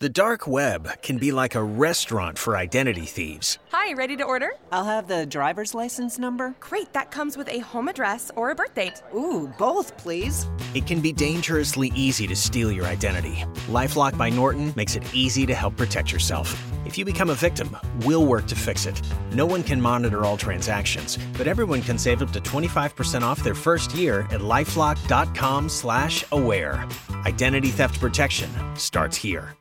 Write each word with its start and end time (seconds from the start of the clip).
The 0.00 0.08
dark 0.08 0.46
web 0.46 1.02
can 1.02 1.18
be 1.18 1.32
like 1.32 1.56
a 1.56 1.60
restaurant 1.60 2.38
for 2.38 2.56
identity 2.56 3.04
thieves. 3.04 3.58
Hi, 3.72 3.94
ready 3.94 4.16
to 4.18 4.22
order? 4.22 4.52
I'll 4.70 4.84
have 4.84 5.08
the 5.08 5.26
driver's 5.26 5.74
license 5.74 6.20
number. 6.20 6.54
Great, 6.60 6.92
that 6.92 7.10
comes 7.10 7.36
with 7.36 7.48
a 7.48 7.58
home 7.58 7.88
address 7.88 8.30
or 8.36 8.50
a 8.50 8.54
birth 8.54 8.74
date. 8.74 9.02
Ooh, 9.12 9.52
both, 9.58 9.98
please. 9.98 10.46
It 10.72 10.86
can 10.86 11.00
be 11.00 11.12
dangerously 11.12 11.90
easy 11.96 12.28
to 12.28 12.36
steal 12.36 12.70
your 12.70 12.86
identity. 12.86 13.44
Lifelock 13.66 14.16
by 14.16 14.30
Norton 14.30 14.72
makes 14.76 14.94
it 14.94 15.02
easy 15.12 15.46
to 15.46 15.54
help 15.54 15.76
protect 15.76 16.12
yourself. 16.12 16.56
If 16.86 16.96
you 16.96 17.04
become 17.04 17.30
a 17.30 17.34
victim, 17.34 17.76
we'll 18.04 18.24
work 18.24 18.46
to 18.46 18.54
fix 18.54 18.86
it. 18.86 19.02
No 19.32 19.46
one 19.46 19.64
can 19.64 19.80
monitor 19.80 20.24
all 20.24 20.36
transactions, 20.36 21.18
but 21.36 21.48
everyone 21.48 21.82
can 21.82 21.98
save 21.98 22.22
up 22.22 22.30
to 22.34 22.40
25% 22.40 23.22
off 23.22 23.42
their 23.42 23.56
first 23.56 23.96
year 23.96 24.20
at 24.30 24.42
lifelock.com/aware. 24.42 26.88
Identity 27.26 27.70
theft 27.70 27.98
protection 27.98 28.48
starts 28.76 29.16
here. 29.16 29.56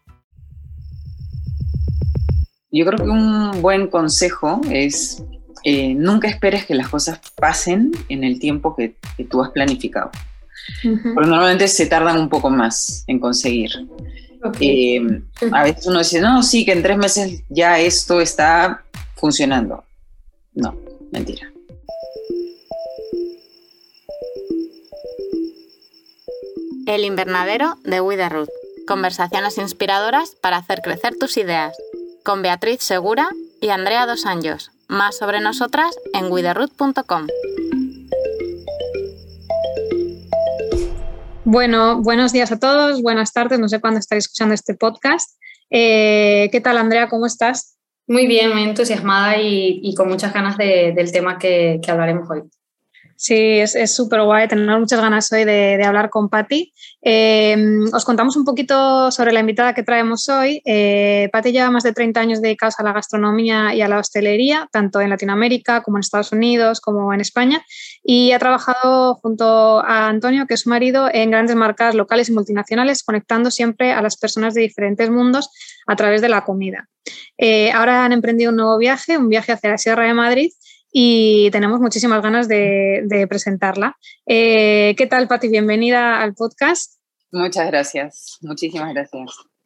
Yo 2.72 2.86
creo 2.86 2.98
que 2.98 3.10
un 3.10 3.62
buen 3.62 3.88
consejo 3.88 4.60
es 4.70 5.24
eh, 5.64 5.94
nunca 5.94 6.28
esperes 6.28 6.66
que 6.66 6.76
las 6.76 6.90
cosas 6.90 7.20
pasen 7.36 7.92
en 8.10 8.24
el 8.24 8.40
tiempo 8.40 8.76
que, 8.76 8.96
que 9.16 9.24
tú 9.24 9.42
has 9.42 9.52
planificado. 9.52 10.12
Porque 10.84 11.30
normalmente 11.30 11.68
se 11.68 11.86
tardan 11.86 12.20
un 12.20 12.30
poco 12.30 12.50
más 12.50 13.06
en 13.08 13.20
conseguir. 13.20 13.72
Okay. 14.44 14.98
Eh, 14.98 15.22
a 15.52 15.64
veces 15.64 15.88
uno 15.88 16.00
dice, 16.00 16.20
no, 16.22 16.44
sí, 16.44 16.66
que 16.66 16.74
en 16.74 16.84
tres 16.84 16.98
meses 16.98 17.42
ya 17.50 17.80
esto 17.80 18.20
está 18.20 18.84
funcionando. 19.16 19.84
No, 20.54 20.78
mentira. 21.12 21.52
El 26.86 27.04
invernadero 27.06 27.76
de 27.84 28.02
Widerruth. 28.02 28.50
Conversaciones 28.88 29.58
inspiradoras 29.58 30.36
para 30.42 30.58
hacer 30.58 30.82
crecer 30.82 31.18
tus 31.18 31.36
ideas. 31.38 31.76
Con 32.28 32.42
Beatriz 32.42 32.84
Segura 32.84 33.30
y 33.62 33.70
Andrea 33.70 34.06
Dos 34.06 34.26
Anjos. 34.26 34.72
Más 34.90 35.18
sobre 35.18 35.40
nosotras 35.40 35.96
en 36.14 36.30
widerruth.com. 36.30 37.28
Bueno, 41.46 42.02
buenos 42.02 42.34
días 42.34 42.52
a 42.52 42.60
todos, 42.60 43.02
buenas 43.02 43.32
tardes, 43.32 43.62
no 43.62 43.70
sé 43.70 43.80
cuándo 43.80 44.02
estáis 44.02 44.26
escuchando 44.26 44.56
este 44.56 44.74
podcast. 44.74 45.40
Eh, 45.70 46.50
¿Qué 46.52 46.60
tal, 46.60 46.78
Andrea? 46.78 47.08
¿Cómo 47.08 47.28
estás? 47.28 47.78
Muy 48.08 48.28
bien, 48.28 48.52
muy 48.52 48.64
entusiasmada 48.64 49.38
y, 49.38 49.80
y 49.82 49.96
con 49.96 50.10
muchas 50.10 50.34
ganas 50.34 50.58
de, 50.58 50.92
del 50.94 51.14
tema 51.14 51.38
que, 51.38 51.80
que 51.82 51.92
hablaremos 51.92 52.30
hoy. 52.30 52.44
Sí, 53.20 53.34
es 53.34 53.96
súper 53.96 54.22
guay, 54.22 54.48
tener 54.48 54.80
muchas 54.80 55.02
ganas 55.02 55.32
hoy 55.34 55.44
de, 55.44 55.76
de 55.78 55.84
hablar 55.84 56.12
con 56.12 56.30
Patti. 56.30 56.72
Eh, 57.02 57.58
os 57.92 58.06
contamos 58.06 58.38
un 58.38 58.46
poquito 58.46 59.10
sobre 59.10 59.32
la 59.32 59.40
invitada 59.40 59.74
que 59.74 59.82
traemos 59.82 60.30
hoy. 60.30 60.62
Eh, 60.64 61.28
Patti 61.32 61.52
lleva 61.52 61.72
más 61.72 61.82
de 61.82 61.94
30 61.94 62.20
años 62.20 62.42
dedicados 62.44 62.80
a 62.80 62.84
la 62.84 62.94
gastronomía 62.94 63.74
y 63.74 63.82
a 63.82 63.88
la 63.88 63.98
hostelería, 63.98 64.70
tanto 64.72 65.02
en 65.02 65.10
Latinoamérica 65.10 65.82
como 65.82 65.98
en 65.98 66.02
Estados 66.02 66.32
Unidos, 66.32 66.80
como 66.80 67.12
en 67.12 67.20
España, 67.20 67.66
y 68.04 68.34
ha 68.34 68.40
trabajado 68.40 69.16
junto 69.16 69.80
a 69.80 70.10
Antonio, 70.10 70.46
que 70.46 70.54
es 70.54 70.62
su 70.62 70.70
marido, 70.70 71.10
en 71.12 71.32
grandes 71.32 71.56
marcas 71.56 71.96
locales 71.96 72.30
y 72.30 72.34
multinacionales, 72.34 73.02
conectando 73.02 73.50
siempre 73.50 73.94
a 73.94 74.04
las 74.04 74.18
personas 74.18 74.54
de 74.54 74.62
diferentes 74.62 75.10
mundos 75.10 75.50
a 75.88 75.96
través 75.96 76.22
de 76.22 76.30
la 76.30 76.46
comida. 76.46 76.88
Eh, 77.40 77.72
ahora 77.72 78.06
han 78.06 78.12
emprendido 78.12 78.52
un 78.52 78.58
nuevo 78.58 78.78
viaje, 78.78 79.18
un 79.18 79.30
viaje 79.30 79.54
hacia 79.54 79.72
la 79.72 79.78
Sierra 79.80 80.04
de 80.06 80.14
Madrid, 80.14 80.52
y 81.00 81.52
tenemos 81.52 81.80
muchísimas 81.80 82.24
ganas 82.24 82.48
de, 82.48 83.28
presentarla. 83.30 83.96
Eh, 84.26 84.96
¿Qué 84.98 85.06
tal, 85.06 85.28
Pati? 85.28 85.48
Bienvenida 85.48 86.24
al 86.24 86.34
podcast. 86.34 86.94
Muchas 87.32 87.68
gracias, 87.68 88.38
muchísimas 88.42 88.96
gracias. 88.96 89.57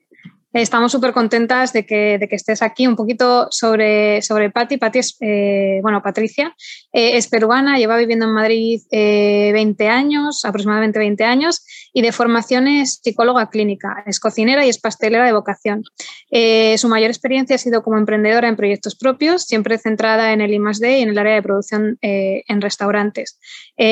Estamos 0.53 0.91
súper 0.91 1.13
contentas 1.13 1.71
de 1.71 1.85
que, 1.85 2.17
de 2.19 2.27
que, 2.27 2.35
estés 2.35 2.61
aquí. 2.61 2.85
Un 2.85 2.97
poquito 2.97 3.47
sobre, 3.51 4.21
sobre 4.21 4.49
Patti. 4.49 4.75
Patti 4.75 4.99
es, 4.99 5.15
eh, 5.21 5.79
bueno, 5.81 6.01
Patricia, 6.01 6.53
eh, 6.91 7.15
es 7.15 7.27
peruana, 7.29 7.77
lleva 7.77 7.95
viviendo 7.95 8.25
en 8.25 8.33
Madrid 8.33 8.81
eh, 8.91 9.51
20 9.53 9.87
años, 9.87 10.43
aproximadamente 10.43 10.99
20 10.99 11.23
años, 11.23 11.65
y 11.93 12.01
de 12.01 12.11
formación 12.11 12.67
es 12.67 12.99
psicóloga 13.01 13.49
clínica, 13.49 14.03
es 14.05 14.19
cocinera 14.19 14.65
y 14.65 14.69
es 14.69 14.77
pastelera 14.77 15.25
de 15.25 15.31
vocación. 15.31 15.83
Eh, 16.31 16.77
su 16.77 16.89
mayor 16.89 17.11
experiencia 17.11 17.55
ha 17.55 17.59
sido 17.59 17.81
como 17.81 17.97
emprendedora 17.97 18.49
en 18.49 18.57
proyectos 18.57 18.97
propios, 18.97 19.43
siempre 19.43 19.77
centrada 19.77 20.33
en 20.33 20.41
el 20.41 20.53
I+.D. 20.53 20.99
y 20.99 21.01
en 21.03 21.09
el 21.09 21.17
área 21.17 21.35
de 21.35 21.41
producción 21.41 21.97
en 22.01 22.61
restaurantes. 22.61 23.39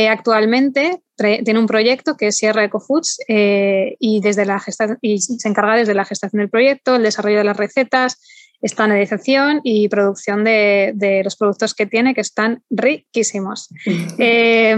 Actualmente 0.10 1.02
tiene 1.20 1.60
un 1.60 1.68
proyecto 1.68 2.16
que 2.16 2.28
es 2.28 2.38
Sierra 2.38 2.64
Eco 2.64 2.80
Foods 2.80 3.20
eh, 3.28 3.96
y, 4.00 4.22
desde 4.22 4.46
la 4.46 4.62
y 5.02 5.20
se 5.20 5.50
encarga 5.50 5.76
desde 5.76 5.94
la 5.94 6.06
gestación 6.06 6.40
del 6.40 6.50
proyecto, 6.50 6.96
el 6.96 7.04
desarrollo 7.04 7.40
de 7.40 7.44
las 7.44 7.58
recetas, 7.58 8.22
estandarización 8.62 9.62
y 9.64 9.88
producción 9.90 10.44
de, 10.44 10.92
de 10.96 11.24
los 11.24 11.36
productos 11.36 11.74
que 11.74 11.86
tiene, 11.86 12.14
que 12.14 12.22
están 12.22 12.64
riquísimos. 12.70 13.70
Eh, 14.18 14.76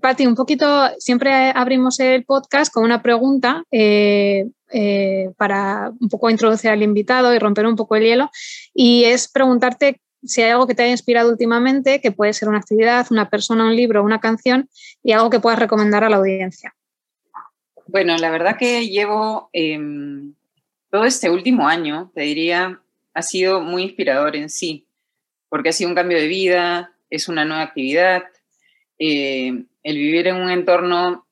Patti, 0.00 0.26
un 0.26 0.34
poquito, 0.34 0.90
siempre 0.98 1.50
abrimos 1.54 1.98
el 2.00 2.24
podcast 2.24 2.72
con 2.72 2.84
una 2.84 3.02
pregunta 3.02 3.64
eh, 3.70 4.46
eh, 4.72 5.30
para 5.36 5.92
un 5.98 6.08
poco 6.08 6.28
introducir 6.28 6.70
al 6.70 6.82
invitado 6.82 7.34
y 7.34 7.38
romper 7.38 7.66
un 7.66 7.76
poco 7.76 7.96
el 7.96 8.04
hielo, 8.04 8.30
y 8.74 9.04
es 9.04 9.28
preguntarte 9.28 10.00
si 10.26 10.42
hay 10.42 10.50
algo 10.50 10.66
que 10.66 10.74
te 10.74 10.82
haya 10.82 10.92
inspirado 10.92 11.30
últimamente, 11.30 12.00
que 12.00 12.12
puede 12.12 12.32
ser 12.32 12.48
una 12.48 12.58
actividad, 12.58 13.06
una 13.10 13.30
persona, 13.30 13.66
un 13.66 13.76
libro, 13.76 14.02
una 14.02 14.20
canción, 14.20 14.68
y 15.02 15.12
algo 15.12 15.30
que 15.30 15.40
puedas 15.40 15.58
recomendar 15.58 16.04
a 16.04 16.10
la 16.10 16.16
audiencia. 16.16 16.74
Bueno, 17.86 18.16
la 18.16 18.30
verdad 18.30 18.56
que 18.58 18.88
llevo 18.88 19.48
eh, 19.52 19.78
todo 20.90 21.04
este 21.04 21.30
último 21.30 21.68
año, 21.68 22.10
te 22.14 22.22
diría, 22.22 22.80
ha 23.14 23.22
sido 23.22 23.60
muy 23.60 23.84
inspirador 23.84 24.34
en 24.34 24.50
sí, 24.50 24.86
porque 25.48 25.68
ha 25.68 25.72
sido 25.72 25.90
un 25.90 25.96
cambio 25.96 26.18
de 26.18 26.26
vida, 26.26 26.92
es 27.10 27.28
una 27.28 27.44
nueva 27.44 27.62
actividad, 27.62 28.24
eh, 28.98 29.64
el 29.82 29.96
vivir 29.96 30.26
en 30.26 30.36
un 30.36 30.50
entorno 30.50 31.26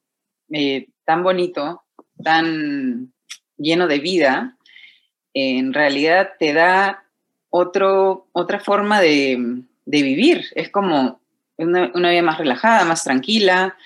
eh, 0.53 0.89
tan 1.05 1.23
bonito, 1.23 1.83
tan 2.23 3.13
lleno 3.57 3.89
de 3.89 3.99
vida, 3.99 4.57
en 5.35 5.73
realidad 5.73 6.31
te 6.39 6.53
da 6.53 7.04
otro, 7.57 8.27
otra 8.33 8.59
forma 8.59 9.01
de, 9.01 9.63
de, 9.85 10.03
vivir. 10.03 10.47
Es 10.57 10.71
como 10.71 11.21
una, 11.57 12.11
vida 12.11 12.23
más 12.23 12.39
relajada, 12.39 12.85
más 12.85 13.05
tranquila. 13.05 13.77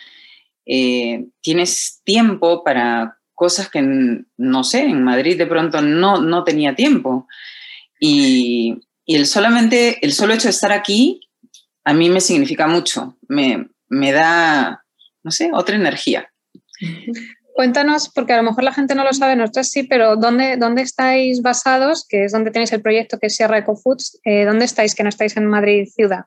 Eh, 0.65 1.27
tienes 1.43 2.01
tiempo 2.03 2.65
para 2.65 3.19
cosas 3.35 3.69
que, 3.69 3.83
no 3.83 4.65
sé, 4.65 4.85
en 4.85 5.05
Madrid 5.05 5.37
de 5.37 5.47
pronto 5.47 5.83
no, 5.83 6.19
no 6.19 6.45
tenía 6.45 6.75
tiempo. 6.75 7.29
Y, 8.01 8.81
y, 9.05 9.17
el, 9.17 9.27
solamente, 9.27 9.99
el 10.01 10.15
solo 10.15 10.33
hecho 10.33 10.49
de 10.49 10.53
estar 10.53 10.73
aquí 10.73 11.21
a 11.85 11.93
mí 11.93 12.09
me 12.09 12.23
significa 12.23 12.67
mucho. 12.67 13.19
Me, 13.29 13.69
me 13.89 14.13
da, 14.13 14.83
no 15.23 15.31
sé, 15.31 15.51
otra 15.53 15.77
energía. 15.77 16.33
Cuéntanos, 17.59 18.09
porque 18.09 18.35
a 18.35 18.37
lo 18.37 18.45
mejor 18.45 18.63
la 18.63 18.73
gente 18.73 18.95
no 18.95 19.03
lo 19.03 19.13
sabe, 19.13 19.35
nosotros 19.35 19.69
sí, 19.69 19.83
pero 19.83 20.15
¿dónde, 20.15 20.57
dónde 20.59 20.83
estáis 20.83 21.43
basados? 21.43 22.07
Que 22.09 22.23
es 22.23 22.31
donde 22.31 22.53
tenéis 22.53 22.73
el 22.73 22.81
proyecto 22.81 23.19
que 23.19 23.27
es 23.27 23.35
Sierra 23.35 23.59
Eco 23.59 23.75
Foods. 23.75 24.21
Eh, 24.23 24.45
¿Dónde 24.45 24.65
estáis, 24.65 24.95
que 24.95 25.03
no 25.03 25.09
estáis 25.09 25.37
en 25.37 25.45
Madrid 25.47 25.89
ciudad? 25.93 26.27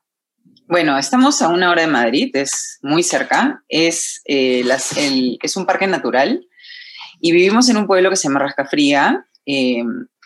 Bueno, 0.68 0.98
estamos 0.98 1.42
a 1.42 1.48
una 1.48 1.72
hora 1.72 1.84
de 1.84 1.88
Madrid, 1.88 2.36
es 2.36 2.80
muy 2.82 3.02
cerca. 3.02 3.64
Es, 3.70 4.22
eh, 4.26 4.64
las, 4.66 4.98
el, 4.98 5.40
es 5.42 5.56
un 5.56 5.66
parque 5.66 5.88
natural 5.88 6.46
y 7.22 7.32
vivimos 7.32 7.70
en 7.70 7.78
un 7.78 7.88
pueblo 7.88 8.10
que 8.10 8.18
se 8.18 8.28
llama 8.28 8.42
Rascafría. 8.42 9.26
Eh, 9.46 9.86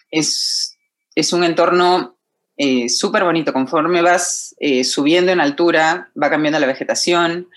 es, 0.10 0.76
es 1.14 1.34
un 1.34 1.44
entorno 1.44 2.18
eh, 2.58 2.90
súper 2.90 3.26
bonito. 3.26 3.54
Conforme 3.54 4.02
vas 4.02 4.56
subiendo 4.84 5.32
en 5.32 5.40
altura, 5.40 6.10
va 6.20 6.32
cambiando 6.32 6.60
la 6.60 6.66
vegetación. 6.66 7.48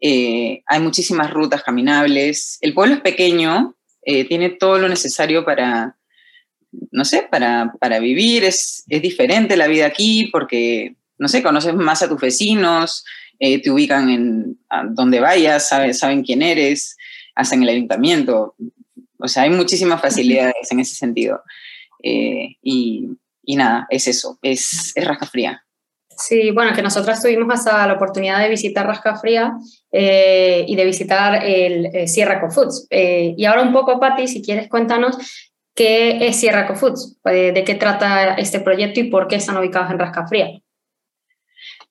Eh, 0.00 0.62
hay 0.66 0.80
muchísimas 0.80 1.30
rutas 1.30 1.62
caminables. 1.62 2.58
El 2.60 2.74
pueblo 2.74 2.94
es 2.94 3.00
pequeño, 3.00 3.76
eh, 4.02 4.24
tiene 4.24 4.50
todo 4.50 4.78
lo 4.78 4.88
necesario 4.88 5.44
para, 5.44 5.96
no 6.90 7.04
sé, 7.04 7.26
para, 7.30 7.72
para 7.80 7.98
vivir. 7.98 8.44
Es, 8.44 8.84
es, 8.88 9.02
diferente 9.02 9.56
la 9.56 9.66
vida 9.66 9.86
aquí 9.86 10.28
porque, 10.32 10.96
no 11.18 11.28
sé, 11.28 11.42
conoces 11.42 11.74
más 11.74 12.02
a 12.02 12.08
tus 12.08 12.20
vecinos, 12.20 13.04
eh, 13.38 13.60
te 13.60 13.70
ubican 13.70 14.10
en 14.10 14.58
donde 14.90 15.20
vayas, 15.20 15.68
saben, 15.68 16.22
quién 16.22 16.42
eres, 16.42 16.96
hacen 17.34 17.62
el 17.62 17.70
ayuntamiento. 17.70 18.54
O 19.18 19.28
sea, 19.28 19.44
hay 19.44 19.50
muchísimas 19.50 20.00
facilidades 20.00 20.70
en 20.70 20.80
ese 20.80 20.94
sentido. 20.94 21.42
Y, 22.02 23.08
y, 23.42 23.56
nada, 23.56 23.86
es 23.90 24.06
eso, 24.06 24.38
es, 24.42 24.92
es 24.94 25.04
rasca 25.04 25.26
fría. 25.26 25.65
Sí, 26.16 26.50
bueno, 26.50 26.74
que 26.74 26.82
nosotras 26.82 27.22
tuvimos 27.22 27.52
hasta 27.52 27.86
la 27.86 27.92
oportunidad 27.94 28.40
de 28.40 28.48
visitar 28.48 28.86
Rascafría 28.86 29.52
eh, 29.92 30.64
y 30.66 30.74
de 30.74 30.84
visitar 30.86 31.44
el 31.44 31.86
eh, 31.86 32.08
Sierra 32.08 32.40
Co 32.40 32.50
Foods. 32.50 32.86
Eh, 32.88 33.34
y 33.36 33.44
ahora 33.44 33.62
un 33.62 33.72
poco, 33.72 34.00
Patti, 34.00 34.26
si 34.26 34.42
quieres, 34.42 34.68
cuéntanos 34.68 35.18
qué 35.74 36.26
es 36.26 36.36
Sierra 36.36 36.66
Co 36.66 36.74
Foods, 36.74 37.18
de 37.22 37.62
qué 37.66 37.74
trata 37.74 38.34
este 38.34 38.60
proyecto 38.60 39.00
y 39.00 39.10
por 39.10 39.28
qué 39.28 39.36
están 39.36 39.58
ubicados 39.58 39.90
en 39.90 39.98
Rascafría. 39.98 40.62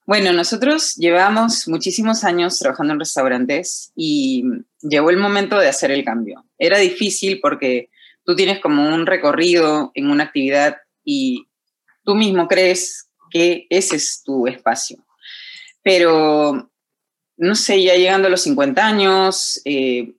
Bueno, 0.07 0.33
nosotros 0.33 0.95
llevamos 0.95 1.67
muchísimos 1.67 2.23
años 2.23 2.57
trabajando 2.57 2.93
en 2.93 2.99
restaurantes 2.99 3.91
y 3.95 4.43
llegó 4.81 5.11
el 5.11 5.17
momento 5.17 5.59
de 5.59 5.67
hacer 5.67 5.91
el 5.91 6.03
cambio. 6.03 6.45
Era 6.57 6.79
difícil 6.79 7.39
porque 7.41 7.89
tú 8.23 8.35
tienes 8.35 8.59
como 8.59 8.87
un 8.87 9.05
recorrido 9.05 9.91
en 9.93 10.09
una 10.09 10.25
actividad 10.25 10.77
y 11.03 11.47
tú 12.03 12.15
mismo 12.15 12.47
crees 12.47 13.04
ese 13.35 13.95
es 13.97 14.23
tu 14.23 14.47
espacio. 14.47 14.97
Pero, 15.83 16.71
no 17.37 17.55
sé, 17.55 17.83
ya 17.83 17.95
llegando 17.95 18.27
a 18.27 18.31
los 18.31 18.41
50 18.41 18.85
años, 18.85 19.61
eh, 19.65 20.13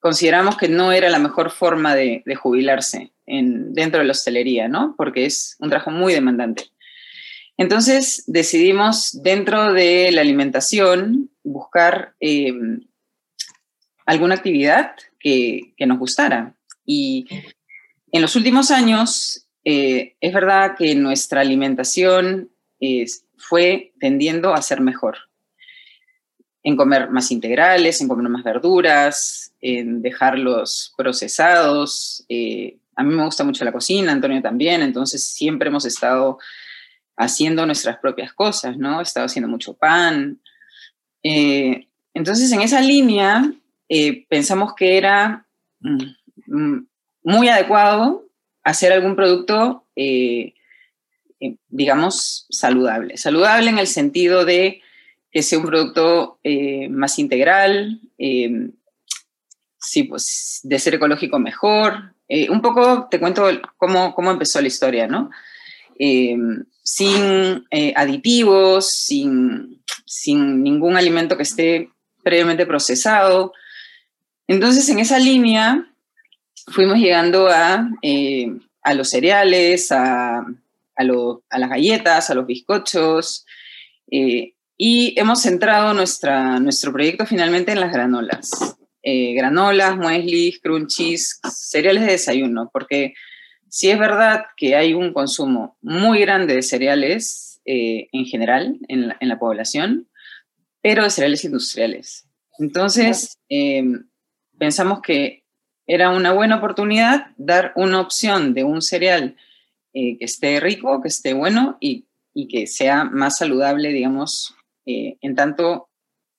consideramos 0.00 0.56
que 0.56 0.68
no 0.68 0.92
era 0.92 1.10
la 1.10 1.18
mejor 1.18 1.50
forma 1.50 1.94
de, 1.94 2.22
jubilarse 2.40 3.12
en, 3.26 3.72
dentro 3.72 4.00
de 4.00 4.06
la 4.06 4.12
hostelería, 4.12 4.68
¿no? 4.68 4.94
Porque 4.96 5.26
es 5.26 5.56
un 5.58 5.70
trabajo 5.70 5.90
muy 5.90 6.12
demandante. 6.12 6.70
Entonces 7.56 8.22
decidimos 8.26 9.20
dentro 9.22 9.72
de 9.72 10.12
la 10.12 10.20
alimentación 10.20 11.30
buscar 11.42 12.14
eh, 12.20 12.52
alguna 14.06 14.36
actividad 14.36 14.92
que, 15.18 15.74
nos 15.86 15.98
gustara. 15.98 16.54
Y 16.86 17.26
en 18.12 18.22
los 18.22 18.36
últimos 18.36 18.70
años 18.70 19.46
eh, 19.64 20.14
es 20.20 20.32
verdad 20.32 20.76
que 20.78 20.94
nuestra 20.94 21.40
alimentación 21.40 22.50
fue 23.36 23.92
tendiendo 23.98 24.54
a 24.54 24.62
ser 24.62 24.80
mejor 24.80 25.18
en 26.62 26.76
comer 26.76 27.10
más 27.10 27.30
integrales, 27.30 28.00
en 28.00 28.08
comer 28.08 28.28
más 28.28 28.44
verduras, 28.44 29.54
en 29.60 30.02
dejarlos 30.02 30.92
procesados. 30.96 32.24
Eh, 32.28 32.76
a 32.96 33.02
mí 33.02 33.14
me 33.14 33.24
gusta 33.24 33.44
mucho 33.44 33.64
la 33.64 33.72
cocina, 33.72 34.12
Antonio 34.12 34.42
también, 34.42 34.82
entonces 34.82 35.24
siempre 35.24 35.68
hemos 35.68 35.84
estado 35.84 36.38
haciendo 37.16 37.64
nuestras 37.64 37.98
propias 37.98 38.32
cosas, 38.32 38.76
¿no? 38.76 39.00
He 39.00 39.02
estado 39.02 39.26
haciendo 39.26 39.48
mucho 39.48 39.74
pan. 39.74 40.40
Eh, 41.22 41.88
entonces, 42.12 42.50
en 42.52 42.60
esa 42.60 42.80
línea, 42.80 43.50
eh, 43.88 44.26
pensamos 44.28 44.74
que 44.74 44.98
era 44.98 45.46
mm, 45.80 46.04
mm, 46.46 46.86
muy 47.22 47.48
adecuado 47.48 48.26
hacer 48.62 48.92
algún 48.92 49.16
producto, 49.16 49.86
digamos, 51.68 52.46
saludable. 52.50 53.16
Saludable 53.16 53.70
en 53.70 53.78
el 53.78 53.86
sentido 53.86 54.44
de 54.44 54.82
que 55.30 55.42
sea 55.42 55.58
un 55.58 55.66
producto 55.66 56.40
eh, 56.42 56.88
más 56.88 57.18
integral, 57.18 58.00
eh, 58.18 58.70
sí, 59.78 60.04
pues 60.04 60.60
de 60.62 60.78
ser 60.78 60.94
ecológico 60.94 61.38
mejor. 61.38 62.14
Eh, 62.28 62.50
un 62.50 62.60
poco 62.60 63.08
te 63.10 63.20
cuento 63.20 63.46
cómo, 63.76 64.14
cómo 64.14 64.30
empezó 64.30 64.60
la 64.60 64.68
historia, 64.68 65.06
¿no? 65.06 65.30
sin 66.84 67.66
aditivos, 67.96 68.88
sin, 68.88 69.82
sin 70.06 70.62
ningún 70.62 70.96
alimento 70.96 71.36
que 71.36 71.42
esté 71.42 71.90
previamente 72.22 72.66
procesado. 72.66 73.52
Entonces, 74.46 74.88
en 74.88 75.00
esa 75.00 75.18
línea, 75.18 75.92
fuimos 76.68 76.98
llegando 76.98 77.48
a, 77.48 77.90
a 78.82 78.94
los 78.94 79.10
cereales, 79.10 79.90
a, 79.90 80.46
a, 80.98 81.02
a, 81.02 81.58
las 81.58 81.70
galletas, 81.70 82.28
a 82.28 82.34
los 82.34 82.46
bizcochos, 82.46 83.46
y 84.80 85.18
hemos 85.18 85.42
centrado 85.42 85.92
nuestra, 85.92 86.60
nuestro 86.60 86.92
proyecto 86.92 87.26
finalmente 87.26 87.72
en 87.72 87.80
las 87.80 87.92
granolas. 87.92 88.76
Eh, 89.02 89.32
granolas, 89.34 89.96
mueslis, 89.96 90.60
crunchies, 90.60 91.40
cereales 91.50 92.04
de 92.04 92.12
desayuno, 92.12 92.68
porque 92.72 93.14
sí 93.68 93.90
es 93.90 93.98
verdad 93.98 94.44
que 94.56 94.76
hay 94.76 94.94
un 94.94 95.12
consumo 95.12 95.76
muy 95.80 96.20
grande 96.20 96.54
de 96.54 96.62
cereales 96.62 97.60
eh, 97.64 98.08
en 98.12 98.24
general 98.26 98.78
en 98.88 99.14
la, 99.20 99.38
población, 99.38 100.08
pero 100.80 101.04
de 101.04 101.10
cereales 101.10 101.44
industriales. 101.44 102.28
Entonces, 102.58 103.38
eh, 103.48 103.82
pensamos 104.58 105.00
que 105.00 105.44
era 105.86 106.10
una 106.10 106.32
buena 106.32 106.56
oportunidad 106.56 107.28
dar 107.36 107.72
una 107.76 108.00
opción 108.00 108.52
de 108.52 108.64
un 108.64 108.82
cereal 108.82 109.36
que 110.18 110.24
esté 110.24 110.60
rico, 110.60 111.00
que 111.02 111.08
esté 111.08 111.32
bueno 111.32 111.76
y, 111.80 112.06
y 112.34 112.46
que 112.46 112.66
sea 112.68 113.04
más 113.04 113.38
saludable, 113.38 113.92
digamos, 113.92 114.54
eh, 114.86 115.18
en 115.20 115.34
tanto 115.34 115.88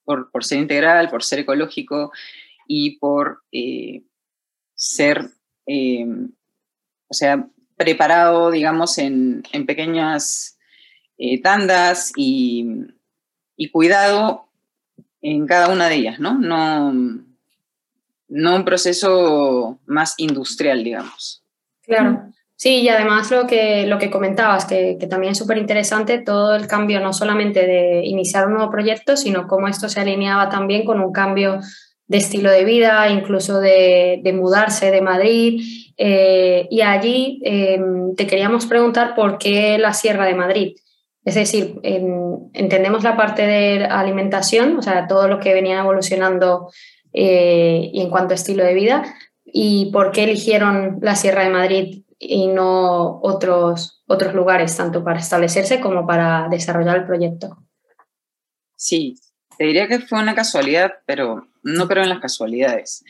por, 0.04 0.30
ser 0.40 0.58
integral, 0.58 1.10
por 1.10 1.22
ser 1.22 1.40
ecológico 1.40 2.10
y 2.66 2.98
por 2.98 3.42
eh, 3.52 4.02
ser, 4.74 5.30
eh, 5.66 6.06
o 7.06 7.14
sea, 7.14 7.46
preparado, 7.76 8.50
digamos, 8.50 8.96
en, 8.98 9.42
pequeñas 9.66 10.58
tandas 11.42 12.12
y, 12.16 12.66
cuidado 13.70 14.48
en 15.20 15.46
cada 15.46 15.68
una 15.68 15.88
de 15.90 15.96
ellas, 15.96 16.18
¿no? 16.18 16.38
No, 16.38 16.92
no 18.28 18.56
un 18.56 18.64
proceso 18.64 19.78
más 19.84 20.14
industrial, 20.16 20.82
digamos. 20.82 21.44
Claro. 21.82 22.32
Sí, 22.60 22.82
y 22.82 22.90
además 22.90 23.30
lo 23.30 23.46
que, 23.46 23.86
lo 23.86 23.98
que 23.98 24.10
comentabas, 24.10 24.66
que, 24.66 24.98
también 25.08 25.32
es 25.32 25.38
súper 25.38 25.56
interesante, 25.56 26.18
todo 26.18 26.54
el 26.54 26.66
cambio 26.66 27.00
no 27.00 27.14
solamente 27.14 27.66
de 27.66 28.04
iniciar 28.04 28.46
un 28.46 28.52
nuevo 28.52 28.70
proyecto, 28.70 29.16
sino 29.16 29.48
cómo 29.48 29.66
esto 29.66 29.88
se 29.88 29.98
alineaba 29.98 30.50
también 30.50 30.84
con 30.84 31.00
un 31.00 31.10
cambio 31.10 31.60
de 32.06 32.18
estilo 32.18 32.50
de 32.50 32.66
vida, 32.66 33.08
incluso 33.08 33.60
de, 33.60 34.20
mudarse 34.34 34.90
de 34.90 35.00
Madrid. 35.00 35.62
Eh, 35.96 36.68
y 36.70 36.82
allí 36.82 37.40
em, 37.44 38.14
te 38.14 38.26
queríamos 38.26 38.66
preguntar 38.66 39.14
por 39.14 39.38
qué 39.38 39.78
la 39.78 39.94
Sierra 39.94 40.26
de 40.26 40.34
Madrid. 40.34 40.76
Es 41.24 41.36
decir, 41.36 41.80
entendemos 41.82 43.02
la 43.02 43.16
parte 43.16 43.46
de 43.46 43.86
alimentación, 43.86 44.76
o 44.76 44.82
sea, 44.82 45.06
todo 45.06 45.28
lo 45.28 45.40
que 45.40 45.54
venía 45.54 45.78
evolucionando 45.78 46.70
eh, 47.14 47.88
y 47.90 48.02
en 48.02 48.10
cuanto 48.10 48.32
a 48.32 48.34
estilo 48.34 48.64
de 48.64 48.74
vida, 48.74 49.02
y 49.46 49.90
por 49.94 50.12
qué 50.12 50.24
eligieron 50.24 50.98
la 51.00 51.16
Sierra 51.16 51.44
de 51.44 51.50
Madrid 51.50 52.02
y 52.22 52.48
no 52.48 53.18
otros, 53.22 54.02
otros 54.06 54.34
lugares, 54.34 54.76
tanto 54.76 55.02
para 55.02 55.18
establecerse 55.18 55.80
como 55.80 56.06
para 56.06 56.48
desarrollar 56.50 56.98
el 56.98 57.06
proyecto. 57.06 57.56
Sí, 58.76 59.18
te 59.56 59.64
diría 59.64 59.88
que 59.88 60.00
fue 60.00 60.20
una 60.20 60.34
casualidad, 60.34 60.92
pero 61.06 61.48
no 61.62 61.88
creo 61.88 62.02
en 62.02 62.10
las 62.10 62.20
casualidades. 62.20 63.02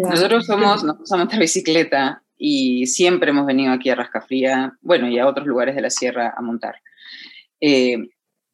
Nosotros 0.00 0.46
somos, 0.46 0.82
nos 0.82 0.98
gusta 0.98 1.16
montar 1.16 1.38
bicicleta 1.38 2.22
y 2.36 2.86
siempre 2.86 3.30
hemos 3.30 3.46
venido 3.46 3.72
aquí 3.72 3.88
a 3.88 3.94
Rascafría, 3.94 4.76
bueno, 4.80 5.08
y 5.08 5.18
a 5.20 5.28
otros 5.28 5.46
lugares 5.46 5.76
de 5.76 5.82
la 5.82 5.90
sierra 5.90 6.34
a 6.36 6.42
montar. 6.42 6.82
Eh, 7.60 7.98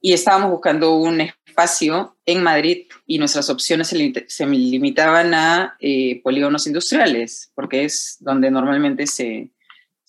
y 0.02 0.12
estábamos 0.12 0.50
buscando 0.50 0.96
un 0.96 1.20
espacio 1.20 2.16
en 2.26 2.42
Madrid 2.42 2.86
y 3.06 3.18
nuestras 3.18 3.48
opciones 3.48 3.88
se, 3.88 4.46
limitaban 4.46 5.32
a 5.32 5.76
eh, 5.80 6.20
polígonos 6.22 6.66
industriales, 6.66 7.50
porque 7.54 7.84
es 7.84 8.16
donde 8.20 8.50
normalmente 8.50 9.06
se, 9.06 9.51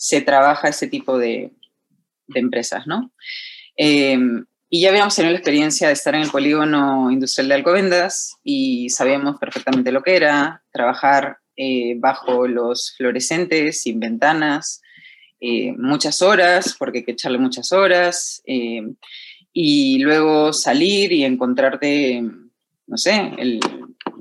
se 0.03 0.19
trabaja 0.19 0.67
ese 0.67 0.87
tipo 0.87 1.17
de, 1.17 1.51
empresas, 2.35 2.85
¿no? 2.87 3.13
Eh, 3.77 4.17
y 4.69 4.81
ya 4.81 4.89
habíamos 4.89 5.15
tenido 5.15 5.31
la 5.31 5.37
experiencia 5.37 5.87
de 5.87 5.93
estar 5.93 6.13
en 6.13 6.23
el 6.23 6.29
polígono 6.29 7.09
industrial 7.09 7.47
de 7.47 7.55
Alcobendas 7.55 8.35
y 8.43 8.89
sabíamos 8.89 9.37
perfectamente 9.39 9.93
lo 9.93 10.03
que 10.03 10.17
era 10.17 10.63
trabajar 10.71 11.37
eh, 11.55 11.95
bajo 11.99 12.47
los 12.47 12.95
fluorescentes, 12.97 13.81
sin 13.81 14.01
ventanas, 14.01 14.81
eh, 15.39 15.71
muchas 15.77 16.21
horas, 16.21 16.75
porque 16.77 16.99
hay 16.99 17.05
que 17.05 17.11
echarle 17.11 17.37
muchas 17.37 17.71
horas, 17.71 18.43
y 18.45 19.99
luego 19.99 20.51
salir 20.51 21.13
y 21.13 21.23
encontrarte, 21.23 22.23
no 22.87 22.97
sé, 22.97 23.31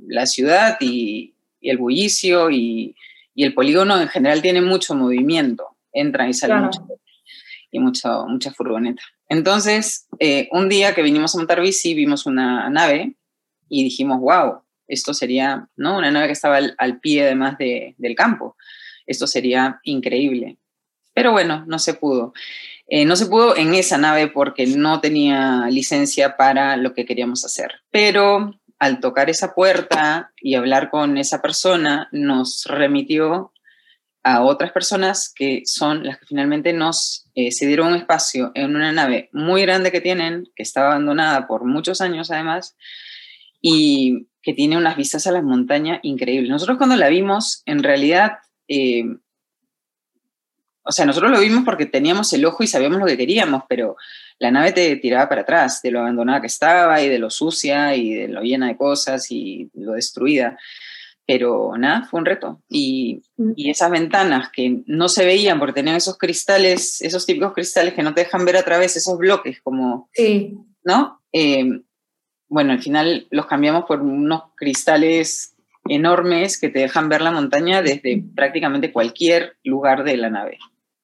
la 0.06 0.26
ciudad 0.26 0.76
y, 0.80 1.34
el 1.60 1.78
bullicio 1.78 2.50
y 2.50 2.94
el 3.36 3.54
polígono 3.54 4.00
en 4.00 4.08
general 4.08 4.42
tiene 4.42 4.60
mucho 4.60 4.96
movimiento 4.96 5.71
entran 5.92 6.28
y 6.28 6.34
salen 6.34 6.64
mucho, 6.64 6.86
y 7.70 7.78
mucho, 7.78 8.26
mucha 8.28 8.52
furgoneta. 8.52 9.02
Entonces, 9.28 10.08
eh, 10.18 10.48
un 10.52 10.68
día 10.68 10.94
que 10.94 11.02
vinimos 11.02 11.34
a 11.34 11.38
montar 11.38 11.60
bici, 11.60 11.94
vimos 11.94 12.26
una 12.26 12.68
nave 12.70 13.14
y 13.68 13.84
dijimos, 13.84 14.20
wow, 14.20 14.62
esto 14.86 15.14
sería, 15.14 15.68
¿no? 15.76 15.96
Una 15.96 16.10
nave 16.10 16.26
que 16.26 16.32
estaba 16.32 16.58
al, 16.76 17.00
pie 17.00 17.24
además 17.24 17.56
de, 17.58 17.94
del 17.96 18.14
campo. 18.14 18.56
Esto 19.06 19.26
sería 19.26 19.80
increíble. 19.84 20.58
Pero 21.14 21.32
bueno, 21.32 21.64
no 21.66 21.78
se 21.78 21.94
pudo. 21.94 22.32
Eh, 22.86 23.04
no 23.04 23.16
se 23.16 23.26
pudo 23.26 23.56
en 23.56 23.74
esa 23.74 23.96
nave 23.96 24.28
porque 24.28 24.66
no 24.66 25.00
tenía 25.00 25.66
licencia 25.70 26.36
para 26.36 26.76
lo 26.76 26.94
que 26.94 27.06
queríamos 27.06 27.44
hacer. 27.44 27.80
Pero 27.90 28.54
al 28.78 29.00
tocar 29.00 29.30
esa 29.30 29.54
puerta 29.54 30.32
y 30.40 30.56
hablar 30.56 30.90
con 30.90 31.16
esa 31.16 31.40
persona, 31.40 32.08
nos 32.10 32.64
remitió 32.66 33.51
a 34.24 34.42
otras 34.42 34.72
personas 34.72 35.32
que 35.34 35.62
son 35.64 36.04
las 36.04 36.18
que 36.18 36.26
finalmente 36.26 36.72
nos 36.72 37.26
eh, 37.34 37.50
cedieron 37.50 37.88
un 37.88 37.94
espacio 37.96 38.52
en 38.54 38.76
una 38.76 38.92
nave 38.92 39.28
muy 39.32 39.62
grande 39.62 39.90
que 39.90 40.00
tienen, 40.00 40.48
que 40.54 40.62
estaba 40.62 40.92
abandonada 40.92 41.46
por 41.46 41.64
muchos 41.64 42.00
años 42.00 42.30
además, 42.30 42.76
y 43.60 44.28
que 44.42 44.54
tiene 44.54 44.76
unas 44.76 44.96
vistas 44.96 45.26
a 45.26 45.32
las 45.32 45.42
montañas 45.42 46.00
increíbles. 46.02 46.50
Nosotros 46.50 46.78
cuando 46.78 46.96
la 46.96 47.08
vimos, 47.08 47.62
en 47.66 47.82
realidad, 47.82 48.38
eh, 48.68 49.04
o 50.84 50.90
sea, 50.90 51.06
nosotros 51.06 51.30
lo 51.30 51.40
vimos 51.40 51.64
porque 51.64 51.86
teníamos 51.86 52.32
el 52.32 52.44
ojo 52.44 52.62
y 52.62 52.66
sabíamos 52.66 52.98
lo 52.98 53.06
que 53.06 53.16
queríamos, 53.16 53.62
pero 53.68 53.96
la 54.38 54.50
nave 54.50 54.72
te 54.72 54.96
tiraba 54.96 55.28
para 55.28 55.42
atrás 55.42 55.80
de 55.82 55.92
lo 55.92 56.00
abandonada 56.00 56.40
que 56.40 56.48
estaba 56.48 57.00
y 57.00 57.08
de 57.08 57.18
lo 57.18 57.30
sucia 57.30 57.94
y 57.94 58.14
de 58.14 58.28
lo 58.28 58.42
llena 58.42 58.66
de 58.68 58.76
cosas 58.76 59.30
y 59.30 59.70
lo 59.74 59.92
destruida. 59.92 60.58
Pero 61.26 61.72
nada, 61.78 62.04
fue 62.10 62.20
un 62.20 62.26
reto. 62.26 62.60
Y, 62.68 63.22
Mm. 63.36 63.52
y 63.56 63.70
esas 63.70 63.90
ventanas 63.90 64.50
que 64.52 64.82
no 64.86 65.08
se 65.08 65.24
veían 65.24 65.58
porque 65.58 65.72
tenían 65.72 65.96
esos 65.96 66.18
cristales, 66.18 67.00
esos 67.00 67.24
típicos 67.26 67.52
cristales 67.54 67.94
que 67.94 68.02
no 68.02 68.12
te 68.14 68.22
dejan 68.22 68.44
ver 68.44 68.56
a 68.56 68.62
través, 68.64 68.96
esos 68.96 69.16
bloques 69.18 69.60
como, 69.62 70.08
Sí, 70.12 70.56
¿no? 70.84 71.20
Eh, 71.32 71.64
bueno, 72.48 72.72
al 72.72 72.82
final 72.82 73.26
los 73.30 73.46
cambiamos 73.46 73.84
por 73.86 74.02
unos 74.02 74.42
cristales 74.56 75.54
enormes 75.88 76.60
que 76.60 76.68
te 76.68 76.80
dejan 76.80 77.08
ver 77.08 77.22
la 77.22 77.30
montaña 77.30 77.82
desde 77.82 78.22
prácticamente 78.34 78.92
cualquier 78.92 79.56
lugar 79.64 80.04
de 80.04 80.16
la 80.16 80.30
nave, 80.30 80.58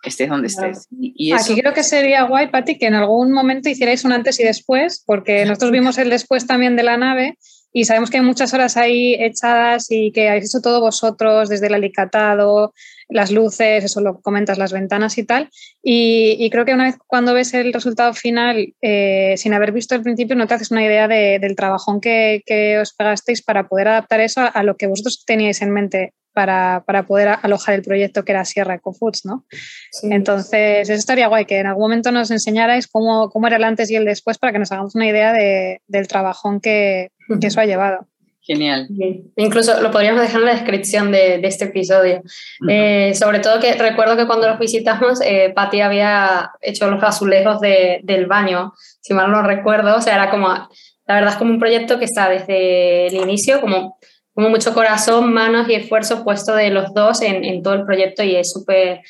estés 0.05 0.29
donde 0.29 0.49
estés. 0.49 0.87
Y, 0.91 1.15
y 1.17 1.33
eso, 1.33 1.53
Aquí 1.53 1.61
creo 1.61 1.73
que 1.73 1.83
sería 1.83 2.25
guay, 2.25 2.49
Pati, 2.49 2.79
que 2.79 2.87
en 2.87 2.95
algún 2.95 3.33
momento 3.33 3.69
hicierais 3.69 4.05
un 4.05 4.13
antes 4.13 4.39
y 4.39 4.45
después, 4.45 5.03
porque 5.07 5.45
nosotros 5.47 5.73
vimos 5.73 5.99
el 5.99 6.11
después 6.11 6.47
también 6.47 6.77
de 6.77 6.83
la 6.83 6.97
nave 6.97 7.39
y 7.81 7.85
sabemos 7.85 8.11
que 8.11 8.17
hay 8.19 8.25
muchas 8.25 8.53
horas 8.55 8.77
ahí 8.77 9.15
echadas 9.15 9.87
y 9.91 10.11
que 10.13 10.29
habéis 10.29 10.47
hecho 10.47 10.61
todo 10.63 10.81
vosotros, 10.81 11.49
desde 11.49 11.69
el 11.69 11.75
alicatado, 11.75 12.73
las 13.09 13.31
luces, 13.31 13.85
eso 13.85 14.01
lo 14.01 14.21
comentas, 14.21 14.59
las 14.59 14.73
ventanas 14.73 15.17
y 15.19 15.25
tal. 15.25 15.49
Y, 15.83 16.37
y 16.39 16.51
creo 16.51 16.65
que 16.65 16.75
una 16.75 16.85
vez 16.85 16.97
cuando 17.07 17.35
ves 17.35 17.55
el 17.55 17.73
resultado 17.73 18.13
final, 18.15 18.75
eh, 18.83 19.35
sin 19.37 19.55
haber 19.55 19.73
visto 19.73 19.95
el 19.95 20.03
principio, 20.03 20.35
no 20.37 20.47
te 20.47 20.55
haces 20.55 20.71
una 20.71 20.85
idea 20.85 21.09
de- 21.09 21.39
del 21.39 21.55
trabajón 21.57 22.01
que, 22.01 22.43
que 22.47 22.79
os 22.79 22.93
pegasteis 22.95 23.43
para 23.43 23.69
poder 23.69 23.89
adaptar 23.89 24.21
eso 24.21 24.41
a, 24.41 24.47
a 24.47 24.63
lo 24.63 24.77
que 24.77 24.87
vosotros 24.89 25.25
teníais 25.25 25.63
en 25.63 25.71
mente 25.71 26.13
para, 26.35 26.85
para 26.87 27.05
poder 27.07 27.29
alojar 27.43 27.75
el 27.75 27.83
proyecto 27.83 28.25
que 28.25 28.33
era 28.33 28.45
Sierra 28.45 28.75
Eco 28.75 28.93
Foods, 28.93 29.25
¿no? 29.25 29.45
sí. 29.91 30.09
Entonces, 30.11 30.89
eso 30.89 30.93
estaría 30.93 31.27
guay, 31.29 31.47
que 31.47 31.59
en 31.59 31.67
algún 31.67 31.83
momento 31.85 32.13
nos 32.13 32.31
enseñarais 32.31 32.87
cómo, 32.87 33.31
cómo 33.31 33.47
era 33.47 33.57
el 33.57 33.65
antes 33.65 33.91
y 33.91 33.97
el 33.97 34.05
después 34.05 34.39
para 34.39 34.53
que 34.53 34.59
nos 34.59 34.71
hagamos 34.71 34.95
una 34.95 35.09
idea 35.09 35.33
de- 35.33 35.81
del 35.89 36.07
trabajón 36.09 36.61
que, 36.61 37.11
que 37.41 37.47
eso 37.49 37.61
ha 37.61 37.67
llevado. 37.67 38.07
genial. 38.41 38.89
Incluso 39.37 39.79
lo 39.83 39.91
podríamos 39.91 40.23
dejar 40.23 40.41
en 40.41 40.47
la 40.47 40.55
descripción 40.55 41.13
de, 41.13 41.37
de 41.39 41.49
este 41.49 41.67
episodio. 41.67 42.23
Eh, 42.67 43.13
sobre 43.15 43.41
todo 43.41 43.61
que 43.61 43.75
recuerdo 43.75 44.17
que 44.17 44.27
cuando 44.27 44.49
los 44.49 44.59
visitamos, 44.59 45.21
eh, 45.23 45.53
Patti 45.55 45.83
había 45.83 46.53
hecho 46.63 46.91
los 46.91 47.03
azulejos 47.03 47.61
de- 47.61 48.01
del 48.05 48.25
baño, 48.25 48.73
si 49.03 49.13
mal 49.13 49.31
no 49.31 49.43
recuerdo. 49.43 49.97
O 49.97 50.01
sea, 50.01 50.15
era 50.15 50.31
como, 50.31 50.49
la 50.49 51.15
verdad 51.15 51.33
es 51.33 51.37
como 51.37 51.51
un 51.51 51.59
proyecto 51.59 51.99
que 51.99 52.07
está 52.07 52.31
desde 52.31 53.09
el 53.09 53.17
inicio, 53.17 53.61
como, 53.61 53.99
como 54.33 54.49
mucho 54.49 54.73
corazón, 54.73 55.31
manos 55.31 55.69
y 55.69 55.75
esfuerzo 55.75 56.25
puesto 56.25 56.55
de 56.55 56.71
los 56.71 56.95
dos 56.95 57.21
en, 57.21 57.45
en 57.45 57.63
todo 57.63 57.75
el 57.75 57.85
proyecto 57.85 58.23
y 58.23 58.35
es 58.37 58.51
súper, 58.51 59.01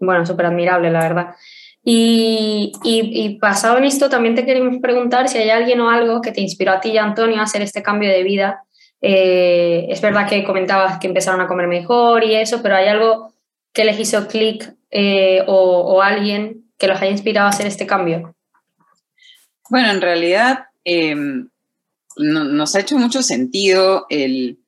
bueno, 0.00 0.26
súper 0.26 0.46
admirable, 0.46 0.90
la 0.90 1.00
verdad. 1.00 1.26
Y, 1.90 2.72
y, 2.84 3.24
y 3.24 3.38
basado 3.38 3.78
en 3.78 3.84
esto, 3.84 4.10
también 4.10 4.34
te 4.34 4.44
queremos 4.44 4.76
preguntar 4.82 5.28
si 5.28 5.38
hay 5.38 5.48
alguien 5.48 5.80
o 5.80 5.88
algo 5.88 6.20
que 6.20 6.32
te 6.32 6.42
inspiró 6.42 6.72
a 6.72 6.80
ti 6.80 6.90
y 6.90 6.98
a 6.98 7.04
Antonio 7.04 7.40
a 7.40 7.44
hacer 7.44 7.62
este 7.62 7.82
cambio 7.82 8.10
de 8.10 8.22
vida 8.24 8.62
eh, 9.00 9.86
es 9.88 10.00
verdad 10.00 10.28
que 10.28 10.44
comentabas 10.44 10.98
que 10.98 11.06
empezaron 11.06 11.40
a 11.40 11.46
comer 11.46 11.68
mejor 11.68 12.24
y 12.24 12.34
eso, 12.34 12.62
pero 12.62 12.76
¿hay 12.76 12.88
algo 12.88 13.32
que 13.72 13.84
les 13.84 13.98
hizo 13.98 14.26
clic 14.26 14.74
eh, 14.90 15.42
o, 15.46 15.54
o, 15.54 16.02
alguien 16.02 16.64
que 16.78 16.88
los 16.88 17.00
haya 17.00 17.12
inspirado 17.12 17.46
a 17.46 17.50
hacer 17.50 17.66
este 17.66 17.86
cambio? 17.86 18.34
Bueno, 19.70 19.90
en 19.90 20.00
realidad 20.00 20.66
eh, 20.84 21.14
no, 21.14 22.44
nos 22.44 22.74
ha 22.74 22.80
hecho 22.80 22.98
mucho 22.98 23.22
sentido 23.22 24.06
el, 24.08 24.58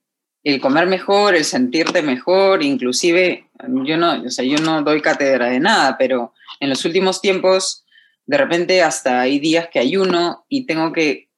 el, 0.44 0.60
comer 0.60 0.86
mejor, 0.86 1.34
el 1.34 1.44
sentirte 1.44 2.02
mejor, 2.02 2.62
inclusive 2.62 3.46
yo 3.84 3.96
no, 3.96 4.22
o 4.22 4.30
sea, 4.30 4.44
yo 4.44 4.58
no 4.58 4.82
doy 4.82 5.00
cátedra 5.00 5.46
de 5.46 5.58
nada, 5.58 5.96
pero 5.98 6.34
en 6.60 6.68
los 6.68 6.84
últimos 6.84 7.20
tiempos 7.20 7.84
de 8.26 8.36
repente 8.36 8.82
hasta 8.82 9.20
hay 9.20 9.40
días 9.40 9.68
que 9.72 9.80
ayuno 9.80 10.44
y 10.48 10.66
tengo 10.66 10.92
que 10.92 11.28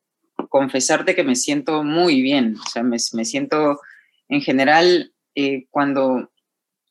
confesarte 0.50 1.14
que 1.14 1.24
me 1.24 1.36
siento 1.36 1.82
muy 1.82 2.20
bien, 2.20 2.56
o 2.62 2.68
sea, 2.68 2.82
me, 2.82 2.98
me 3.14 3.24
siento 3.24 3.80
en 4.28 4.42
general 4.42 5.14
eh, 5.34 5.66
cuando 5.70 6.30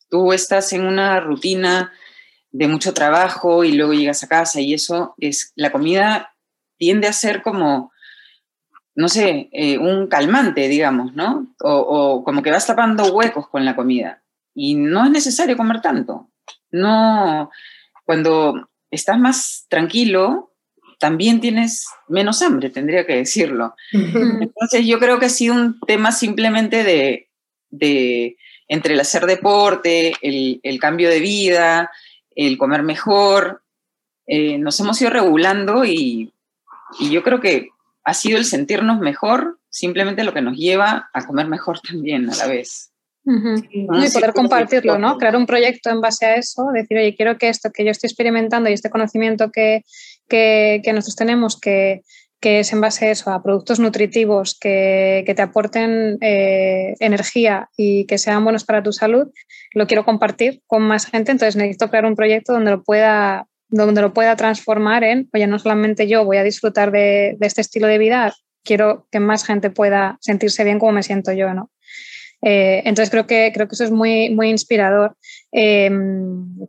tú 0.09 0.33
estás 0.33 0.73
en 0.73 0.85
una 0.85 1.19
rutina 1.19 1.91
de 2.51 2.67
mucho 2.67 2.93
trabajo 2.93 3.63
y 3.63 3.73
luego 3.73 3.93
llegas 3.93 4.23
a 4.23 4.27
casa 4.27 4.59
y 4.59 4.73
eso 4.73 5.13
es 5.19 5.53
la 5.55 5.71
comida 5.71 6.35
tiende 6.77 7.07
a 7.07 7.13
ser 7.13 7.43
como 7.43 7.91
no 8.95 9.07
sé 9.07 9.50
eh, 9.53 9.77
un 9.77 10.07
calmante 10.07 10.67
digamos 10.67 11.13
no 11.13 11.53
o, 11.61 11.73
o, 11.73 12.23
como 12.23 12.41
que 12.41 12.51
vas 12.51 12.65
tapando 12.65 13.13
huecos 13.13 13.47
con 13.50 13.65
la 13.65 13.75
comida. 13.75 14.23
Y 14.53 14.75
no 14.75 15.05
es 15.05 15.11
necesario 15.11 15.55
comer 15.55 15.81
tanto. 15.81 16.29
No 16.71 17.50
cuando 18.12 18.70
estás 18.91 19.18
más 19.18 19.68
tranquilo 19.70 20.51
también 21.00 21.39
tienes 21.39 21.88
menos 22.10 22.41
hambre, 22.41 22.70
tendría 22.70 23.08
que 23.08 23.15
decirlo. 23.15 23.74
Entonces 23.94 24.86
yo 24.86 25.00
creo 25.00 25.18
que 25.18 25.27
ha 25.27 25.30
sido 25.30 25.56
un 25.56 25.80
tema 25.88 26.12
simplemente 26.12 26.84
de, 26.84 27.30
de 27.70 28.36
entre 28.68 28.96
el 28.96 29.00
hacer 29.00 29.25
deporte, 29.27 30.12
el, 30.22 30.60
el, 30.62 30.77
cambio 30.77 31.10
de 31.10 31.22
vida, 31.22 31.89
el 32.36 32.58
comer 32.58 32.84
mejor, 32.84 33.63
eh, 34.27 34.58
nos 34.58 34.77
hemos 34.82 35.01
ido 35.01 35.10
regulando 35.10 35.86
y, 35.86 36.34
y, 37.00 37.12
yo 37.12 37.24
creo 37.24 37.39
que 37.39 37.70
ha 38.03 38.13
sido 38.13 38.38
el 38.38 38.44
sentirnos 38.44 39.00
mejor 39.00 39.58
simplemente 39.70 40.25
lo 40.25 40.34
que 40.34 40.41
nos 40.41 40.58
lleva 40.58 41.10
a 41.13 41.25
comer 41.25 41.48
mejor 41.48 41.80
también 41.80 42.30
a 42.30 42.36
la 42.36 42.48
vez. 42.48 42.90
Uh 43.24 43.34
-huh. 43.34 43.68
y 43.72 44.12
poder 44.12 44.34
compartirlo, 44.34 44.98
¿no? 44.98 45.18
Crear 45.18 45.36
un 45.36 45.46
proyecto 45.46 45.92
en 45.92 46.01
base 46.01 46.25
a 46.25 46.36
eso, 46.36 46.70
decir, 46.74 46.98
oye, 46.98 47.16
quiero 47.16 47.38
que 47.38 47.50
esto 47.50 47.72
que 47.72 47.86
yo 47.86 47.92
estoy 47.92 48.08
experimentando 48.08 48.70
y 48.70 48.74
este 48.74 48.90
conocimiento 48.90 49.51
que, 49.51 49.84
que, 50.28 50.82
que 50.84 50.94
nosotros 50.94 51.18
tenemos, 51.18 51.60
que, 51.60 52.01
que, 52.40 52.62
es 52.62 52.74
en 52.74 52.82
base 52.82 53.06
a 53.06 53.12
eso, 53.12 53.30
a 53.30 53.44
productos 53.44 53.80
nutritivos 53.80 54.58
que, 54.60 55.24
que 55.28 55.36
te 55.36 55.42
aporten 55.44 56.18
eh, 56.22 56.96
energía 57.00 57.70
y 57.78 58.06
que 58.08 58.18
sean 58.18 58.44
buenos 58.44 58.63
para 58.63 58.82
tu 58.82 58.92
salud, 58.92 59.28
lo 59.75 59.86
quiero 59.86 60.04
compartir 60.04 60.62
con 60.66 60.82
más 60.82 61.06
gente, 61.06 61.32
entonces 61.32 61.56
necesito 61.56 61.90
crear 61.90 62.06
un 62.06 62.16
proyecto 62.16 62.54
donde 62.54 62.72
lo 62.72 62.84
pueda 62.84 63.48
donde 63.74 64.01
lo 64.01 64.13
pueda 64.13 64.36
transformar 64.36 65.06
en, 65.06 65.30
oye, 65.34 65.48
no 65.48 65.58
solamente 65.58 66.06
yo 66.06 66.25
voy 66.25 66.36
a 66.36 66.44
disfrutar 66.44 66.92
de, 66.92 67.38
de 67.40 67.48
este 67.48 67.62
estilo 67.62 67.88
de 67.88 68.00
vida, 68.00 68.34
quiero 68.66 69.08
que 69.12 69.22
más 69.22 69.46
gente 69.46 69.70
pueda 69.70 70.18
sentirse 70.20 70.66
bien 70.66 70.78
como 70.78 70.92
me 70.92 71.04
siento 71.04 71.32
yo, 71.32 71.54
¿no? 71.54 71.71
Eh, 72.41 72.81
entonces 72.86 73.10
creo 73.10 73.27
que, 73.27 73.51
creo 73.53 73.67
que 73.67 73.75
eso 73.75 73.83
es 73.83 73.91
muy, 73.91 74.29
muy 74.31 74.50
inspirador 74.50 75.15
eh, 75.51 75.89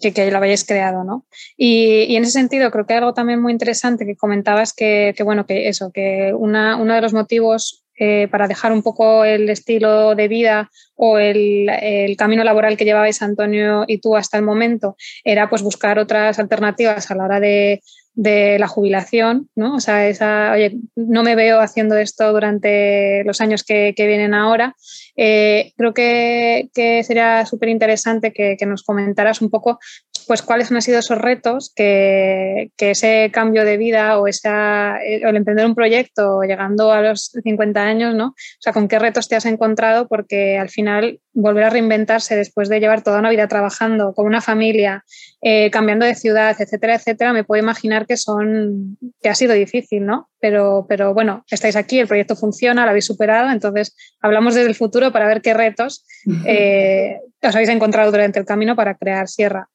que, 0.01 0.31
lo 0.31 0.39
hayáis 0.39 0.65
creado, 0.65 1.05
¿no? 1.05 1.27
Y, 1.57 2.15
en 2.15 2.23
ese 2.23 2.33
sentido 2.33 2.71
creo 2.71 2.87
que 2.87 2.95
algo 2.95 3.15
también 3.15 3.41
muy 3.41 3.53
interesante 3.53 4.05
que 4.05 4.17
comentabas 4.17 4.73
que, 4.73 5.15
que 5.17 5.23
bueno, 5.23 5.47
que 5.47 5.69
eso, 5.69 5.91
que 5.93 6.33
una, 6.37 6.77
uno 6.77 6.95
de 6.95 7.01
los 7.01 7.13
motivos 7.15 7.85
eh, 7.99 8.27
para 8.31 8.49
dejar 8.49 8.73
un 8.73 8.83
poco 8.83 9.25
el 9.25 9.49
estilo 9.51 10.15
de 10.15 10.27
vida 10.27 10.71
o 10.97 11.19
el, 11.19 11.69
el, 11.69 12.17
camino 12.17 12.43
laboral 12.43 12.77
que 12.77 12.85
llevabais 12.85 13.21
Antonio 13.23 13.85
y 13.87 13.99
tú 13.99 14.17
hasta 14.17 14.39
el 14.39 14.45
momento 14.45 14.97
era 15.25 15.51
pues 15.51 15.63
buscar 15.63 15.99
otras 15.99 16.39
alternativas 16.39 17.11
a 17.11 17.15
la 17.15 17.25
hora 17.25 17.39
de, 17.39 17.83
de 18.15 18.59
la 18.59 18.69
jubilación, 18.69 19.49
¿no? 19.55 19.77
O 19.77 19.81
sea, 19.81 20.07
esa, 20.09 20.53
oye, 20.53 20.77
no 20.97 21.23
me 21.23 21.35
veo 21.35 21.61
haciendo 21.61 21.97
esto 21.97 22.31
durante 22.33 23.25
los 23.25 23.41
años 23.41 23.65
que, 23.65 23.95
que 23.97 24.07
vienen 24.07 24.35
ahora. 24.35 24.77
Eh, 25.17 25.73
creo 25.77 25.95
que, 25.95 26.69
que 26.75 27.03
sería 27.05 27.47
súper 27.47 27.71
interesante 27.71 28.33
que, 28.33 28.57
que, 28.59 28.67
nos 28.67 28.83
comentaras 28.83 29.41
un 29.41 29.51
poco 29.51 29.79
pues 30.27 30.43
cuáles 30.43 30.71
han 30.71 30.83
sido 30.83 30.99
esos 30.99 31.19
retos 31.19 31.73
que, 31.75 32.71
que 32.77 32.93
ese 32.93 33.31
cambio 33.33 33.65
de 33.65 33.77
vida 33.77 34.19
o, 34.19 34.27
esa, 34.27 34.99
o 35.25 35.29
el 35.29 35.37
emprender 35.37 35.67
un 35.67 35.75
proyecto 35.75 36.43
llegando 36.43 36.93
a 36.93 37.01
los 37.01 37.33
50 37.43 37.83
años, 37.83 38.15
¿no? 38.15 38.29
O 38.29 38.61
sea, 38.61 38.73
con 38.73 38.89
qué 38.89 38.99
retos 38.99 39.29
te 39.29 39.37
has 39.37 39.47
encontrado 39.47 40.09
porque 40.09 40.59
al 40.59 40.69
final 40.69 41.21
volver 41.35 41.65
a 41.65 41.71
reinventarse 41.71 42.37
después 42.37 42.69
de 42.69 42.81
llevar 42.81 43.03
toda 43.03 43.19
una 43.19 43.31
vida 43.31 43.49
trabajando 43.49 44.13
con 44.15 44.27
una 44.27 44.41
familia, 44.41 45.05
eh, 45.41 45.71
cambiando 45.71 46.05
de 46.05 46.15
ciudad, 46.15 46.57
etcétera, 46.59 46.95
etcétera, 46.95 47.33
me 47.33 47.45
puedo 47.45 47.63
imaginar 47.63 48.07
que 48.07 48.17
son 48.17 48.99
que 49.21 49.29
ha 49.29 49.35
sido 49.35 49.55
difícil, 49.55 50.05
¿no? 50.05 50.29
Pero, 50.41 50.87
pero 50.89 51.15
bueno, 51.15 51.45
estáis 51.51 51.77
aquí, 51.77 51.99
el 51.99 52.09
proyecto 52.09 52.37
funciona, 52.37 52.85
lo 52.85 52.91
habéis 52.91 53.07
superado, 53.07 53.51
entonces 53.51 53.97
hablamos 54.21 54.55
desde 54.55 54.69
el 54.69 54.75
futuro 54.75 55.13
para 55.13 55.27
ver 55.27 55.41
qué 55.41 55.55
retos 55.55 56.05
eh, 56.47 57.19
os 57.43 57.55
habéis 57.55 57.71
encontrado 57.71 58.11
durante 58.11 58.39
el 58.39 58.45
camino 58.45 58.77
para 58.77 58.95
crear 58.97 59.29
Sierra. 59.29 59.69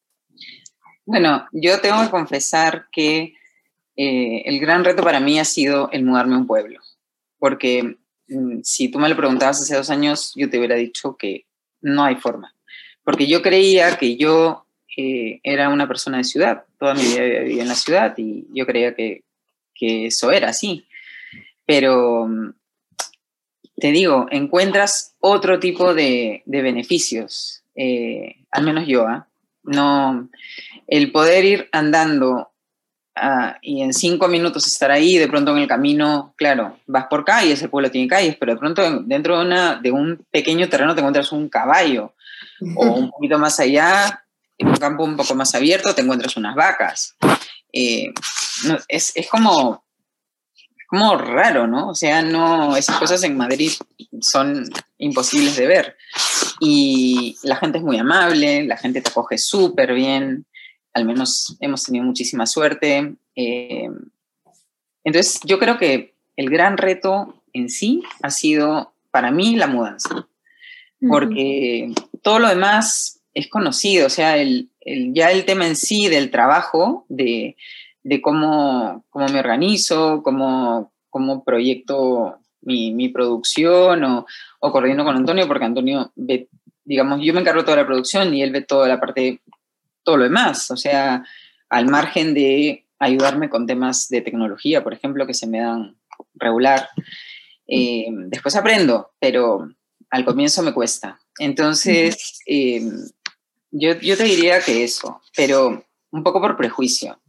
Bueno, 1.07 1.47
yo 1.53 1.79
tengo 1.79 2.03
que 2.03 2.09
confesar 2.09 2.87
que 2.91 3.33
eh, 3.95 4.41
el 4.43 4.59
gran 4.59 4.83
reto 4.83 5.01
para 5.03 5.21
mí 5.21 5.39
ha 5.39 5.45
sido 5.45 5.89
el 5.93 6.03
mudarme 6.03 6.35
a 6.35 6.39
un 6.39 6.45
pueblo, 6.45 6.81
porque 7.39 7.95
mm, 8.27 8.59
si 8.61 8.89
tú 8.89 8.99
me 8.99 9.07
lo 9.07 9.15
preguntabas 9.15 9.61
hace 9.61 9.73
dos 9.73 9.89
años, 9.89 10.33
yo 10.35 10.49
te 10.49 10.57
hubiera 10.57 10.75
dicho 10.75 11.15
que 11.15 11.45
no 11.79 12.03
hay 12.03 12.15
forma, 12.15 12.53
porque 13.05 13.25
yo 13.25 13.41
creía 13.41 13.97
que 13.97 14.17
yo 14.17 14.65
eh, 14.97 15.39
era 15.43 15.69
una 15.69 15.87
persona 15.87 16.17
de 16.17 16.25
ciudad, 16.25 16.65
toda 16.77 16.93
mi 16.93 17.03
vida 17.03 17.21
vivido 17.21 17.61
en 17.61 17.69
la 17.69 17.75
ciudad 17.75 18.13
y 18.17 18.45
yo 18.51 18.65
creía 18.65 18.93
que, 18.93 19.23
que 19.73 20.07
eso 20.07 20.33
era 20.33 20.49
así, 20.49 20.89
pero 21.65 22.27
mm, 22.27 22.53
te 23.77 23.93
digo, 23.93 24.27
encuentras 24.29 25.15
otro 25.21 25.57
tipo 25.57 25.93
de, 25.93 26.43
de 26.45 26.61
beneficios, 26.61 27.63
eh, 27.75 28.43
al 28.51 28.65
menos 28.65 28.85
yo, 28.85 29.07
¿eh? 29.09 29.21
No, 29.67 30.29
el 30.87 31.11
poder 31.11 31.45
ir 31.45 31.69
andando 31.71 32.51
ah, 33.15 33.57
y 33.61 33.81
en 33.81 33.93
cinco 33.93 34.27
minutos 34.27 34.65
estar 34.65 34.89
ahí, 34.89 35.17
de 35.17 35.27
pronto 35.27 35.51
en 35.51 35.59
el 35.59 35.67
camino, 35.67 36.33
claro, 36.37 36.79
vas 36.87 37.07
por 37.07 37.25
calles, 37.25 37.61
el 37.61 37.69
pueblo 37.69 37.91
tiene 37.91 38.07
calles, 38.07 38.37
pero 38.39 38.53
de 38.53 38.59
pronto 38.59 39.01
dentro 39.01 39.37
de, 39.37 39.45
una, 39.45 39.75
de 39.75 39.91
un 39.91 40.25
pequeño 40.31 40.69
terreno 40.69 40.95
te 40.95 41.01
encuentras 41.01 41.31
un 41.31 41.49
caballo, 41.49 42.13
o 42.75 42.85
un 42.85 43.11
poquito 43.11 43.37
más 43.37 43.59
allá, 43.59 44.23
en 44.57 44.69
un 44.69 44.77
campo 44.77 45.03
un 45.03 45.17
poco 45.17 45.35
más 45.35 45.53
abierto, 45.53 45.93
te 45.93 46.01
encuentras 46.01 46.35
unas 46.37 46.55
vacas. 46.55 47.15
Eh, 47.71 48.11
es, 48.87 49.11
es, 49.15 49.29
como, 49.29 49.83
como 50.87 51.17
raro, 51.17 51.67
¿no? 51.67 51.89
O 51.89 51.95
sea, 51.95 52.21
no, 52.21 52.75
esas 52.75 52.97
cosas 52.97 53.21
en 53.23 53.37
Madrid 53.37 53.71
son 54.21 54.67
imposibles 54.97 55.57
de 55.57 55.67
ver. 55.67 55.97
Y 56.59 57.37
la 57.43 57.55
gente 57.55 57.77
es 57.77 57.83
muy 57.83 57.97
amable, 57.97 58.63
la 58.63 58.77
gente 58.77 59.01
te 59.01 59.09
acoge 59.09 59.37
súper 59.37 59.93
bien, 59.93 60.45
al 60.93 61.05
menos 61.05 61.55
hemos 61.59 61.83
tenido 61.83 62.05
muchísima 62.05 62.45
suerte. 62.45 63.15
Eh, 63.35 63.89
entonces, 65.03 65.39
yo 65.45 65.59
creo 65.59 65.77
que 65.77 66.15
el 66.35 66.49
gran 66.49 66.77
reto 66.77 67.43
en 67.53 67.69
sí 67.69 68.03
ha 68.21 68.31
sido 68.31 68.93
para 69.11 69.31
mí 69.31 69.55
la 69.55 69.67
mudanza, 69.67 70.27
porque 71.07 71.91
todo 72.21 72.39
lo 72.39 72.49
demás 72.49 73.21
es 73.33 73.47
conocido, 73.49 74.07
o 74.07 74.09
sea, 74.09 74.37
el, 74.37 74.69
ya 75.13 75.31
el 75.31 75.45
tema 75.45 75.67
en 75.67 75.75
sí 75.75 76.07
del 76.07 76.31
trabajo, 76.31 77.05
de, 77.09 77.55
de 78.03 78.21
cómo, 78.21 79.05
cómo, 79.09 79.27
me 79.27 79.39
organizo, 79.39 80.21
cómo, 80.23 80.91
cómo 81.09 81.43
proyecto 81.43 82.39
mi, 82.61 82.93
mi 82.93 83.09
producción 83.09 84.03
o, 84.03 84.25
o, 84.59 84.71
coordino 84.71 85.03
con 85.03 85.15
Antonio, 85.15 85.47
porque 85.47 85.65
Antonio 85.65 86.11
ve, 86.15 86.49
digamos, 86.83 87.19
yo 87.23 87.33
me 87.33 87.41
encargo 87.41 87.61
de 87.61 87.65
toda 87.65 87.77
la 87.77 87.85
producción 87.85 88.33
y 88.33 88.41
él 88.41 88.51
ve 88.51 88.61
toda 88.61 88.87
la 88.87 88.99
parte, 88.99 89.41
todo 90.03 90.17
lo 90.17 90.23
demás, 90.23 90.71
o 90.71 90.77
sea, 90.77 91.23
al 91.69 91.87
margen 91.87 92.33
de 92.33 92.85
ayudarme 92.99 93.49
con 93.49 93.67
temas 93.67 94.07
de 94.09 94.21
tecnología, 94.21 94.83
por 94.83 94.93
ejemplo, 94.93 95.27
que 95.27 95.33
se 95.33 95.47
me 95.47 95.59
dan 95.59 95.97
regular. 96.35 96.89
Eh, 97.67 98.07
después 98.09 98.55
aprendo, 98.55 99.11
pero 99.19 99.69
al 100.09 100.25
comienzo 100.25 100.63
me 100.63 100.73
cuesta. 100.73 101.19
Entonces, 101.37 102.39
eh, 102.45 102.81
yo, 103.71 103.99
yo, 103.99 104.17
te 104.17 104.23
diría 104.23 104.61
que 104.61 104.83
eso, 104.83 105.21
pero 105.35 105.85
un 106.11 106.23
poco 106.23 106.39
por 106.39 106.57
prejuicio. 106.57 107.19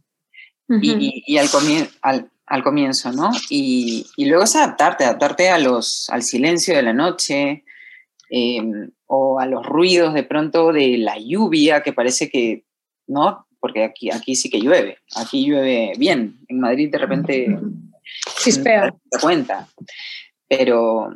y, 0.81 1.23
y, 1.25 1.37
al, 1.37 1.49
al, 2.01 2.31
al, 2.49 2.63
comienzo, 2.63 3.11
¿no? 3.11 3.31
Y, 3.49 4.05
y, 4.17 4.25
luego 4.25 4.43
es 4.43 4.55
adaptarte, 4.55 5.05
adaptarte 5.05 5.49
a 5.49 5.59
los, 5.59 6.09
al 6.09 6.23
silencio 6.23 6.75
de 6.75 6.83
la 6.83 6.93
noche 6.93 7.63
eh, 8.29 8.61
o 9.07 9.39
a 9.39 9.45
los 9.45 9.65
ruidos 9.65 10.13
de 10.13 10.23
pronto 10.23 10.73
de 10.73 10.97
la 10.97 11.17
lluvia, 11.17 11.81
que 11.81 11.93
parece 11.93 12.29
que, 12.29 12.65
¿no? 13.07 13.45
Porque 13.59 13.83
aquí, 13.83 14.11
aquí 14.11 14.35
sí 14.35 14.49
que 14.49 14.61
llueve, 14.61 14.97
aquí 15.15 15.45
llueve 15.45 15.93
bien. 15.97 16.39
En 16.47 16.59
Madrid 16.59 16.91
de 16.91 16.97
repente... 16.97 17.59
Chispea. 18.41 18.87
No 18.87 18.99
te 19.11 19.19
cuenta. 19.19 19.67
Pero... 20.47 21.15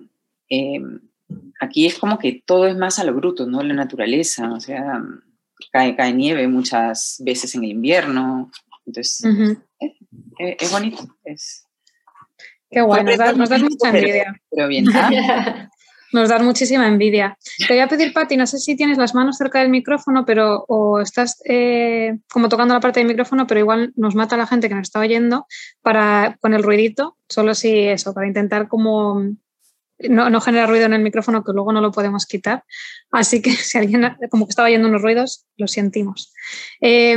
Eh, 0.49 0.81
aquí 1.59 1.85
es 1.85 1.97
como 1.97 2.17
que 2.17 2.43
todo 2.45 2.67
es 2.67 2.75
más 2.75 2.99
a 2.99 3.03
lo 3.03 3.13
bruto, 3.13 3.45
¿no? 3.45 3.63
La 3.63 3.73
naturaleza, 3.73 4.51
o 4.51 4.59
sea, 4.59 5.01
cae, 5.71 5.95
cae 5.95 6.13
nieve 6.13 6.47
muchas 6.47 7.21
veces 7.23 7.55
en 7.55 7.63
el 7.63 7.71
invierno, 7.71 8.51
entonces 8.85 9.25
uh 9.25 9.29
-huh. 9.29 9.63
Es, 10.37 10.55
es, 10.59 10.71
bonito. 10.71 11.03
Es... 11.23 11.67
Qué 12.69 12.81
bueno, 12.81 13.09
nos 13.09 13.17
da, 13.17 13.33
nos 13.33 13.49
da 13.49 13.57
mucha 13.57 13.89
envidia. 13.89 14.35
Pero 14.49 14.67
bien, 14.67 14.85
¿ah? 14.95 15.69
Nos 16.13 16.29
da 16.29 16.37
muchísima 16.37 16.87
envidia. 16.87 17.39
Te 17.67 17.73
voy 17.73 17.79
a 17.79 17.87
pedir, 17.87 18.13
Pati, 18.13 18.37
no 18.37 18.45
sé 18.45 18.59
si 18.59 18.75
tienes 18.75 18.99
las 18.99 19.15
manos 19.15 19.35
cerca 19.35 19.59
del 19.59 19.69
micrófono, 19.69 20.25
pero 20.25 20.63
o 20.67 21.01
estás 21.01 21.41
eh, 21.43 22.19
como 22.31 22.49
tocando 22.49 22.75
la 22.75 22.79
parte 22.79 22.99
del 22.99 23.07
micrófono, 23.07 23.47
pero 23.47 23.59
igual 23.59 23.93
nos 23.95 24.13
mata 24.13 24.37
la 24.37 24.45
gente 24.45 24.69
que 24.69 24.75
nos 24.75 24.83
está 24.83 24.99
oyendo 24.99 25.47
para 25.81 26.37
con 26.39 26.53
el 26.53 26.61
ruidito, 26.61 27.17
solo 27.27 27.55
si 27.55 27.79
eso, 27.79 28.13
para 28.13 28.27
intentar 28.27 28.67
como 28.67 29.23
no, 30.09 30.29
no, 30.29 30.41
genera 30.41 30.67
ruido 30.67 30.85
en 30.85 30.93
el 30.93 31.01
micrófono 31.01 31.43
que 31.43 31.53
luego 31.53 31.71
no 31.71 31.81
lo 31.81 31.91
podemos 31.91 32.25
quitar. 32.25 32.63
Así 33.11 33.41
que 33.41 33.51
si 33.55 33.77
alguien 33.77 34.17
como 34.29 34.45
que 34.45 34.51
estaba 34.51 34.67
oyendo 34.67 34.87
unos 34.87 35.01
ruidos, 35.01 35.45
lo 35.57 35.67
sentimos. 35.67 36.33
Eh, 36.81 37.15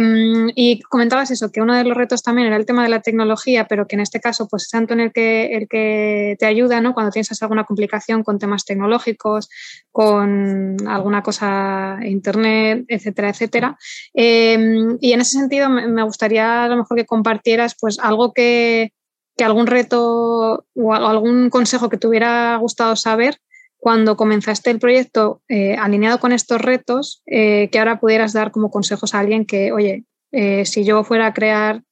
y 0.54 0.80
comentabas 0.82 1.30
eso, 1.30 1.50
que 1.50 1.60
uno 1.60 1.74
de 1.74 1.84
los 1.84 1.96
retos 1.96 2.22
también 2.22 2.46
era 2.48 2.56
el 2.56 2.66
tema 2.66 2.82
de 2.82 2.88
la 2.88 3.00
tecnología, 3.00 3.66
pero 3.66 3.86
que 3.86 3.96
en 3.96 4.00
este 4.00 4.20
caso 4.20 4.46
pues 4.48 4.64
es 4.64 4.70
tanto 4.70 4.94
el 4.94 5.12
que, 5.12 5.56
el 5.56 5.68
que 5.68 6.36
te 6.38 6.46
ayuda 6.46 6.80
¿no? 6.80 6.94
cuando 6.94 7.10
tienes 7.10 7.42
alguna 7.42 7.64
complicación 7.64 8.22
con 8.22 8.38
temas 8.38 8.64
tecnológicos, 8.64 9.48
con 9.90 10.76
alguna 10.86 11.22
cosa 11.22 11.98
internet, 12.02 12.84
etcétera, 12.88 13.30
etcétera. 13.30 13.78
Eh, 14.14 14.96
y 15.00 15.12
en 15.12 15.20
ese 15.20 15.38
sentido 15.38 15.68
me 15.68 16.02
gustaría 16.02 16.64
a 16.64 16.68
lo 16.68 16.76
mejor 16.76 16.96
que 16.96 17.06
compartieras 17.06 17.76
pues 17.80 17.98
algo 17.98 18.32
que 18.32 18.92
que 19.36 19.44
algún 19.44 19.66
reto 19.66 20.64
o 20.74 20.94
algún 20.94 21.50
consejo 21.50 21.88
que 21.88 21.98
te 21.98 22.06
hubiera 22.06 22.56
gustado 22.56 22.96
saber 22.96 23.38
cuando 23.78 24.16
comenzaste 24.16 24.70
el 24.70 24.78
proyecto 24.78 25.42
eh, 25.48 25.76
alineado 25.76 26.18
con 26.18 26.32
estos 26.32 26.60
retos, 26.60 27.22
eh, 27.26 27.68
que 27.70 27.78
ahora 27.78 28.00
pudieras 28.00 28.32
dar 28.32 28.50
como 28.50 28.70
consejos 28.70 29.14
a 29.14 29.20
alguien 29.20 29.44
que, 29.44 29.70
oye, 29.72 30.04
eh, 30.32 30.64
si 30.64 30.84
yo 30.84 31.04
fuera 31.04 31.26
a 31.26 31.34
crear 31.34 31.82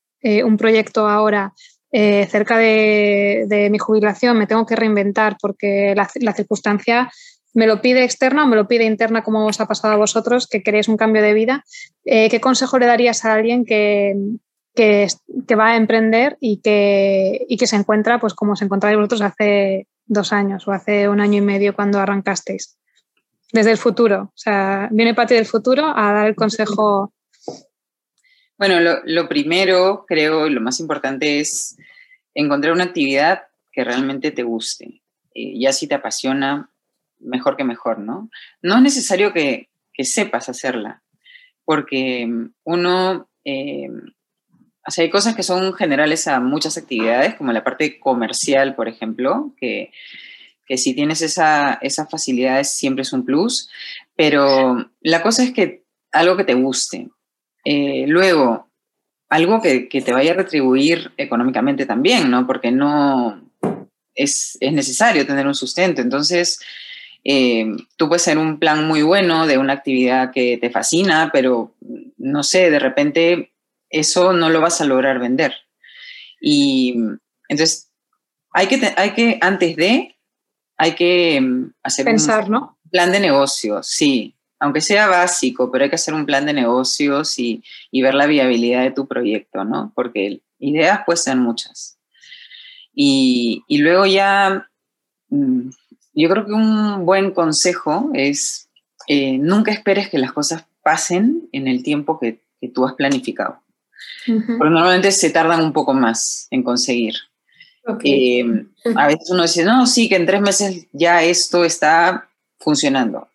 un 0.43 0.57
proyecto 0.57 1.07
ahora 1.07 1.53
cerca 1.93 2.57
de, 2.57 3.45
de, 3.47 3.69
mi 3.69 3.77
jubilación, 3.77 4.39
me 4.39 4.47
tengo 4.47 4.65
que 4.65 4.75
reinventar 4.75 5.37
porque 5.39 5.93
la, 5.95 6.09
la, 6.15 6.33
circunstancia 6.33 7.13
me 7.53 7.67
lo 7.67 7.83
pide 7.83 8.05
externa 8.05 8.45
o 8.45 8.47
me 8.47 8.57
lo 8.57 8.67
pide 8.67 8.85
interna, 8.85 9.23
como 9.23 9.45
os 9.45 9.61
ha 9.61 9.67
pasado 9.67 9.93
a 9.93 9.99
vosotros, 9.99 10.47
que 10.47 10.63
queréis 10.63 10.89
un 10.89 10.97
cambio 10.97 11.21
de 11.21 11.35
vida. 11.35 11.63
¿Qué 12.05 12.41
consejo 12.41 12.79
le 12.79 12.87
darías 12.87 13.27
a 13.27 13.35
alguien 13.35 13.67
que, 13.67 14.17
que, 14.75 15.07
que, 15.47 15.55
va 15.55 15.71
a 15.71 15.77
emprender 15.77 16.37
y 16.41 16.61
que, 16.61 17.47
y 17.49 17.57
que 17.57 17.67
se 17.67 17.77
encuentra 17.77 18.19
pues 18.19 18.35
como 18.35 18.57
se 18.57 18.65
encontráis 18.65 18.97
vosotros 18.97 19.23
hace 19.23 19.87
dos 20.07 20.33
años 20.33 20.67
o 20.67 20.73
hace 20.73 21.09
un 21.09 21.21
año 21.21 21.39
y 21.39 21.43
medio 21.43 21.75
cuando 21.75 21.99
arrancasteis. 21.99 22.77
Desde 23.53 23.71
el 23.71 23.79
futuro. 23.79 24.33
O 24.35 24.37
sea, 24.37 24.89
viene 24.91 25.15
Pati 25.15 25.35
del 25.35 25.47
futuro 25.47 25.87
a 25.87 26.13
dar 26.13 26.27
el 26.27 26.35
consejo. 26.35 27.13
Bueno, 28.59 28.81
lo, 29.05 29.29
primero, 29.29 30.05
creo, 30.09 30.49
lo 30.49 30.61
más 30.61 30.81
importante 30.81 31.41
es 31.41 31.77
encontrar 32.35 32.73
una 32.73 32.85
actividad 32.85 33.45
que 33.73 33.85
realmente 33.85 34.33
te 34.33 34.43
guste. 34.43 35.03
Eh, 35.35 35.59
ya 35.59 35.73
si 35.73 35.87
te 35.87 35.95
apasiona, 35.95 36.71
mejor 37.21 37.57
que 37.57 37.65
mejor, 37.65 37.99
¿no? 37.99 38.29
No 38.63 38.77
es 38.77 38.83
necesario 38.83 39.33
que, 39.33 39.69
que 39.93 40.05
sepas 40.05 40.49
hacerla, 40.49 41.03
porque 41.65 42.29
uno 42.65 43.29
eh, 43.45 43.89
o 44.87 45.01
hay 45.01 45.11
cosas 45.11 45.35
que 45.35 45.43
son 45.43 45.73
generales 45.75 46.29
a 46.29 46.41
muchas 46.41 46.77
actividades, 46.77 47.35
como 47.35 47.53
la 47.53 47.65
parte 47.65 47.99
comercial, 47.99 48.75
por 48.75 48.89
ejemplo, 48.89 49.55
que, 49.59 49.91
que 50.67 50.77
si 50.77 50.95
tienes 50.95 51.23
esa, 51.23 51.79
esas 51.81 52.11
facilidades 52.11 52.71
siempre 52.71 53.03
es 53.03 53.13
un 53.13 53.25
plus, 53.25 53.71
pero 54.15 54.91
la 55.01 55.23
cosa 55.23 55.43
es 55.43 55.53
que 55.53 55.85
algo 56.13 56.37
que 56.37 56.45
te 56.45 56.55
guste. 56.55 57.09
Eh, 57.65 58.05
luego, 58.07 58.69
algo 59.31 59.63
que, 59.63 59.89
que, 59.89 60.03
te 60.03 60.13
vaya 60.13 60.33
a 60.33 60.37
retribuir 60.37 61.13
económicamente 61.17 61.87
también, 61.87 62.31
¿no? 62.31 62.47
Porque 62.47 62.71
no 62.71 63.43
es, 64.15 64.59
es 64.61 64.73
necesario 64.73 65.27
tener 65.27 65.47
un 65.47 65.55
sustento. 65.55 66.03
Entonces, 66.03 66.61
eh, 67.25 67.67
tú 67.97 68.09
puedes 68.09 68.23
hacer 68.23 68.37
un 68.37 68.59
plan 68.59 68.87
muy 68.87 69.03
bueno 69.03 69.47
de 69.47 69.57
una 69.57 69.73
actividad 69.73 70.31
que 70.31 70.59
te 70.59 70.69
fascina, 70.69 71.31
pero 71.33 71.75
no 72.19 72.43
sé, 72.43 72.71
de 72.71 72.79
repente 72.79 73.54
eso 73.95 74.33
no 74.33 74.51
lo 74.51 74.61
vas 74.61 74.81
a 74.81 74.85
lograr 74.85 75.19
vender. 75.19 75.55
Y 76.41 76.97
entonces, 77.49 77.91
hay 78.51 78.67
que, 78.67 78.93
hay 78.97 79.11
que 79.13 79.39
antes 79.41 79.77
de, 79.77 80.17
hay 80.77 80.95
que 80.95 81.41
mm, 81.41 81.73
hacer 81.83 82.05
Pensar, 82.05 82.45
un 82.45 82.51
¿no? 82.51 82.79
plan 82.91 83.13
de 83.13 83.21
negocios, 83.21 83.87
sí, 83.87 84.35
aunque 84.59 84.81
sea 84.81 85.07
básico, 85.07 85.71
pero 85.71 85.85
hay 85.85 85.91
que 85.91 85.97
hacer 85.97 86.15
un 86.15 86.27
plan 86.27 86.45
de 86.45 86.53
negocios 86.53 87.39
y, 87.39 87.63
y 87.91 88.03
ver 88.03 88.15
la 88.15 88.27
viabilidad 88.27 88.83
de 88.83 88.91
tu 88.91 89.07
proyecto, 89.07 89.65
¿no? 89.65 89.93
Porque 89.95 90.41
ideas 90.59 91.01
pueden 91.07 91.23
ser 91.23 91.37
muchas. 91.37 91.99
Y, 92.93 93.63
y 93.69 93.79
luego 93.79 94.07
ya, 94.07 94.69
mm, 95.29 95.71
yo 96.15 96.29
creo 96.29 96.47
que 96.47 96.53
un 96.53 97.07
buen 97.07 97.31
consejo 97.33 98.11
es 98.15 98.69
eh, 99.07 99.39
nunca 99.39 99.71
esperes 99.71 100.09
que 100.09 100.19
las 100.19 100.33
cosas 100.33 100.67
pasen 100.83 101.49
en 101.53 101.69
el 101.69 101.83
tiempo 101.83 102.19
que, 102.19 102.41
que 102.61 102.69
tú 102.69 102.87
has 102.87 102.95
planificado. 102.95 103.64
Uh 104.27 104.33
-huh. 104.33 104.59
Porque 104.59 104.75
normalmente 104.75 105.13
se 105.13 105.31
tardan 105.31 105.63
un 105.63 105.73
poco 105.73 105.95
más 105.95 106.47
en 106.51 106.63
conseguir. 106.63 107.15
Okay. 107.87 108.41
Eh, 108.41 108.67
a 108.97 109.07
veces 109.07 109.29
uno 109.31 109.43
dice, 109.43 109.65
no, 109.65 109.87
sí, 109.87 110.09
que 110.09 110.17
en 110.17 110.27
tres 110.27 110.41
meses 110.41 110.87
ya 110.93 111.23
esto 111.23 111.65
está 111.65 112.31
funcionando. 112.59 113.29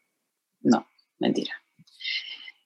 No, 0.62 0.88
mentira. 1.20 1.54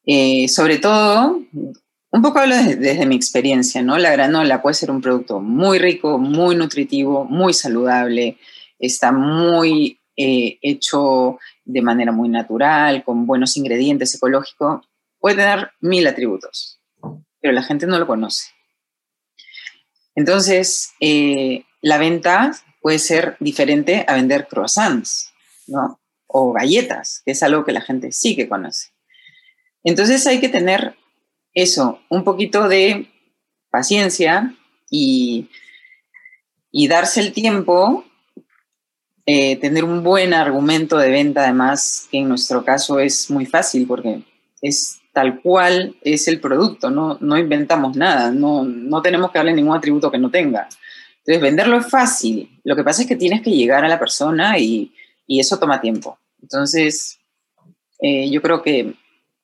Eh, 0.06 0.48
sobre 0.48 0.78
todo, 0.78 1.42
un 1.52 2.22
poco 2.22 2.39
hablo 2.39 2.56
desde, 2.56 2.76
desde, 2.78 3.06
mi 3.06 3.16
experiencia, 3.16 3.82
¿no? 3.82 3.98
La 3.98 4.12
granola 4.12 4.62
puede 4.62 4.76
ser 4.76 4.92
un 4.92 5.02
producto 5.02 5.39
muy 5.39 5.78
rico, 5.78 6.18
muy 6.18 6.56
nutritivo, 6.56 7.26
muy 7.26 7.54
saludable, 7.54 8.38
está 8.80 9.12
muy 9.12 10.00
eh, 10.16 10.60
hecho 10.62 11.39
de 11.66 11.82
manera 11.82 12.12
muy 12.12 12.30
natural, 12.30 13.04
con 13.04 13.26
buenos 13.26 13.58
ingredientes 13.58 14.13
ecológicos, 14.16 14.88
puede 15.20 15.38
tener 15.38 15.72
mil 15.80 16.06
atributos 16.06 16.80
pero 17.44 17.54
la 17.54 17.62
gente 17.62 17.86
no 17.86 18.00
lo 18.00 18.08
conoce. 18.08 18.52
Entonces, 20.16 20.94
eh, 21.02 21.66
la 21.82 21.98
venta 21.98 22.54
puede 22.82 23.00
ser 23.00 23.36
diferente 23.42 24.06
a 24.08 24.14
vender 24.14 24.48
croissants, 24.48 25.34
¿no? 25.68 26.00
O 26.26 26.54
galletas, 26.54 27.22
que 27.26 27.32
es 27.32 27.44
algo 27.44 27.66
que 27.66 27.74
la 27.74 27.82
gente 27.82 28.14
sí 28.14 28.38
que 28.38 28.48
conoce. 28.48 28.92
Entonces 29.84 30.26
hay 30.26 30.40
que 30.40 30.48
tener 30.48 30.96
eso, 31.54 32.00
un 32.10 32.24
poquito 32.24 32.70
de 32.70 33.12
paciencia 33.70 34.56
y, 34.90 35.50
y 36.72 36.88
darse 36.88 37.20
el 37.20 37.34
tiempo, 37.34 38.06
eh, 39.26 39.58
tener 39.58 39.84
un 39.84 40.02
buen 40.02 40.34
argumento 40.34 40.98
de 40.98 41.10
venta, 41.10 41.44
además, 41.44 42.08
que 42.10 42.20
en 42.20 42.30
nuestro 42.30 42.64
caso 42.64 43.00
es 43.00 43.30
muy 43.30 43.46
fácil 43.46 43.86
porque 43.86 44.24
es 44.62 45.03
tal 45.13 45.41
cual 45.41 45.95
es 46.02 46.28
el 46.28 46.39
producto, 46.39 46.89
no, 46.89 47.17
no 47.21 47.38
inventamos 47.38 47.95
nada, 47.95 48.32
no, 48.32 48.63
no 48.63 49.02
tenemos 49.02 49.32
que 49.32 49.38
darle 49.38 49.54
ningún 49.54 49.78
atributo 49.78 50.12
que 50.12 50.17
no 50.17 50.32
tenga. 50.32 50.67
Entonces, 51.19 51.41
venderlo 51.41 51.78
es 51.78 51.89
fácil. 51.89 52.60
Lo 52.63 52.76
que 52.76 52.84
pasa 52.84 53.04
es 53.04 53.08
que 53.08 53.15
tienes 53.15 53.41
que 53.41 53.52
llegar 53.52 53.86
a 53.86 53.88
la 53.88 53.99
persona 53.99 54.58
y, 54.58 54.91
y 55.26 55.39
eso 55.39 55.60
toma 55.60 55.80
tiempo. 55.80 56.17
Entonces, 56.41 57.19
eh, 57.99 58.30
yo 58.30 58.41
creo 58.41 58.62
que 58.62 58.95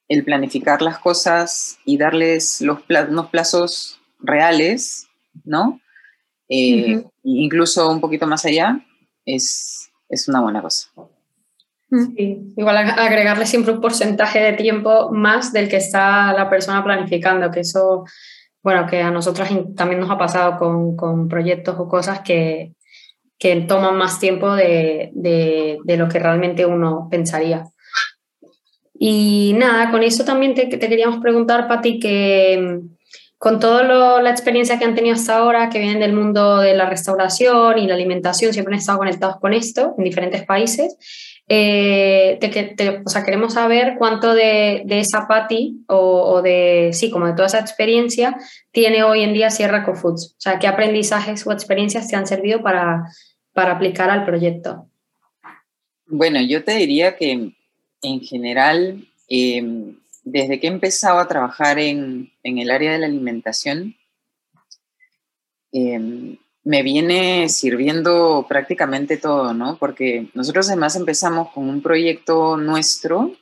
el 0.10 0.25
planificar 0.25 0.82
las 0.82 0.99
cosas 0.99 1.77
y 1.86 1.97
darles 1.97 2.62
los 2.62 2.79
unos 3.10 3.29
plazos 3.29 4.01
reales, 4.19 5.08
¿no? 5.45 5.79
Eh, 6.49 7.03
incluso 7.23 7.89
un 7.89 8.01
poquito 8.01 8.25
más 8.25 8.43
allá, 8.43 8.84
es, 9.23 9.91
es 10.10 10.27
una 10.27 10.41
buena 10.41 10.62
cosa. 10.62 10.89
Sí, 11.91 12.54
igual 12.56 12.78
agregarle 12.78 13.47
siempre 13.47 13.73
un 13.73 13.82
porcentaje 13.82 14.39
de 14.39 14.54
tiempo 14.54 15.10
más 15.12 15.52
del 15.52 15.69
que 15.69 15.78
está 15.78 16.34
la 16.34 16.47
persona 16.47 16.84
planificando, 16.84 17.49
que 17.49 17.62
eso, 17.62 18.06
bueno, 18.62 18.86
que 18.86 19.02
a 19.02 19.10
nosotros 19.10 19.49
también 19.75 19.99
nos 19.99 20.12
ha 20.12 20.17
pasado 20.17 20.60
con, 20.60 20.95
con 20.95 21.28
proyectos 21.28 21.75
o 21.80 21.88
cosas 21.88 22.19
que, 22.19 22.73
que 23.39 23.56
toman 23.62 23.97
más 23.97 24.19
tiempo 24.19 24.54
de, 24.54 25.10
de, 25.13 25.80
de, 25.84 25.97
lo 25.97 26.08
que 26.08 26.19
realmente 26.19 26.63
uno 26.63 27.08
pensaría. 27.10 27.65
Y 28.93 29.56
nada, 29.58 29.89
con 29.89 30.04
eso 30.04 30.23
también 30.23 30.54
te, 30.54 30.67
te 30.67 30.78
queríamos 30.89 31.21
preguntar, 31.21 31.67
Pati, 31.67 31.99
que 31.99 32.82
con 33.39 33.60
toda 33.60 34.21
la 34.21 34.30
experiencia 34.30 34.78
que 34.78 34.86
han 34.86 34.93
tenido 34.93 35.15
hasta 35.15 35.38
ahora, 35.38 35.69
que 35.69 35.80
vienen 35.80 36.02
del 36.02 36.13
mundo 36.13 36.58
de 36.58 36.75
la 36.75 36.88
restauración 36.88 37.80
y 37.80 37.88
la 37.88 37.95
alimentación, 37.95 38.52
siempre 38.52 38.73
han 38.75 38.80
estado 38.80 38.99
conectados 38.99 39.38
con 39.39 39.54
esto 39.54 39.95
en 39.97 40.04
diferentes 40.04 40.45
países. 40.45 40.97
Eh, 41.52 42.38
o 43.04 43.10
sea, 43.10 43.26
queremos 43.26 43.56
saber 43.56 43.96
cuánto 43.98 44.36
de, 44.36 44.84
de 44.86 45.00
esa 45.00 45.28
Pati 45.28 45.84
o, 45.88 45.96
o, 45.98 46.42
de, 46.44 46.92
sí, 46.94 47.10
como 47.10 47.26
de 47.26 47.34
toda 47.34 47.48
esa 47.48 47.60
experiencia 47.60 48.38
tiene 48.72 49.02
hoy 49.02 49.24
en 49.24 49.34
día 49.34 49.50
Sierra 49.50 49.84
Foods. 49.84 50.36
O 50.38 50.40
sea, 50.40 50.60
qué 50.60 50.68
aprendizajes 50.68 51.48
o 51.48 51.52
experiencias 51.52 52.08
te 52.08 52.16
han 52.16 52.28
servido 52.28 52.62
para, 52.62 53.06
para 53.52 53.72
aplicar 53.72 54.12
al 54.12 54.26
proyecto. 54.26 54.88
Bueno, 56.06 56.40
yo 56.40 56.64
te 56.64 56.76
diría 56.76 57.18
que 57.18 57.52
en 58.02 58.22
general, 58.22 59.08
eh, 59.28 59.94
desde 60.24 60.60
que 60.60 60.68
he 60.68 60.72
empezado 60.72 61.20
a 61.20 61.28
trabajar 61.28 61.80
en, 61.80 62.32
en 62.44 62.60
el 62.60 62.70
área 62.70 62.92
de 62.92 63.00
la 63.00 63.08
alimentación, 63.08 63.96
eh, 65.72 66.38
me 66.63 66.84
viene 66.84 67.50
sirviendo 67.50 68.45
prácticamente 68.48 69.17
todo, 69.17 69.54
¿no? 69.54 69.78
Porque 69.78 70.30
nosotros 70.34 70.67
además 70.67 70.95
empezamos 70.95 71.50
con 71.52 71.69
un 71.69 71.82
proyecto 71.82 72.58
nuestro, 72.58 73.34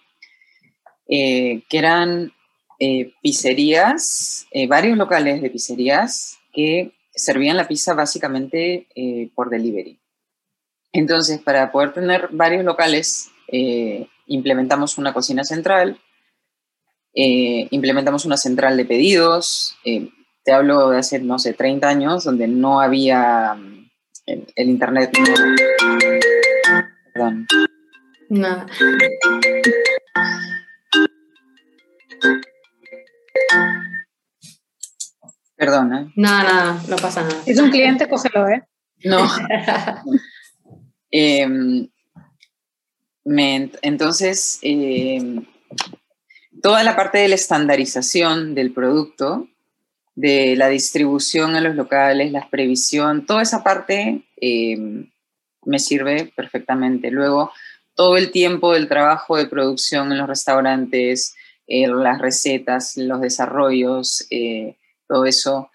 eh, 1.10 1.64
que 1.70 1.78
eran 1.78 2.34
eh, 2.80 3.14
pizzerías, 3.22 4.46
eh, 4.52 4.68
varios 4.68 4.98
locales 4.98 5.42
de 5.42 5.50
pizzerías 5.50 6.38
que 6.54 6.92
servían 7.14 7.58
la 7.58 7.68
pizza 7.68 7.94
básicamente 7.94 8.88
por 9.34 9.50
delivery. 9.50 10.00
Entonces, 10.92 11.40
para 11.40 11.72
poder 11.72 11.94
tener 11.94 12.30
varios 12.32 12.64
locales, 12.64 13.32
implementamos 14.28 15.00
una 15.00 15.14
cocina 15.14 15.44
central, 15.44 16.00
implementamos 17.14 18.26
una 18.26 18.38
central 18.38 18.78
de 18.78 18.86
pedidos. 18.86 19.76
Eh, 20.48 20.52
te 20.52 20.54
hablo 20.54 20.90
de 20.90 21.00
hace, 21.00 21.20
no 21.20 21.40
sé, 21.40 21.54
30 21.54 21.88
años, 21.88 22.24
donde 22.24 22.48
no 22.48 22.80
había 22.80 23.54
mm, 23.54 23.90
el, 24.28 24.48
el 24.56 24.70
Internet. 24.70 25.12
No, 25.18 25.34
perdón. 27.14 27.48
Nada. 28.30 28.66
Perdona. 35.58 36.12
Nada, 36.16 36.44
nada, 36.44 36.84
no 36.88 36.96
pasa 36.96 37.24
nada. 37.24 37.44
Si 37.44 37.52
es 37.52 37.60
un 37.60 37.70
cliente, 37.70 38.08
cógelo, 38.08 38.48
¿eh? 38.48 38.64
No. 39.04 39.28
eh, 41.12 41.48
me, 43.26 43.72
entonces, 43.82 44.60
eh, 44.62 45.42
toda 46.62 46.84
la 46.84 46.96
parte 46.96 47.18
de 47.18 47.28
la 47.28 47.36
estandarización 47.36 48.56
del 48.56 48.72
producto, 48.72 49.50
de 50.18 50.56
la 50.56 50.68
distribución 50.68 51.56
a 51.56 51.62
los 51.62 51.76
locales, 51.76 52.32
la 52.32 52.50
previsión, 52.50 53.28
toda 53.28 53.44
esa 53.44 53.64
parte 53.64 54.24
eh, 54.42 55.06
me 55.64 55.78
sirve 55.78 56.34
perfectamente. 56.36 57.12
Luego, 57.12 57.52
todo 57.94 58.18
el 58.18 58.32
tiempo 58.32 58.74
del 58.74 58.88
trabajo 58.88 59.38
de 59.38 59.46
producción 59.46 60.12
en 60.12 60.18
los 60.18 60.28
restaurantes, 60.28 61.36
eh, 61.68 61.88
las 61.88 62.20
recetas, 62.20 62.98
los 62.98 63.22
desarrollos, 63.22 64.26
eh, 64.32 64.76
todo 65.08 65.26
eso. 65.26 65.70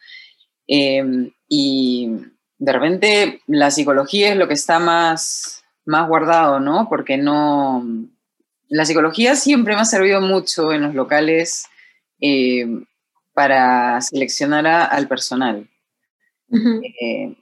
Eh, 0.66 1.31
y 1.48 2.11
de 2.59 2.72
repente 2.72 3.42
la 3.46 3.70
psicología 3.70 4.33
es 4.33 4.37
lo 4.37 4.48
que 4.48 4.55
está 4.55 4.81
más, 4.81 5.62
más 5.85 6.09
guardado, 6.09 6.59
¿no? 6.59 6.88
Porque 6.88 7.16
no... 7.16 7.87
La 8.68 8.87
psicología 8.87 9.37
siempre 9.37 9.76
me 9.76 9.83
ha 9.83 9.85
servido 9.85 10.20
mucho 10.20 10.72
en 10.72 10.83
los 10.83 10.94
locales 10.94 11.66
eh, 12.20 12.66
para 13.35 14.01
seleccionar 14.01 14.66
a, 14.66 14.85
al 14.85 15.09
personal. 15.09 15.68
Uh 16.49 16.57
-huh. 16.57 16.95
eh, 17.01 17.35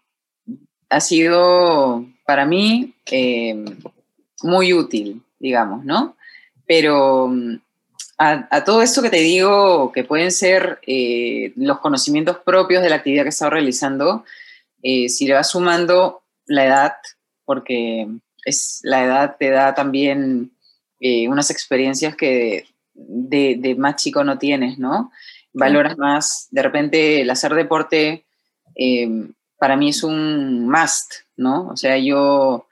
ha 0.88 1.00
sido 1.00 2.06
para 2.24 2.46
mí 2.46 2.94
eh, 3.10 3.64
muy 4.42 4.72
útil, 4.72 5.22
digamos, 5.38 5.84
¿no? 5.84 6.16
Pero 6.66 7.30
a, 8.18 8.48
a, 8.50 8.64
todo 8.64 8.82
esto 8.82 9.02
que 9.02 9.10
te 9.10 9.20
digo, 9.20 9.92
que 9.92 10.04
pueden 10.04 10.30
ser 10.30 10.78
eh, 10.86 11.52
los 11.56 11.80
conocimientos 11.80 12.38
propios 12.38 12.82
de 12.82 12.90
la 12.90 12.96
actividad 12.96 13.22
que 13.22 13.28
he 13.28 13.30
estado 13.30 13.52
realizando, 13.52 14.24
si 14.82 15.26
le 15.26 15.34
vas 15.34 15.50
sumando 15.50 16.22
la 16.46 16.64
edad, 16.64 16.92
porque 17.44 18.06
es, 18.46 18.80
la 18.82 19.04
edad 19.04 19.36
te 19.38 19.50
da 19.50 19.74
también 19.74 20.52
unas 21.28 21.50
experiencias 21.50 22.16
que 22.16 22.66
de, 22.94 23.56
de, 23.58 23.74
más 23.74 23.96
chico 23.96 24.24
no 24.24 24.38
tienes, 24.38 24.78
¿no? 24.78 25.10
Valoras 25.52 25.98
más, 25.98 26.48
de 26.50 26.62
repente 26.62 27.20
el 27.22 27.30
hacer 27.30 27.54
deporte 27.54 28.24
eh, 28.76 29.08
para 29.58 29.76
mí 29.76 29.90
es 29.90 30.02
un 30.02 30.68
must, 30.68 31.12
¿no? 31.36 31.68
O 31.68 31.76
sea, 31.76 31.98
yo 31.98 32.66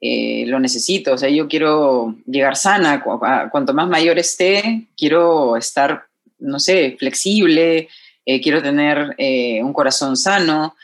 eh, 0.00 0.44
lo 0.46 0.60
necesito, 0.60 1.14
o 1.14 1.18
sea, 1.18 1.30
yo 1.30 1.48
quiero 1.48 2.14
llegar 2.26 2.56
sana, 2.56 3.02
cu 3.02 3.18
cuanto 3.50 3.74
más 3.74 3.88
mayor 3.88 4.18
esté, 4.18 4.88
quiero 4.96 5.56
estar, 5.56 6.06
no 6.38 6.60
sé, 6.60 6.96
flexible, 6.98 7.88
eh, 8.24 8.40
quiero 8.40 8.62
tener 8.62 9.16
un 9.62 9.72
corazón 9.72 10.16
sano. 10.16 10.76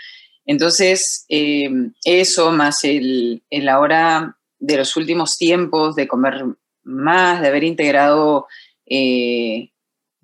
Entonces, 0.47 1.27
eso 1.29 2.53
más 2.53 2.85
el, 2.85 3.43
el 3.51 3.69
ahora 3.69 4.37
de 4.59 4.79
los 4.79 4.97
últimos 4.97 5.37
tiempos 5.37 5.95
de 5.95 6.09
comer 6.09 6.45
más, 6.83 7.41
de 7.41 7.49
haber 7.49 7.65
integrado 7.65 8.47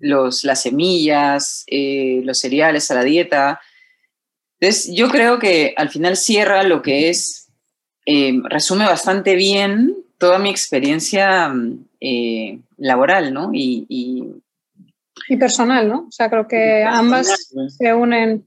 los, 0.01 0.43
las 0.43 0.63
semillas, 0.63 1.63
eh, 1.67 2.21
los 2.25 2.39
cereales 2.39 2.91
a 2.91 2.95
la 2.95 3.03
dieta. 3.03 3.61
Entonces, 4.59 4.93
yo 4.93 5.09
creo 5.09 5.39
que 5.39 5.73
al 5.77 5.89
final 5.89 6.17
cierra 6.17 6.63
lo 6.63 6.81
que 6.81 7.09
es, 7.09 7.47
eh, 8.05 8.33
resume 8.43 8.85
bastante 8.85 9.35
bien 9.35 9.95
toda 10.17 10.39
mi 10.39 10.49
experiencia 10.49 11.53
eh, 11.99 12.59
laboral, 12.77 13.33
¿no? 13.33 13.51
Y, 13.53 13.85
y, 13.89 14.23
y, 15.29 15.37
personal, 15.37 15.87
¿no? 15.87 16.05
O 16.07 16.11
sea, 16.11 16.29
creo 16.29 16.47
que 16.47 16.83
ambas 16.83 17.51
se 17.77 17.93
unen. 17.93 18.45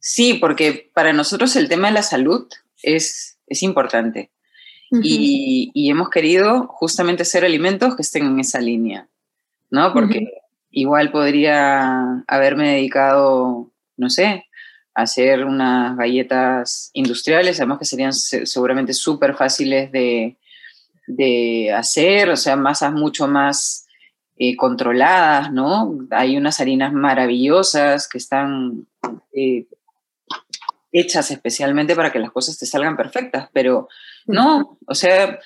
Sí, 0.00 0.34
porque 0.34 0.90
para 0.94 1.12
nosotros 1.12 1.54
el 1.56 1.68
tema 1.68 1.88
de 1.88 1.94
la 1.94 2.02
salud 2.02 2.46
es, 2.82 3.38
es 3.46 3.62
importante. 3.62 4.30
Uh 4.90 4.98
-huh. 4.98 5.00
y, 5.02 5.70
y, 5.74 5.90
hemos 5.90 6.10
querido 6.10 6.68
justamente 6.68 7.22
hacer 7.22 7.44
alimentos 7.44 7.96
que 7.96 8.02
estén 8.02 8.24
en 8.24 8.38
esa 8.38 8.60
línea, 8.60 9.08
¿no? 9.68 9.92
Porque 9.92 10.18
uh 10.18 10.22
-huh. 10.22 10.45
Igual 10.76 11.10
podría 11.10 12.22
haberme 12.26 12.74
dedicado, 12.74 13.72
no 13.96 14.10
sé, 14.10 14.44
a 14.94 15.02
hacer 15.02 15.46
unas 15.46 15.96
galletas 15.96 16.90
industriales, 16.92 17.58
además 17.58 17.78
que 17.78 17.86
serían 17.86 18.12
seguramente 18.12 18.92
súper 18.92 19.34
fáciles 19.34 19.90
de, 19.90 20.36
de, 21.06 21.72
hacer, 21.72 22.28
o 22.28 22.36
sea, 22.36 22.56
masas 22.56 22.92
mucho 22.92 23.26
más 23.26 23.86
eh, 24.36 24.54
controladas, 24.54 25.50
¿no? 25.50 25.96
Hay 26.10 26.36
unas 26.36 26.60
harinas 26.60 26.92
maravillosas 26.92 28.06
que 28.06 28.18
están 28.18 28.86
eh, 29.32 29.64
hechas 30.92 31.30
especialmente 31.30 31.96
para 31.96 32.12
que 32.12 32.18
las 32.18 32.32
cosas 32.32 32.58
te 32.58 32.66
salgan 32.66 32.98
perfectas, 32.98 33.48
pero 33.54 33.88
no, 34.26 34.78
o 34.86 34.94
sea, 34.94 35.38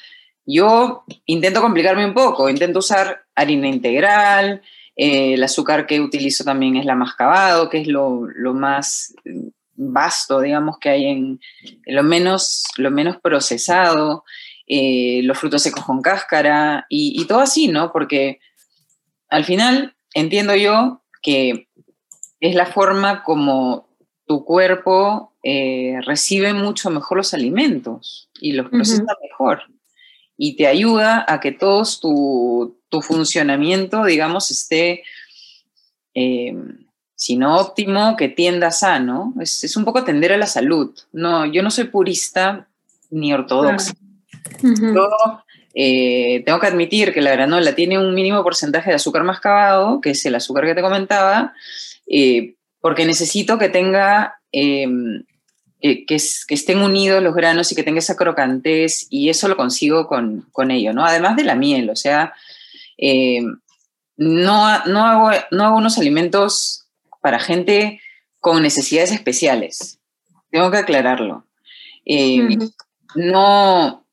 yo 0.45 1.05
intento 1.27 1.61
complicarme 1.61 2.05
un 2.05 2.15
poco, 2.15 2.49
intento 2.49 2.81
usar 2.81 3.27
harina 3.37 3.69
integral, 3.69 4.63
eh, 4.97 5.35
el 5.35 5.43
azúcar 5.43 5.87
que 5.87 6.01
utilizo 6.01 6.45
también 6.45 6.77
es 6.77 6.85
la 6.85 6.95
mascabado, 6.95 7.69
que 7.69 7.81
es 7.81 7.87
lo, 7.87 8.27
lo 8.27 8.55
más 8.55 9.15
vasto, 9.81 10.41
digamos, 10.41 10.79
que 10.79 10.91
hay 10.91 11.07
en, 11.07 11.41
lo, 11.87 12.03
menos, 12.03 12.65
lo 12.77 12.91
menos 12.91 13.17
procesado, 13.21 14.25
eh, 14.67 15.23
los 15.25 15.39
frutos 15.39 15.63
secos 15.63 15.85
con 15.85 16.03
cáscara 16.03 16.87
y, 16.89 17.25
todo 17.25 17.41
así, 17.41 17.69
¿no? 17.69 17.91
Porque 17.93 18.39
al 19.29 19.45
final 19.45 19.97
entiendo 20.15 20.55
yo 20.55 21.03
que 21.23 21.69
es 22.41 22.55
la 22.55 22.67
forma 22.67 23.23
como 23.25 23.89
tu 24.27 24.45
cuerpo 24.45 25.33
eh, 25.43 25.99
recibe 26.05 26.53
mucho 26.53 26.91
mejor 26.91 27.19
los 27.19 27.35
alimentos 27.35 28.31
y 28.41 28.53
los 28.53 28.69
procesa 28.69 29.05
mejor. 29.23 29.63
Y 30.37 30.57
te 30.57 30.67
ayuda 30.67 31.25
a 31.27 31.41
que 31.41 31.53
todo 31.53 31.83
tu, 32.01 32.80
tu 32.91 33.01
funcionamiento, 33.01 34.05
digamos, 34.05 34.51
esté 34.51 35.03
eh, 36.15 36.55
si 37.15 37.37
no 37.37 37.59
óptimo, 37.59 38.17
que 38.17 38.29
tienda 38.29 38.71
sano. 38.71 39.35
Es, 39.41 39.63
es, 39.65 39.77
un 39.77 39.85
poco 39.85 40.05
tender 40.05 40.33
a 40.33 40.39
la 40.39 40.47
salud. 40.47 40.95
No, 41.13 41.45
yo 41.45 41.63
no 41.63 41.71
soy 41.71 41.85
purista 41.85 42.67
ni 43.11 43.33
ortodoxa. 43.33 43.93
Yo 44.63 45.09
eh, 45.75 46.43
tengo 46.45 46.59
que 46.59 46.67
admitir 46.67 47.13
que 47.13 47.21
la 47.21 47.33
granola 47.33 47.75
tiene 47.75 47.99
un 47.99 48.15
mínimo 48.15 48.43
porcentaje 48.43 48.91
de 48.91 48.97
azúcar 48.97 49.23
mascabado, 49.25 50.01
que 50.01 50.11
es 50.11 50.25
el 50.25 50.35
azúcar 50.35 50.65
que 50.65 50.75
te 50.75 50.83
comentaba, 50.83 51.53
eh, 52.07 52.55
porque 52.81 53.05
necesito 53.05 53.59
que 53.59 53.69
tenga, 53.69 54.41
em, 54.51 55.25
que, 55.81 56.07
que, 56.07 56.15
estén 56.55 56.79
unidos 56.79 57.23
los 57.23 57.35
granos 57.35 57.71
y 57.71 57.75
que 57.75 57.83
tenga 57.83 57.99
esa 57.99 58.17
crocantez, 58.17 59.07
y 59.11 59.29
eso 59.29 59.47
lo 59.47 59.57
consigo 59.57 60.07
con, 60.07 60.47
con 60.53 60.71
ello, 60.71 60.93
¿no? 60.93 61.05
Además 61.05 61.37
de 61.37 61.45
la 61.45 61.55
miel, 61.55 61.91
o 61.91 61.97
sea, 61.97 62.33
em, 63.01 63.57
no, 64.17 64.85
no, 64.85 65.05
hago, 65.05 65.31
no 65.51 65.65
hago 65.65 65.77
unos 65.79 65.99
alimentos 65.99 66.87
para 67.23 67.41
gente 67.41 68.01
con 68.39 68.63
necesidades 68.63 69.13
especiales. 69.13 69.99
Tengo 70.51 70.71
que 70.71 70.79
aclararlo. 70.79 71.47
Eh, 72.05 72.59
no, 73.15 74.07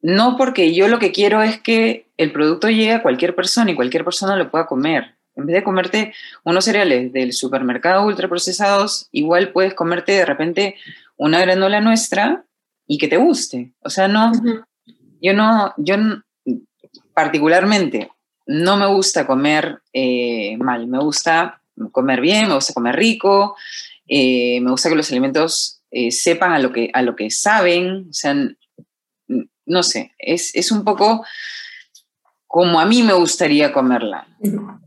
no 0.00 0.36
porque 0.36 0.74
yo 0.74 0.88
lo 0.88 0.98
que 0.98 1.12
quiero 1.12 1.42
es 1.42 1.60
que 1.60 2.08
el 2.16 2.32
producto 2.32 2.68
llegue 2.68 2.92
a 2.92 3.02
cualquier 3.02 3.34
persona 3.34 3.70
y 3.70 3.74
cualquier 3.74 4.04
persona 4.04 4.36
lo 4.36 4.50
pueda 4.50 4.66
comer. 4.66 5.16
En 5.34 5.46
vez 5.46 5.56
de 5.56 5.64
comerte 5.64 6.14
unos 6.44 6.64
cereales 6.64 7.12
del 7.12 7.32
supermercado 7.32 8.06
ultraprocesados, 8.06 9.08
igual 9.12 9.52
puedes 9.52 9.74
comerte 9.74 10.12
de 10.12 10.24
repente 10.24 10.76
una 11.16 11.40
granola 11.40 11.80
nuestra 11.80 12.46
y 12.86 12.98
que 12.98 13.08
te 13.08 13.18
guste. 13.18 13.74
O 13.80 13.90
sea, 13.90 14.08
no, 14.08 14.32
yo 15.20 15.34
no, 15.34 15.74
yo 15.76 15.96
particularmente 17.14 18.10
no 18.46 18.76
me 18.76 18.86
gusta 18.86 19.26
comer 19.26 19.82
eh, 19.92 20.56
mal, 20.58 20.86
me 20.86 20.98
gusta 20.98 21.60
comer 21.92 22.20
bien, 22.20 22.48
me 22.48 22.54
gusta 22.54 22.72
comer 22.72 22.96
rico, 22.96 23.56
eh, 24.06 24.60
me 24.60 24.70
gusta 24.70 24.88
que 24.88 24.94
los 24.94 25.10
alimentos 25.10 25.82
eh, 25.90 26.10
sepan 26.10 26.52
a 26.52 26.58
lo, 26.58 26.72
que, 26.72 26.90
a 26.92 27.02
lo 27.02 27.16
que 27.16 27.30
saben, 27.30 28.06
o 28.08 28.12
sea, 28.12 28.34
no 29.66 29.82
sé, 29.82 30.14
es, 30.18 30.54
es, 30.54 30.70
un 30.70 30.84
poco 30.84 31.24
como 32.46 32.78
a 32.78 32.86
mí 32.86 33.02
me 33.02 33.12
gustaría 33.12 33.72
comerla. 33.72 34.28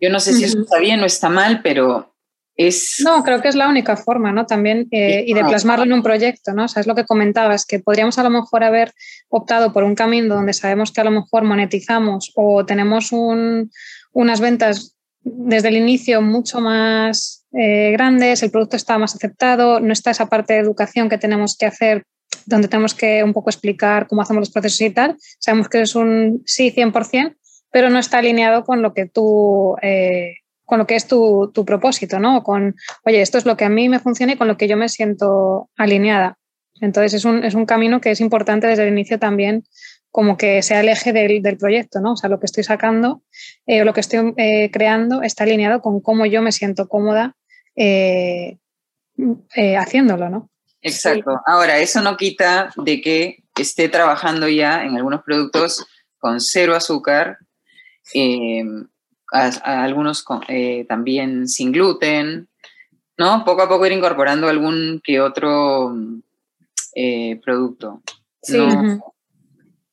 Yo 0.01 0.09
no 0.09 0.19
sé 0.19 0.33
si 0.33 0.45
eso 0.45 0.61
está 0.61 0.79
bien 0.79 1.01
o 1.01 1.05
está 1.05 1.29
mal, 1.29 1.61
pero 1.61 2.15
es... 2.59 3.01
No, 3.03 3.23
creo 3.23 3.41
que 3.41 3.47
es 3.47 3.55
la 3.55 3.69
única 3.69 3.95
forma, 3.95 4.33
¿no? 4.33 4.45
También, 4.45 4.87
eh, 4.91 5.23
y 5.25 5.33
de 5.33 5.45
plasmarlo 5.45 5.85
en 5.85 5.93
un 5.93 6.03
proyecto, 6.03 6.53
¿no? 6.53 6.65
O 6.65 6.67
sea, 6.67 6.81
es 6.81 6.87
lo 6.87 6.95
que 6.95 7.05
comentabas, 7.05 7.65
que 7.65 7.79
podríamos 7.79 8.19
a 8.19 8.23
lo 8.23 8.29
mejor 8.29 8.65
haber 8.65 8.93
optado 9.29 9.71
por 9.71 9.85
un 9.85 9.95
camino 9.95 10.35
donde 10.35 10.51
sabemos 10.51 10.91
que 10.91 10.99
a 10.99 11.05
lo 11.05 11.11
mejor 11.11 11.43
monetizamos 11.43 12.33
o 12.35 12.65
tenemos 12.65 13.13
un, 13.13 13.71
unas 14.11 14.41
ventas 14.41 14.97
desde 15.21 15.69
el 15.69 15.77
inicio 15.77 16.21
mucho 16.21 16.59
más 16.59 17.45
eh, 17.53 17.91
grandes, 17.91 18.43
el 18.43 18.51
producto 18.51 18.75
está 18.75 18.97
más 18.97 19.15
aceptado, 19.15 19.79
no 19.79 19.93
está 19.93 20.11
esa 20.11 20.27
parte 20.27 20.53
de 20.53 20.59
educación 20.59 21.07
que 21.07 21.17
tenemos 21.17 21.55
que 21.57 21.65
hacer 21.65 22.03
donde 22.45 22.67
tenemos 22.67 22.93
que 22.93 23.23
un 23.23 23.33
poco 23.33 23.49
explicar 23.49 24.07
cómo 24.07 24.21
hacemos 24.21 24.41
los 24.41 24.51
procesos 24.51 24.81
y 24.81 24.89
tal. 24.89 25.15
Sabemos 25.39 25.69
que 25.69 25.81
es 25.81 25.95
un 25.95 26.43
sí 26.45 26.73
100%, 26.75 27.35
pero 27.71 27.89
no 27.89 27.99
está 27.99 28.17
alineado 28.17 28.63
con 28.65 28.81
lo 28.81 28.93
que 28.93 29.05
tú, 29.05 29.75
eh, 29.81 30.35
con 30.69 30.77
lo 30.77 30.85
que 30.85 30.95
es 30.95 31.07
tu, 31.07 31.51
tu, 31.51 31.65
propósito, 31.65 32.19
¿no? 32.19 32.43
Con, 32.43 32.75
oye, 33.03 33.21
esto 33.21 33.39
es 33.39 33.45
lo 33.47 33.57
que 33.57 33.65
a 33.65 33.69
mí 33.69 33.89
me 33.89 33.99
funciona 33.99 34.33
y 34.33 34.37
con 34.37 34.47
lo 34.47 34.55
que 34.55 34.67
yo 34.67 34.77
me 34.77 34.87
siento 34.87 35.67
alineada. 35.75 36.37
Entonces 36.79 37.15
es 37.15 37.25
un, 37.25 37.43
es 37.43 37.55
un 37.55 37.65
camino 37.65 37.99
que 37.99 38.11
es 38.11 38.21
importante 38.21 38.67
desde 38.67 38.83
el 38.83 38.93
inicio 38.93 39.17
también 39.17 39.63
como 40.11 40.37
que 40.37 40.61
sea 40.61 40.81
el 40.81 40.89
eje 40.89 41.11
del, 41.11 41.41
del, 41.41 41.57
proyecto, 41.57 42.01
¿no? 42.01 42.13
O 42.13 42.17
sea, 42.17 42.29
lo 42.29 42.39
que 42.39 42.45
estoy 42.45 42.63
sacando 42.63 43.23
eh, 43.65 43.81
o 43.81 43.85
lo 43.85 43.93
que 43.93 44.01
estoy 44.01 44.31
eh, 44.37 44.69
creando 44.69 45.23
está 45.23 45.43
alineado 45.43 45.81
con 45.81 46.01
cómo 46.01 46.27
yo 46.27 46.43
me 46.43 46.51
siento 46.51 46.87
cómoda 46.87 47.35
eh, 47.75 48.57
haciéndolo, 49.75 50.29
¿no? 50.29 50.51
Exacto. 50.83 51.41
Ahora, 51.47 51.79
eso 51.79 51.99
no 52.03 52.15
quita 52.15 52.71
de 52.77 53.01
que 53.01 53.43
esté 53.57 53.89
trabajando 53.89 54.47
ya 54.47 54.83
en 54.83 54.95
algunos 54.95 55.23
productos 55.23 55.83
con 56.19 56.39
cero 56.39 56.75
azúcar, 56.75 57.39
algunos 59.31 60.25
también 60.87 61.47
sin 61.47 61.71
gluten, 61.71 62.47
¿no? 63.17 63.43
Poco 63.45 63.61
a 63.63 63.69
poco 63.69 63.85
ir 63.85 63.91
incorporando 63.91 64.47
algún 64.47 65.01
que 65.03 65.21
otro 65.21 65.95
producto. 67.43 68.01
Sí 68.41 68.57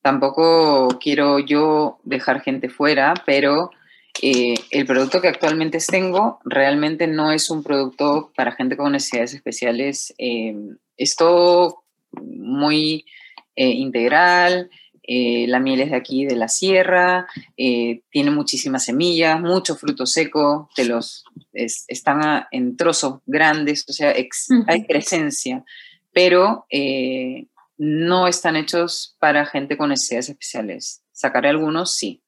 tampoco 0.06 0.86
quiero 1.00 1.40
yo 1.40 1.98
dejar 2.04 2.40
gente 2.40 2.68
fuera, 2.68 3.12
pero 3.26 3.72
eh, 4.22 4.54
el 4.70 4.86
producto 4.86 5.20
que 5.20 5.26
actualmente 5.26 5.78
tengo 5.84 6.38
realmente 6.44 7.08
no 7.08 7.32
es 7.32 7.50
un 7.50 7.64
producto 7.64 8.30
para 8.36 8.52
gente 8.52 8.76
con 8.76 8.92
necesidades 8.92 9.34
especiales. 9.34 10.14
Eh, 10.16 10.54
es 10.96 11.16
todo 11.16 11.82
muy 12.12 13.04
eh, 15.06 15.46
la 15.48 15.60
miel 15.60 15.80
es 15.80 15.90
de 15.90 15.96
aquí, 15.96 16.24
de 16.26 16.36
la 16.36 16.48
sierra, 16.48 17.26
tiene 17.56 18.30
muchísimas 18.30 18.84
semillas, 18.84 19.40
mucho 19.40 19.76
fruto 19.76 20.06
seco, 20.06 20.68
te 20.74 20.84
los, 20.84 21.24
están 21.52 22.46
en 22.50 22.76
trozos 22.76 23.20
grandes, 23.26 23.84
o 23.88 23.92
sea, 23.92 24.14
hay 24.66 24.84
presencia, 24.84 25.64
pero 26.12 26.66
no 27.78 28.26
están 28.26 28.56
hechos 28.56 29.16
para 29.18 29.46
gente 29.46 29.76
con 29.76 29.90
necesidades 29.90 30.30
especiales. 30.30 31.02
Sacaré 31.12 31.48
algunos, 31.48 31.94
sí. 31.94 32.22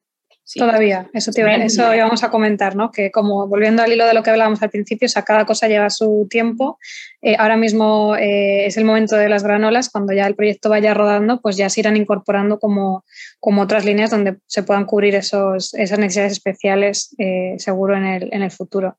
Todavía, 0.56 1.10
eso, 1.12 1.30
te 1.30 1.42
eso 1.64 1.94
íbamos 1.94 2.24
a 2.24 2.30
comentar, 2.30 2.74
¿no? 2.74 2.90
Que 2.90 3.10
como 3.10 3.46
volviendo 3.46 3.82
al 3.82 3.92
hilo 3.92 4.06
de 4.06 4.14
lo 4.14 4.22
que 4.22 4.30
hablábamos 4.30 4.62
al 4.62 4.70
principio, 4.70 5.06
o 5.06 5.08
sea, 5.08 5.22
cada 5.22 5.44
cosa 5.44 5.68
lleva 5.68 5.90
su 5.90 6.26
tiempo. 6.30 6.78
Eh, 7.20 7.36
ahora 7.38 7.56
mismo 7.56 8.16
eh, 8.16 8.64
es 8.64 8.78
el 8.78 8.84
momento 8.86 9.16
de 9.16 9.28
las 9.28 9.42
granolas, 9.42 9.90
cuando 9.90 10.14
ya 10.14 10.26
el 10.26 10.34
proyecto 10.34 10.70
vaya 10.70 10.94
rodando, 10.94 11.40
pues 11.42 11.56
ya 11.56 11.68
se 11.68 11.80
irán 11.80 11.96
incorporando 11.96 12.58
como, 12.58 13.04
como 13.40 13.62
otras 13.62 13.84
líneas 13.84 14.10
donde 14.10 14.38
se 14.46 14.62
puedan 14.62 14.86
cubrir 14.86 15.14
esos, 15.16 15.74
esas 15.74 15.98
necesidades 15.98 16.32
especiales 16.32 17.14
eh, 17.18 17.56
seguro 17.58 17.96
en 17.96 18.06
el, 18.06 18.28
en 18.32 18.42
el 18.42 18.50
futuro. 18.50 18.96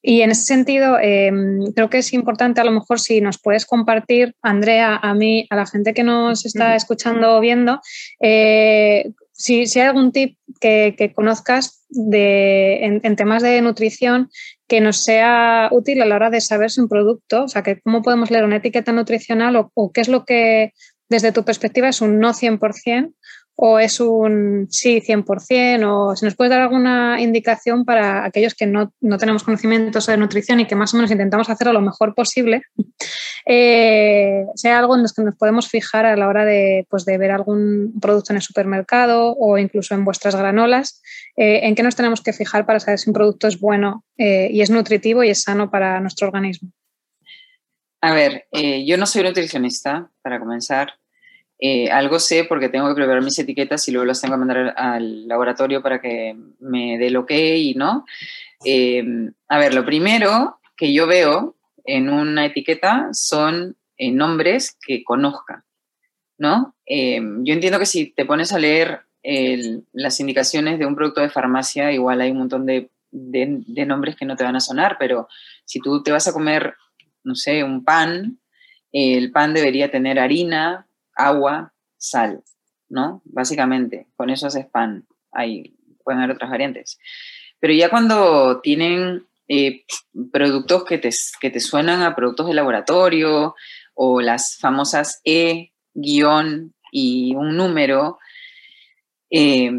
Y 0.00 0.22
en 0.22 0.30
ese 0.30 0.44
sentido, 0.44 0.98
em, 1.00 1.72
creo 1.74 1.90
que 1.90 1.98
es 1.98 2.12
importante 2.12 2.60
a 2.60 2.64
lo 2.64 2.70
mejor 2.70 3.00
si 3.00 3.20
nos 3.20 3.38
puedes 3.40 3.66
compartir, 3.66 4.34
Andrea, 4.42 4.96
a 4.96 5.12
mí, 5.14 5.46
a 5.50 5.56
la 5.56 5.66
gente 5.66 5.92
que 5.92 6.04
nos 6.04 6.46
está 6.46 6.76
escuchando 6.76 7.36
o 7.36 7.40
viendo, 7.40 7.80
eh, 8.20 9.10
si, 9.38 9.66
si, 9.66 9.80
hay 9.80 9.86
algún 9.86 10.12
tip 10.12 10.36
que, 10.60 10.94
que 10.98 11.12
conozcas 11.12 11.84
de, 11.88 12.84
en, 12.84 13.16
temas 13.16 13.42
de 13.42 13.60
nutrición 13.62 14.30
que 14.66 14.80
nos 14.80 15.02
sea 15.04 15.68
útil 15.70 16.02
a 16.02 16.06
la 16.06 16.16
hora 16.16 16.30
de 16.30 16.40
saber 16.40 16.70
si 16.70 16.80
un 16.80 16.88
producto, 16.88 17.44
o 17.44 17.48
sea, 17.48 17.62
que 17.62 17.80
cómo 17.80 18.02
podemos 18.02 18.30
leer 18.30 18.44
una 18.44 18.56
etiqueta 18.56 18.92
nutricional 18.92 19.56
o, 19.56 19.92
qué 19.92 20.00
es 20.00 20.08
lo 20.08 20.24
que 20.24 20.72
desde 21.08 21.32
tu 21.32 21.44
perspectiva 21.44 21.88
es 21.88 22.00
un 22.00 22.18
no 22.18 22.34
100% 22.34 23.14
o 23.60 23.80
es 23.80 23.98
un 23.98 24.68
sí 24.70 25.00
100%? 25.00 25.84
O 25.84 26.14
si 26.14 26.24
nos 26.24 26.36
puedes 26.36 26.50
dar 26.50 26.60
alguna 26.60 27.20
indicación 27.20 27.84
para 27.84 28.24
aquellos 28.24 28.54
que 28.54 28.66
no, 28.66 28.92
no 29.00 29.18
tenemos 29.18 29.42
conocimientos 29.42 30.06
de 30.06 30.16
nutrición 30.16 30.60
y 30.60 30.66
que 30.66 30.76
más 30.76 30.94
o 30.94 30.96
menos 30.96 31.10
intentamos 31.10 31.50
hacerlo 31.50 31.72
lo 31.72 31.80
mejor 31.80 32.14
posible, 32.14 32.62
eh, 33.46 34.44
sea 34.54 34.78
algo 34.78 34.94
en 34.94 35.02
lo 35.02 35.08
que 35.08 35.22
nos 35.22 35.34
podemos 35.34 35.68
fijar 35.68 36.06
a 36.06 36.16
la 36.16 36.28
hora 36.28 36.44
de, 36.44 36.86
pues, 36.88 37.04
de 37.04 37.18
ver 37.18 37.32
algún 37.32 37.98
producto 38.00 38.32
en 38.32 38.36
el 38.36 38.42
supermercado 38.42 39.34
o 39.36 39.58
incluso 39.58 39.92
en 39.92 40.04
vuestras 40.04 40.36
granolas, 40.36 41.02
eh, 41.36 41.60
en 41.64 41.74
qué 41.74 41.82
nos 41.82 41.96
tenemos 41.96 42.20
que 42.20 42.32
fijar 42.32 42.64
para 42.64 42.78
saber 42.78 43.00
si 43.00 43.10
un 43.10 43.14
producto 43.14 43.48
es 43.48 43.58
bueno 43.58 44.04
eh, 44.16 44.48
y 44.52 44.60
es 44.60 44.70
nutritivo 44.70 45.24
y 45.24 45.30
es 45.30 45.42
sano 45.42 45.68
para 45.68 45.98
nuestro 45.98 46.28
organismo. 46.28 46.70
A 48.02 48.14
ver, 48.14 48.46
yo 48.52 48.96
no 48.96 49.06
soy 49.06 49.24
nutricionista, 49.24 50.08
para 50.22 50.38
comenzar. 50.38 50.97
Eh, 51.60 51.90
algo 51.90 52.20
sé 52.20 52.44
porque 52.44 52.68
tengo 52.68 52.88
que 52.88 52.94
preparar 52.94 53.22
mis 53.22 53.38
etiquetas 53.38 53.88
y 53.88 53.92
luego 53.92 54.04
las 54.06 54.20
tengo 54.20 54.34
que 54.34 54.38
mandar 54.38 54.74
al 54.76 55.26
laboratorio 55.26 55.82
para 55.82 56.00
que 56.00 56.36
me 56.60 56.98
dé 56.98 57.08
el 57.08 57.16
ok 57.16 57.32
y 57.32 57.74
no. 57.74 58.04
Eh, 58.64 59.04
a 59.48 59.58
ver, 59.58 59.74
lo 59.74 59.84
primero 59.84 60.60
que 60.76 60.92
yo 60.92 61.06
veo 61.06 61.56
en 61.84 62.10
una 62.10 62.46
etiqueta 62.46 63.08
son 63.12 63.76
eh, 63.96 64.12
nombres 64.12 64.76
que 64.80 65.02
conozca, 65.02 65.64
¿no? 66.36 66.76
Yo 66.86 67.52
entiendo 67.52 67.78
que 67.78 67.86
si 67.86 68.12
te 68.12 68.24
pones 68.24 68.52
a 68.52 68.58
leer 68.58 69.02
las 69.92 70.20
indicaciones 70.20 70.78
de 70.78 70.86
un 70.86 70.94
producto 70.94 71.20
de 71.20 71.28
farmacia, 71.28 71.92
igual 71.92 72.20
hay 72.20 72.30
un 72.30 72.38
montón 72.38 72.64
de, 72.64 72.90
de, 73.10 73.86
nombres 73.86 74.16
que 74.16 74.24
no 74.24 74.36
te 74.36 74.44
van 74.44 74.56
a 74.56 74.60
sonar, 74.60 74.96
pero 74.98 75.28
si 75.64 75.80
tú 75.80 76.02
te 76.02 76.12
vas 76.12 76.28
a 76.28 76.32
comer, 76.32 76.74
no 77.24 77.34
sé, 77.34 77.64
un 77.64 77.84
pan, 77.84 78.38
el 78.92 79.30
pan 79.32 79.52
debería 79.52 79.90
tener 79.90 80.18
harina, 80.18 80.87
agua, 81.18 81.74
sal, 81.98 82.42
¿no? 82.88 83.20
Básicamente, 83.24 84.06
con 84.16 84.30
eso 84.30 84.46
haces 84.46 84.66
pan. 84.66 85.06
Hay, 85.32 85.74
pueden 86.02 86.22
haber 86.22 86.36
otras 86.36 86.50
variantes. 86.50 86.98
Pero 87.60 87.74
ya 87.74 87.90
cuando 87.90 88.60
tienen 88.60 89.26
eh, 89.48 89.84
productos 90.32 90.84
que 90.84 90.96
te, 90.96 91.10
que 91.40 91.50
te 91.50 91.60
suenan 91.60 92.02
a 92.02 92.14
productos 92.14 92.46
de 92.46 92.54
laboratorio 92.54 93.54
o 93.94 94.20
las 94.20 94.56
famosas 94.58 95.20
E, 95.24 95.72
guion 95.92 96.72
y 96.92 97.34
un 97.34 97.56
número, 97.56 98.18
eh, 99.30 99.72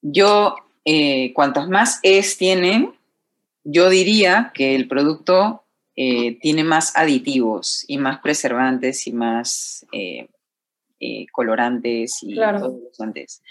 yo, 0.00 0.56
eh, 0.84 1.32
cuantas 1.34 1.68
más 1.68 2.00
E's 2.02 2.38
tienen, 2.38 2.94
yo 3.64 3.90
diría 3.90 4.50
que 4.54 4.74
el 4.74 4.88
producto 4.88 5.61
tiene 5.94 6.64
más 6.64 6.96
aditivos 6.96 7.84
y 7.86 7.98
más 7.98 8.20
preservantes 8.20 9.06
y 9.06 9.12
más 9.12 9.86
colorantes 11.32 12.22
y 12.22 12.34
claro. 12.34 12.78
antes. 12.98 13.42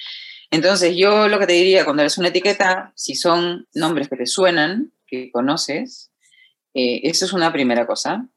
Entonces, 0.51 0.97
yo 0.97 1.29
lo 1.29 1.39
que 1.39 1.47
te 1.47 1.53
diría 1.53 1.85
cuando 1.85 2.03
eres 2.03 2.17
una 2.17 2.27
etiqueta, 2.27 2.91
si 2.95 3.15
son 3.15 3.67
nombres 3.73 4.09
que 4.09 4.17
te 4.17 4.25
suenan, 4.25 4.91
que 5.07 5.31
conoces, 5.31 6.11
eh, 6.73 7.01
eso 7.03 7.25
es 7.25 7.31
una 7.33 7.53
primera 7.53 7.87
cosa. 7.87 8.27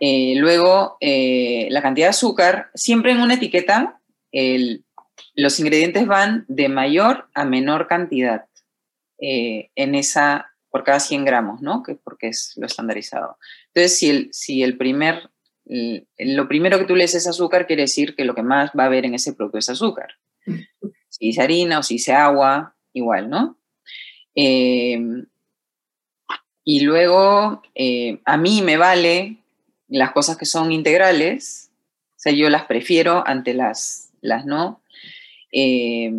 Eh, 0.00 0.34
luego, 0.36 0.96
eh, 1.00 1.68
la 1.70 1.80
cantidad 1.80 2.06
de 2.06 2.10
azúcar, 2.10 2.70
siempre 2.74 3.12
en 3.12 3.20
una 3.20 3.34
etiqueta, 3.34 4.00
los 5.36 5.60
ingredientes 5.60 6.08
van 6.08 6.44
de 6.48 6.68
mayor 6.68 7.28
a 7.34 7.44
menor 7.44 7.86
cantidad 7.86 8.46
en 9.18 9.94
esa, 9.94 10.53
por 10.74 10.82
cada 10.82 10.98
100 10.98 11.24
gramos, 11.24 11.62
¿no? 11.62 11.84
Que, 11.84 11.94
porque 11.94 12.26
es 12.26 12.54
lo 12.56 12.66
estandarizado. 12.66 13.38
Entonces, 13.68 13.96
si 13.96 14.10
el, 14.10 14.28
si 14.32 14.64
el 14.64 14.76
primer, 14.76 15.30
lo 16.18 16.48
primero 16.48 16.80
que 16.80 16.84
tú 16.84 16.96
lees 16.96 17.14
es 17.14 17.28
azúcar, 17.28 17.68
quiere 17.68 17.82
decir 17.82 18.16
que 18.16 18.24
lo 18.24 18.34
que 18.34 18.42
más 18.42 18.72
va 18.76 18.82
a 18.82 18.86
haber 18.86 19.04
en 19.04 19.14
ese 19.14 19.34
producto 19.34 19.58
es 19.58 19.68
azúcar. 19.70 20.16
Si 21.08 21.26
dice 21.26 21.42
harina 21.42 21.78
o 21.78 21.84
si 21.84 21.94
dice 21.94 22.12
agua, 22.12 22.74
igual, 22.92 23.30
¿no? 23.30 23.56
Eh, 24.34 25.00
y 26.64 26.80
luego, 26.80 27.62
eh, 27.76 28.20
a 28.24 28.36
mí 28.36 28.60
me 28.60 28.76
vale 28.76 29.36
las 29.86 30.10
cosas 30.10 30.36
que 30.36 30.44
son 30.44 30.72
integrales, 30.72 31.70
o 32.16 32.18
sea, 32.18 32.32
yo 32.32 32.50
las 32.50 32.64
prefiero 32.64 33.24
ante 33.24 33.54
las, 33.54 34.10
las 34.22 34.44
no. 34.44 34.82
Eh, 35.52 36.10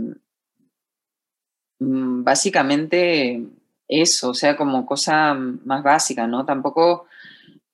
mm, 1.79 2.23
básicamente 2.23 3.43
eso, 3.87 4.29
o 4.29 4.33
sea, 4.33 4.55
como 4.55 4.85
cosa 4.85 5.33
más 5.33 5.83
básica, 5.83 6.27
¿no? 6.27 6.45
Tampoco, 6.45 7.05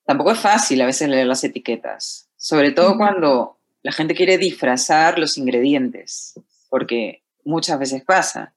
tampoco 0.04 0.32
es 0.32 0.38
fácil 0.38 0.80
a 0.82 0.86
veces 0.86 1.08
leer 1.08 1.26
las 1.26 1.44
etiquetas, 1.44 2.28
sobre 2.36 2.72
todo 2.72 2.96
cuando 2.96 3.56
la 3.82 3.92
gente 3.92 4.14
quiere 4.14 4.38
disfrazar 4.38 5.18
los 5.18 5.38
ingredientes 5.38 6.34
porque 6.72 7.22
muchas 7.44 7.78
veces 7.78 8.02
pasa. 8.02 8.54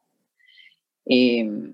Em, 1.06 1.74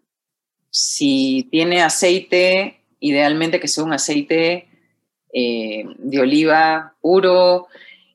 si 0.72 1.48
tiene 1.52 1.84
aceite, 1.84 2.82
idealmente 3.00 3.60
que 3.60 3.67
sea 3.67 3.84
un 3.84 3.94
aceite 3.94 4.67
eh, 5.32 5.86
de 6.00 6.20
oliva 6.20 6.96
puro, 7.00 7.67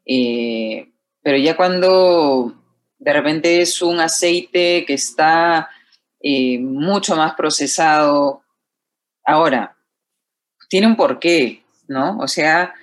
eh, 0.05 0.89
pero 1.23 1.39
ya 1.39 1.57
cuando 1.57 2.53
de 2.99 3.13
repente 3.13 3.61
es 3.61 3.81
un 3.81 4.01
aceite 4.01 4.85
que 4.85 4.95
está 4.95 5.69
eh, 6.21 6.59
mucho 6.59 7.17
más 7.17 7.35
procesado, 7.35 8.43
ahora, 9.25 9.77
tiene 10.69 10.87
un 10.87 10.97
porqué, 10.97 11.63
¿no? 11.89 12.19
O 12.19 12.29
sea, 12.29 12.75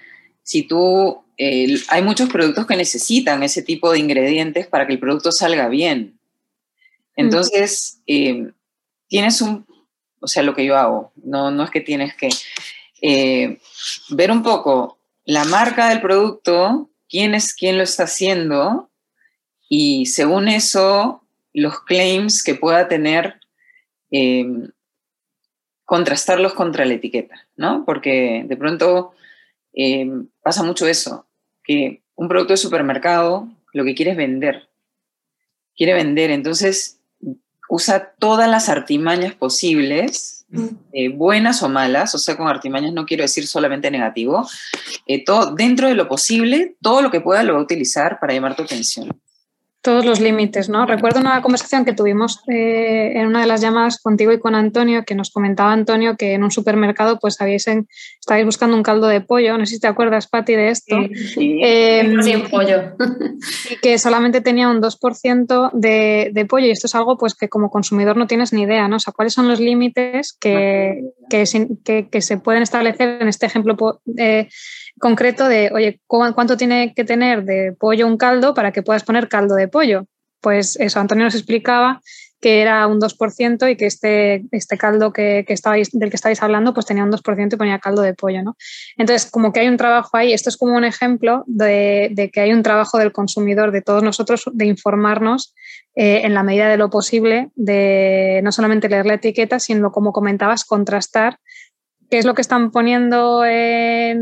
si 0.44 0.64
tú 0.64 1.24
hay 1.38 2.02
muchos 2.04 2.30
productos 2.30 2.66
que 2.68 2.76
necesitan 2.76 3.44
ese 3.44 3.64
tipo 3.64 3.92
de 3.92 4.00
ingredientes 4.00 4.68
para 4.68 4.86
que 4.86 4.94
el 4.94 5.00
producto 5.00 5.32
salga 5.32 5.68
bien. 5.68 6.20
Entonces, 7.16 8.02
eh, 8.08 8.52
tienes 9.08 9.42
un, 9.42 9.66
o 10.20 10.28
sea, 10.28 10.44
lo 10.44 10.56
que 10.56 10.66
yo 10.66 10.78
hago, 10.78 11.12
no, 11.16 11.52
no 11.52 11.64
es 11.64 11.72
que 11.72 11.82
tienes 11.82 12.16
que 12.16 12.30
eh, 13.02 13.60
ver 14.10 14.32
un 14.32 14.44
poco 14.44 15.00
la 15.26 15.44
marca 15.46 15.90
del 15.90 16.02
producto, 16.02 16.90
quién 17.10 17.36
es 17.36 17.54
quién 17.54 17.78
lo 17.78 17.84
está 17.84 18.04
haciendo 18.04 18.90
y 19.70 20.06
según 20.08 20.48
eso, 20.48 21.23
los 21.54 21.82
claims 21.82 22.44
que 22.44 22.56
pueda 22.56 22.88
tener, 22.88 23.40
eh, 24.12 24.46
contrastarlos 25.86 26.54
contra 26.54 26.86
la 26.86 26.94
etiqueta, 26.94 27.48
¿no? 27.56 27.84
Porque 27.86 28.44
de 28.48 28.58
pronto 28.58 29.14
Em, 29.74 30.28
pasa 30.44 30.64
mucho 30.64 30.88
eso, 30.88 31.26
que 31.64 32.04
un 32.16 32.28
producto 32.28 32.54
de 32.54 32.58
supermercado 32.58 33.50
lo 33.74 33.84
que 33.84 33.96
quiere 33.96 34.12
es 34.12 34.18
vender. 34.18 34.70
Quiere 35.76 35.96
vender, 35.96 36.30
entonces 36.30 37.00
usa 37.70 38.14
todas 38.20 38.48
las 38.48 38.70
artimañas 38.70 39.34
posibles, 39.34 40.46
eh, 40.92 41.10
buenas 41.10 41.64
o 41.64 41.70
malas, 41.70 42.14
o 42.14 42.20
sea, 42.20 42.38
con 42.38 42.48
artimañas 42.48 42.94
no 42.94 43.08
quiero 43.08 43.24
decir 43.24 43.48
solamente 43.48 43.90
negativo, 43.90 44.48
eh, 45.08 45.24
todo, 45.24 45.56
dentro 45.56 45.88
de 45.88 45.96
lo 45.96 46.08
posible, 46.08 46.76
todo 46.84 47.02
lo 47.02 47.10
que 47.10 47.22
pueda 47.22 47.42
lo 47.42 47.54
va 47.54 47.60
a 47.60 47.64
utilizar 47.64 48.20
para 48.20 48.34
llamar 48.34 48.56
tu 48.56 48.62
atención 48.62 49.20
todos 49.84 50.06
los 50.06 50.22
límites, 50.22 50.70
¿no? 50.70 50.86
Recuerdo 50.86 51.20
una 51.20 51.42
conversación 51.42 51.84
que 51.84 51.92
tuvimos 51.92 52.42
eh, 52.48 53.12
en 53.16 53.28
una 53.28 53.42
de 53.42 53.48
las 53.48 53.60
llamadas 53.60 54.00
contigo 54.02 54.32
y 54.32 54.40
con 54.40 54.56
Antonio, 54.56 55.04
que 55.04 55.14
nos 55.14 55.30
comentaba 55.30 55.74
Antonio 55.74 56.16
que 56.18 56.34
en 56.34 56.44
un 56.44 56.52
supermercado 56.52 57.20
pues 57.20 57.40
habéis 57.42 57.68
estabais 57.68 58.46
buscando 58.46 58.78
un 58.78 58.84
caldo 58.84 59.08
de 59.08 59.20
pollo, 59.20 59.58
no 59.58 59.66
sé 59.66 59.76
si 59.76 59.82
te 59.82 59.88
acuerdas, 59.88 60.28
Patti, 60.28 60.56
de 60.56 60.70
esto. 60.70 60.96
Sí, 61.34 61.60
em, 61.62 62.50
pollo. 62.50 62.96
Y 63.70 63.76
que 63.82 64.00
solamente 64.00 64.40
tenía 64.40 64.70
un 64.70 64.82
2% 64.82 65.72
de, 65.74 66.32
de, 66.34 66.46
pollo 66.46 66.68
y 66.68 66.72
esto 66.72 66.88
es 66.88 66.96
algo 66.96 67.18
pues 67.18 67.36
que 67.36 67.50
como 67.50 67.70
consumidor 67.70 68.16
no 68.16 68.26
tienes 68.26 68.54
ni 68.54 68.62
idea, 68.62 68.88
¿no? 68.88 68.96
O 68.96 69.00
sea, 69.00 69.12
¿cuáles 69.12 69.34
son 69.34 69.50
los 69.50 69.60
límites 69.60 70.38
que, 70.40 71.02
que, 71.34 72.22
se 72.22 72.38
pueden 72.38 72.62
establecer 72.62 73.22
en 73.22 73.28
este 73.28 73.46
ejemplo 73.46 74.02
eh, 74.18 74.50
concreto 75.00 75.48
de, 75.48 75.72
oye, 75.74 76.00
¿cuánto 76.08 76.56
tiene 76.58 76.94
que 76.94 77.04
tener 77.04 77.44
de 77.44 77.74
pollo 77.74 78.06
un 78.08 78.18
caldo 78.18 78.54
para 78.54 78.72
que 78.72 78.84
puedas 78.84 79.04
poner 79.04 79.28
caldo 79.28 79.56
de 79.56 79.68
pollo? 79.68 80.06
Pues 80.42 80.76
eso, 80.80 81.00
Antonio 81.00 81.24
nos 81.24 81.36
explicaba 81.36 82.02
que 82.44 82.62
era 82.62 82.86
un 82.88 83.00
2% 83.00 83.72
y 83.72 83.78
que 83.78 83.86
este, 83.86 84.44
este 84.52 84.78
caldo 84.78 85.14
que, 85.14 85.46
que, 85.48 85.54
estabais, 85.54 85.92
del 85.94 86.10
que 86.10 86.18
estáis 86.18 86.44
hablando 86.44 86.74
pues 86.74 86.86
tenía 86.86 87.06
un 87.06 87.12
2% 87.12 87.54
y 87.54 87.56
ponía 87.56 87.80
caldo 87.80 88.02
de 88.02 88.14
pollo. 88.14 88.44
¿no? 88.44 88.58
Entonces, 88.98 89.32
como 89.32 89.54
que 89.54 89.62
hay 89.62 89.70
un 89.70 89.78
trabajo 89.78 90.18
ahí, 90.18 90.34
esto 90.34 90.50
es 90.50 90.58
como 90.58 90.76
un 90.76 90.84
ejemplo 90.84 91.46
de, 91.48 92.10
de 92.12 92.30
que 92.32 92.42
hay 92.42 92.52
un 92.52 92.62
trabajo 92.62 92.98
del 92.98 93.14
consumidor, 93.14 93.72
de 93.72 93.82
todos 93.82 94.04
nosotros, 94.04 94.44
de 94.52 94.66
informarnos 94.66 95.56
eh, 95.96 96.24
en 96.26 96.34
la 96.34 96.44
medida 96.44 96.68
de 96.68 96.76
lo 96.76 96.90
posible, 96.90 97.50
de 97.56 98.42
no 98.44 98.52
solamente 98.52 98.90
leer 98.90 99.06
la 99.06 99.14
etiqueta, 99.14 99.60
sino, 99.60 99.94
como 99.94 100.12
comentabas, 100.12 100.66
contrastar 100.66 101.38
qué 102.10 102.18
es 102.18 102.26
lo 102.26 102.34
que 102.34 102.42
están 102.42 102.72
poniendo 102.72 103.46
eh, 103.46 104.18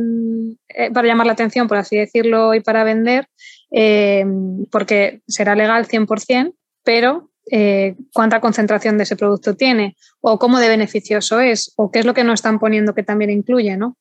para 0.94 1.08
llamar 1.08 1.26
la 1.26 1.34
atención, 1.34 1.68
por 1.68 1.78
así 1.78 1.98
decirlo, 1.98 2.54
y 2.54 2.60
para 2.60 2.84
vender, 2.84 3.26
eh, 3.72 4.26
porque 4.70 5.22
será 5.28 5.56
legal 5.56 5.88
100%, 5.88 6.54
pero 6.84 7.31
eh, 7.50 7.96
cuánta 8.14 8.40
concentración 8.42 8.98
de 8.98 9.04
ese 9.04 9.16
producto 9.16 9.56
tiene, 9.56 9.96
o 10.20 10.38
cómo 10.38 10.60
de 10.60 10.70
beneficioso 10.70 11.40
es, 11.40 11.74
o 11.78 11.92
qué 11.92 12.00
es 12.00 12.06
lo 12.06 12.14
que 12.14 12.24
no 12.24 12.34
están 12.34 12.60
poniendo 12.60 12.94
que 12.94 13.04
también 13.04 13.32
incluye, 13.32 13.78
¿no? 13.78 13.98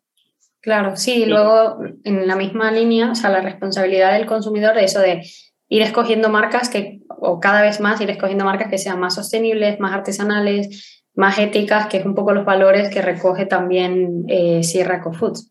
Claro, 0.61 0.97
sí, 0.97 1.25
luego 1.25 1.83
en 2.05 2.27
la 2.27 2.37
misma 2.37 2.71
línea, 2.71 3.13
o 3.13 3.15
sea, 3.15 3.31
la 3.31 3.41
responsabilidad 3.41 4.13
del 4.13 4.27
consumidor 4.27 4.75
de 4.75 4.85
eso 4.85 5.01
de 5.01 5.23
ir 5.69 5.83
escogiendo 5.83 6.29
marcas 6.29 6.69
que, 6.69 7.01
o 7.09 7.41
cada 7.41 7.63
vez 7.63 7.81
más 7.81 8.01
ir 8.01 8.11
escogiendo 8.11 8.45
marcas 8.45 8.69
que 8.69 8.77
sean 8.77 9.01
más 9.01 9.15
sostenibles, 9.15 9.81
más 9.81 9.95
artesanales, 9.95 11.01
más 11.15 11.39
éticas, 11.39 11.87
que 11.87 11.99
es 11.99 12.05
un 12.05 12.15
poco 12.15 12.33
los 12.33 12.45
valores 12.45 12.91
que 12.93 13.01
recoge 13.01 13.47
también 13.47 14.25
eh, 14.29 14.63
Sierra 14.63 14.97
Eco 14.97 15.13
Foods. 15.13 15.51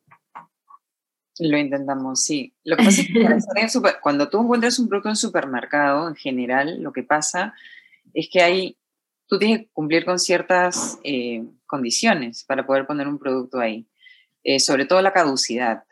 Lo 1.39 1.57
intentamos, 1.57 2.23
sí. 2.23 2.53
Lo 2.65 2.75
que 2.75 2.83
pasa 2.83 3.01
es 3.01 3.73
que 3.73 3.81
cuando 4.01 4.29
tú 4.29 4.41
encuentras 4.41 4.77
un 4.77 4.89
producto 4.89 5.09
en 5.09 5.15
supermercado, 5.15 6.09
en 6.09 6.15
general, 6.15 6.83
lo 6.83 6.91
que 6.91 7.03
pasa 7.03 7.53
es 8.13 8.29
que 8.31 8.41
hay, 8.41 8.77
tú 9.27 9.37
tienes 9.39 9.59
que 9.59 9.69
cumplir 9.71 10.05
con 10.05 10.19
ciertas 10.19 10.99
eh, 11.03 11.43
condiciones 11.65 12.43
para 12.43 12.65
poder 12.65 12.85
poner 12.85 13.07
un 13.07 13.19
producto 13.19 13.59
ahí, 13.59 13.85
eh, 14.43 14.59
sobre 14.59 14.85
todo 14.85 15.01
la 15.01 15.13
caducidad. 15.13 15.83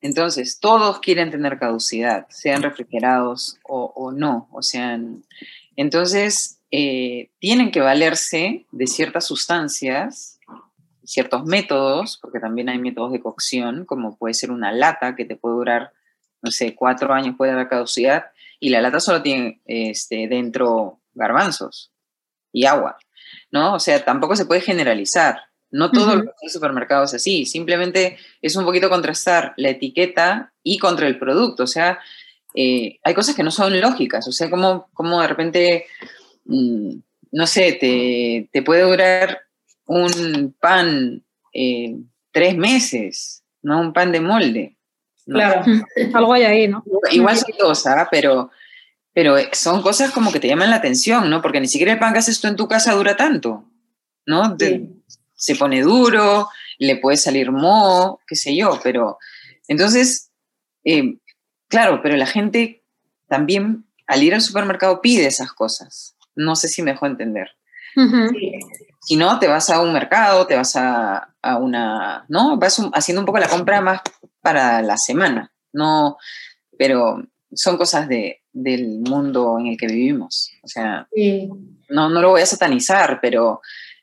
Entonces, 0.00 0.60
todos 0.60 1.00
quieren 1.00 1.30
tener 1.30 1.58
caducidad, 1.58 2.26
sean 2.28 2.62
refrigerados 2.62 3.58
o, 3.64 3.92
o 3.96 4.12
no, 4.12 4.48
o 4.52 4.62
sean... 4.62 5.24
Entonces, 5.76 6.60
eh, 6.70 7.30
tienen 7.38 7.70
que 7.70 7.80
valerse 7.80 8.66
de 8.70 8.86
ciertas 8.86 9.26
sustancias 9.26 10.34
ciertos 11.04 11.44
métodos, 11.44 12.18
porque 12.20 12.40
también 12.40 12.68
hay 12.68 12.78
métodos 12.78 13.12
de 13.12 13.20
cocción, 13.20 13.84
como 13.84 14.16
puede 14.16 14.34
ser 14.34 14.50
una 14.50 14.72
lata 14.72 15.14
que 15.14 15.24
te 15.24 15.36
puede 15.36 15.56
durar, 15.56 15.92
no 16.42 16.50
sé, 16.50 16.74
cuatro 16.74 17.12
años 17.12 17.36
puede 17.36 17.52
dar 17.52 17.68
caducidad, 17.68 18.26
y 18.60 18.70
la 18.70 18.80
lata 18.80 19.00
solo 19.00 19.22
tiene 19.22 19.60
este, 19.66 20.28
dentro 20.28 21.00
garbanzos 21.14 21.92
y 22.52 22.66
agua, 22.66 22.96
¿no? 23.50 23.74
O 23.74 23.80
sea, 23.80 24.04
tampoco 24.04 24.36
se 24.36 24.46
puede 24.46 24.60
generalizar. 24.60 25.40
No 25.70 25.90
todo 25.90 26.14
lo 26.14 26.22
que 26.22 26.28
hay 26.28 26.46
en 26.46 26.50
supermercado 26.50 27.04
es 27.04 27.14
así, 27.14 27.46
simplemente 27.46 28.16
es 28.40 28.54
un 28.54 28.64
poquito 28.64 28.88
contrastar 28.88 29.54
la 29.56 29.70
etiqueta 29.70 30.52
y 30.62 30.78
contra 30.78 31.08
el 31.08 31.18
producto, 31.18 31.64
o 31.64 31.66
sea, 31.66 31.98
eh, 32.54 33.00
hay 33.02 33.14
cosas 33.14 33.34
que 33.34 33.42
no 33.42 33.50
son 33.50 33.80
lógicas, 33.80 34.28
o 34.28 34.32
sea, 34.32 34.48
como, 34.48 34.88
como 34.94 35.20
de 35.20 35.26
repente, 35.26 35.86
mm, 36.44 36.94
no 37.32 37.46
sé, 37.48 37.72
te, 37.72 38.48
te, 38.52 38.62
puede 38.62 38.82
durar 38.82 39.40
un 39.86 40.54
pan 40.60 41.24
eh, 41.52 41.96
tres 42.30 42.56
meses, 42.56 43.42
¿no? 43.62 43.80
Un 43.80 43.92
pan 43.92 44.12
de 44.12 44.20
molde. 44.20 44.76
Claro, 45.26 45.64
algo 46.14 46.32
hay 46.32 46.42
ahí, 46.44 46.68
¿no? 46.68 46.84
Igual 47.10 47.36
soy 47.36 47.54
cosa, 47.58 48.06
pero, 48.10 48.50
pero 49.14 49.36
son 49.52 49.80
cosas 49.80 50.10
como 50.10 50.32
que 50.32 50.40
te 50.40 50.48
llaman 50.48 50.70
la 50.70 50.76
atención, 50.76 51.30
¿no? 51.30 51.40
Porque 51.40 51.60
ni 51.60 51.68
siquiera 51.68 51.92
el 51.92 51.98
pan 52.00 52.12
que 52.12 52.18
haces 52.18 52.40
tú 52.40 52.48
en 52.48 52.56
tu 52.56 52.68
casa 52.68 52.92
dura 52.92 53.16
tanto, 53.16 53.64
¿no? 54.26 54.56
se 55.36 55.56
pone 55.56 55.82
duro, 55.82 56.48
le 56.78 56.96
puede 56.96 57.16
salir 57.16 57.52
moho, 57.52 58.20
qué 58.26 58.34
sé 58.34 58.56
yo, 58.56 58.80
pero 58.82 59.18
entonces, 59.68 60.30
eh, 60.84 61.18
claro, 61.68 62.00
pero 62.02 62.16
la 62.16 62.26
gente 62.26 62.84
también 63.28 63.84
al 64.06 64.22
ir 64.22 64.34
al 64.34 64.40
supermercado 64.40 65.00
pide 65.00 65.26
esas 65.26 65.52
cosas. 65.52 66.16
No 66.34 66.56
sé 66.56 66.68
si 66.68 66.82
me 66.82 66.92
dejó 66.92 67.06
entender. 67.06 67.50
Si 69.00 69.16
no, 69.16 69.38
te 69.38 69.46
vas 69.46 69.70
a 69.70 69.80
un 69.80 69.92
mercado, 69.92 70.46
te 70.46 70.56
vas 70.56 70.74
a, 70.76 71.34
a 71.42 71.58
una, 71.58 72.24
¿no? 72.28 72.56
Vas 72.56 72.80
haciendo 72.92 73.20
un 73.20 73.26
poco 73.26 73.38
la 73.38 73.48
compra 73.48 73.80
más 73.80 74.00
para 74.40 74.82
la 74.82 74.96
semana, 74.96 75.52
no, 75.72 76.16
pero 76.76 77.22
son 77.54 77.76
cosas 77.76 78.08
de, 78.08 78.43
del 78.54 79.00
mundo 79.00 79.58
en 79.58 79.66
el 79.66 79.76
que 79.76 79.88
vivimos. 79.88 80.52
O 80.62 80.68
sea, 80.68 81.06
no, 81.90 82.08
no 82.08 82.22
lo 82.22 82.30
voy 82.30 82.40
a 82.40 82.46
satanizar, 82.46 83.18
pero 83.20 83.60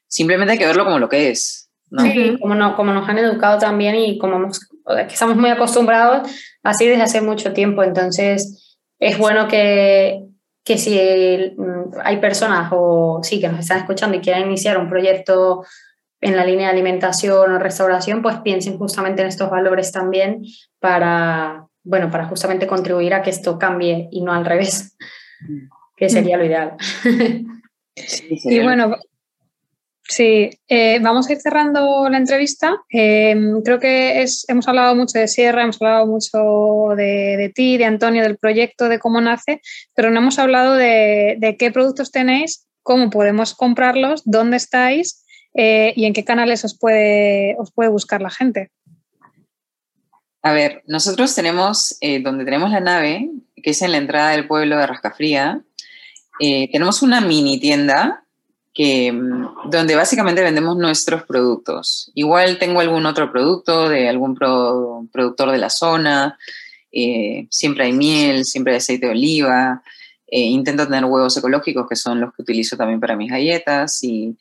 simplemente 0.07 0.51
hay 0.51 0.59
que 0.59 0.67
verlo 0.67 0.83
como 0.83 0.99
lo 0.99 1.09
que 1.09 1.29
es. 1.29 1.69
¿no? 1.89 2.03
Sí, 2.03 2.37
como, 2.39 2.53
no, 2.53 2.75
como 2.75 2.93
nos 2.93 3.07
han 3.09 3.17
educado 3.17 3.57
también 3.57 3.95
y 3.95 4.17
como 4.17 4.49
que 4.49 5.13
estamos 5.13 5.37
muy 5.37 5.49
acostumbrados 5.49 6.29
así 6.63 6.85
desde 6.85 7.03
hace 7.03 7.21
mucho 7.21 7.53
tiempo. 7.53 7.83
Entonces, 7.83 8.77
es 8.99 9.17
bueno 9.17 9.47
que, 9.47 10.25
que 10.63 10.77
si 10.77 10.97
mm, 11.57 11.99
hay 12.03 12.17
personas 12.17 12.69
o 12.71 13.21
sí 13.23 13.39
que 13.39 13.49
nos 13.49 13.61
están 13.61 13.79
escuchando 13.79 14.17
y 14.17 14.21
quieren 14.21 14.47
iniciar 14.47 14.77
un 14.77 14.89
proyecto 14.89 15.63
en 16.19 16.35
la 16.35 16.45
línea 16.45 16.67
de 16.67 16.73
alimentación 16.73 17.51
o 17.51 17.57
restauración, 17.57 18.21
pues 18.21 18.37
piensen 18.41 18.77
justamente 18.77 19.21
en 19.21 19.29
estos 19.29 19.49
valores 19.49 19.91
también 19.91 20.43
para, 20.79 21.67
bueno, 21.83 22.09
para 22.11 22.25
justamente 22.25 22.67
contribuir 22.67 23.13
a 23.13 23.21
que 23.21 23.29
esto 23.29 23.57
cambie 23.57 24.07
y 24.11 24.21
no 24.21 24.33
al 24.33 24.45
revés, 24.45 24.95
que 25.95 26.09
sería 26.09 26.37
lo 26.37 26.45
ideal. 26.45 26.75
y 27.95 28.59
bueno, 28.61 28.95
Sí, 30.11 30.49
eh, 30.67 30.99
vamos 30.99 31.29
a 31.29 31.31
ir 31.31 31.39
cerrando 31.39 32.09
la 32.09 32.17
entrevista. 32.17 32.75
Eh, 32.91 33.33
creo 33.63 33.79
que 33.79 34.21
es, 34.21 34.43
hemos 34.49 34.67
hablado 34.67 34.93
mucho 34.93 35.17
de 35.17 35.29
Sierra, 35.29 35.63
hemos 35.63 35.81
hablado 35.81 36.05
mucho 36.05 36.95
de, 36.97 37.49
ti, 37.55 37.77
de 37.77 37.85
Antonio, 37.85 38.21
del 38.21 38.37
proyecto, 38.37 38.89
de 38.89 38.99
cómo 38.99 39.21
nace, 39.21 39.61
pero 39.95 40.11
no 40.11 40.19
hemos 40.19 40.37
hablado 40.37 40.75
de, 40.75 41.55
qué 41.57 41.71
productos 41.71 42.11
tenéis, 42.11 42.67
cómo 42.83 43.09
podemos 43.09 43.55
comprarlos, 43.55 44.23
dónde 44.25 44.57
estáis 44.57 45.23
eh, 45.53 45.93
y 45.95 46.03
en 46.03 46.11
qué 46.11 46.25
canales 46.25 46.65
os 46.65 46.77
puede, 46.77 47.55
os 47.57 47.71
puede 47.71 47.89
buscar 47.89 48.21
la 48.21 48.31
gente. 48.31 48.69
A 50.43 50.53
ver, 50.53 50.83
nosotros 50.87 51.35
tenemos, 51.35 51.97
donde 52.23 52.45
tenemos 52.45 52.71
la 52.71 52.79
nave, 52.79 53.29
que 53.61 53.71
es 53.71 53.81
en 53.81 53.91
la 53.91 53.97
entrada 53.97 54.31
del 54.31 54.47
pueblo 54.47 54.77
de 54.77 54.87
Rascafría, 54.87 55.61
tenemos 56.39 57.03
una 57.03 57.21
mini 57.21 57.59
tienda 57.59 58.21
que, 58.73 59.11
mm, 59.11 59.69
donde 59.69 59.95
básicamente 59.95 60.41
vendemos 60.41 60.77
nuestros 60.77 61.23
productos. 61.23 62.11
Igual 62.15 62.57
tengo 62.57 62.79
algún 62.79 63.05
otro 63.05 63.31
producto 63.31 63.89
de 63.89 64.07
algún 64.07 64.35
productor 64.35 65.51
de 65.51 65.57
la 65.57 65.69
zona, 65.69 66.37
eh, 66.91 67.47
siempre 67.49 67.85
hay 67.85 67.93
miel, 67.93 68.45
siempre 68.45 68.73
hay 68.73 68.77
aceite 68.77 69.07
de 69.07 69.11
oliva, 69.11 69.83
eh, 70.27 70.39
intento 70.39 70.85
tener 70.85 71.05
huevos 71.05 71.35
ecológicos 71.37 71.87
que 71.87 71.95
son 71.95 72.21
los 72.21 72.33
que 72.33 72.41
utilizo 72.41 72.77
también 72.77 72.99
para 72.99 73.15
mis 73.15 73.31
galletas, 73.31 74.03
y, 74.03 74.37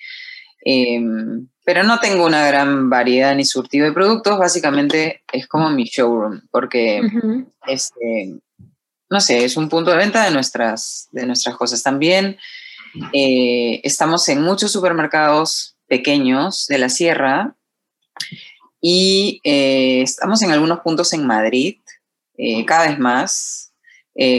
em, 0.65 1.49
pero 1.73 1.85
no 1.85 2.01
tengo 2.01 2.27
una 2.27 2.45
gran 2.49 2.91
variedad 2.91 3.33
ni 3.37 3.45
surtido 3.45 3.87
de 3.87 3.93
productos, 3.93 4.37
básicamente 4.37 5.23
es 5.33 5.47
como 5.47 5.71
mi 5.71 5.85
showroom, 5.85 6.41
porque 6.51 7.01
este, 7.65 8.41
no 9.09 9.21
sé, 9.21 9.45
es 9.45 9.57
un 9.57 9.69
punto 9.69 9.93
de 9.93 9.99
venta 9.99 10.25
de 10.25 10.33
nuestras, 10.33 11.07
de 11.13 11.27
nuestras 11.27 11.55
cosas 11.55 11.81
también. 11.85 12.39
Eh, 13.13 13.81
estamos 13.85 14.29
en 14.29 14.43
muchos 14.43 14.73
supermercados 14.73 15.77
pequeños 15.87 16.67
de 16.67 16.79
la 16.79 16.89
sierra 16.89 17.55
y 18.81 19.41
eh, 19.45 20.03
estamos 20.03 20.43
en 20.43 20.51
algunos 20.51 20.81
puntos 20.81 21.13
en 21.13 21.25
Madrid, 21.25 21.77
eh, 22.37 22.65
cada 22.67 22.89
vez 22.89 22.99
más. 22.99 23.73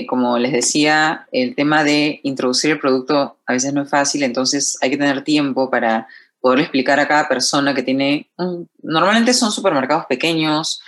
como 0.09 0.37
les 0.37 0.51
decía, 0.51 1.29
el 1.31 1.55
tema 1.55 1.85
de 1.85 2.19
introducir 2.23 2.71
el 2.71 2.79
producto 2.79 3.37
a 3.45 3.53
veces 3.53 3.73
no 3.73 3.83
es 3.83 3.89
fácil, 3.89 4.21
entonces 4.21 4.77
hay 4.81 4.89
que 4.89 4.97
tener 4.97 5.23
tiempo 5.23 5.69
para 5.69 6.09
poder 6.41 6.59
explicar 6.59 6.99
a 6.99 7.07
cada 7.07 7.29
persona 7.29 7.73
que 7.73 7.83
tiene, 7.83 8.29
normalmente 8.81 9.33
son 9.33 9.51
supermercados 9.51 10.05
pequeños 10.07 10.81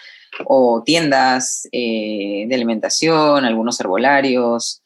o 0.46 0.82
tiendas 0.84 1.68
de 1.72 2.50
alimentación, 2.52 3.46
algunos 3.46 3.80
herbolarios, 3.80 4.82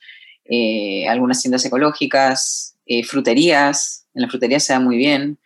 algunas 1.07 1.41
tiendas 1.41 1.63
ecológicas, 1.63 2.77
eh, 2.87 3.03
fruterías, 3.03 4.05
en 4.13 4.21
la 4.21 4.29
frutería 4.29 4.61
se 4.61 4.71
da 4.71 4.79
muy 4.79 4.95
bien, 4.95 5.37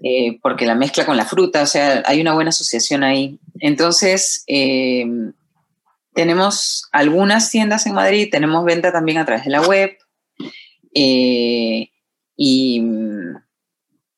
eh, 0.00 0.38
porque 0.42 0.66
la 0.66 0.74
mezcla 0.74 1.06
con 1.06 1.16
la 1.16 1.24
fruta, 1.24 1.62
o 1.62 1.66
sea, 1.66 2.02
hay 2.04 2.20
una 2.20 2.34
buena 2.34 2.50
asociación 2.50 3.02
ahí. 3.02 3.40
Entonces, 3.58 4.44
eh, 4.46 5.06
tenemos 6.12 6.88
algunas 6.92 7.50
tiendas 7.50 7.86
en 7.86 7.94
Madrid, 7.94 8.28
tenemos 8.30 8.64
venta 8.64 8.92
también 8.92 9.18
a 9.18 9.24
través 9.24 9.44
de 9.44 9.50
la 9.50 9.62
web. 9.62 9.96
Y, 10.92 11.90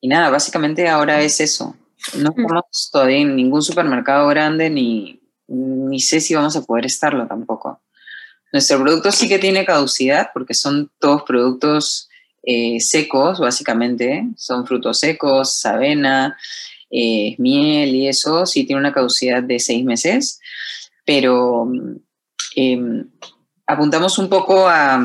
y, 0.01 0.09
nada, 0.09 0.31
básicamente 0.31 0.89
ahora 0.89 1.21
es 1.23 1.41
eso. 1.41 1.77
No 2.17 2.31
estamos 2.31 2.91
todavía 2.91 3.19
en 3.19 3.37
ningún 3.37 3.63
supermercado 3.63 4.27
grande 4.29 4.71
ni, 4.71 5.21
ni 5.49 6.01
sé 6.01 6.21
si 6.21 6.35
vamos 6.35 6.57
a 6.57 6.63
poder 6.63 6.87
estarlo 6.87 7.27
tampoco. 7.27 7.83
Nuestro 8.53 8.81
producto 8.81 9.13
sí 9.13 9.29
que 9.29 9.39
tiene 9.39 9.65
caducidad 9.65 10.31
porque 10.33 10.55
son 10.55 10.91
todos 10.99 11.23
productos 11.23 12.09
eh, 12.43 12.81
secos, 12.81 13.39
básicamente, 13.39 14.27
son 14.37 14.67
frutos 14.67 14.99
secos, 14.99 15.65
avena, 15.67 16.37
eh, 16.91 17.37
miel 17.39 17.95
y 17.95 18.09
eso, 18.09 18.47
sí 18.47 18.65
tiene 18.65 18.81
una 18.81 18.93
caducidad 18.93 19.43
de 19.43 19.61
seis 19.61 19.85
meses, 19.85 20.41
pero 21.05 21.71
em, 22.57 23.09
apuntamos 23.67 24.19
un 24.19 24.29
poco 24.29 24.67
a, 24.69 25.01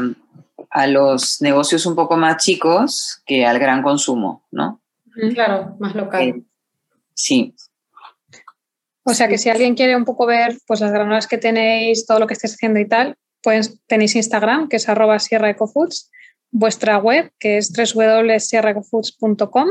a, 0.72 0.88
los 0.88 1.42
negocios 1.42 1.86
un 1.86 1.96
poco 1.96 2.18
más 2.18 2.44
chicos 2.44 3.22
que 3.26 3.46
al 3.46 3.60
gran 3.60 3.84
consumo, 3.84 4.48
¿no? 4.52 4.82
Claro, 5.34 5.76
más 5.80 5.96
local. 5.96 6.22
Eh, 6.22 6.44
sí. 7.14 7.56
O 9.04 9.14
sea 9.14 9.28
que 9.28 9.38
si 9.38 9.50
alguien 9.50 9.76
quiere 9.76 9.96
un 9.96 10.06
poco 10.06 10.26
ver 10.26 10.58
pues 10.66 10.80
las 10.80 10.92
granolas 10.92 11.28
que 11.28 11.38
tenéis, 11.38 12.06
todo 12.06 12.20
lo 12.20 12.28
que 12.28 12.34
estáis 12.34 12.56
haciendo 12.56 12.80
y 12.80 12.88
tal, 12.88 13.16
pues 13.42 13.80
tenéis 13.86 14.16
Instagram, 14.16 14.68
que 14.68 14.78
es 14.78 14.90
arroba 14.90 15.20
Sierra 15.20 15.52
Ecofoods, 15.52 16.10
vuestra 16.52 16.98
web, 16.98 17.32
que 17.38 17.58
es 17.58 17.72
www.sierracofoods.com. 17.72 19.68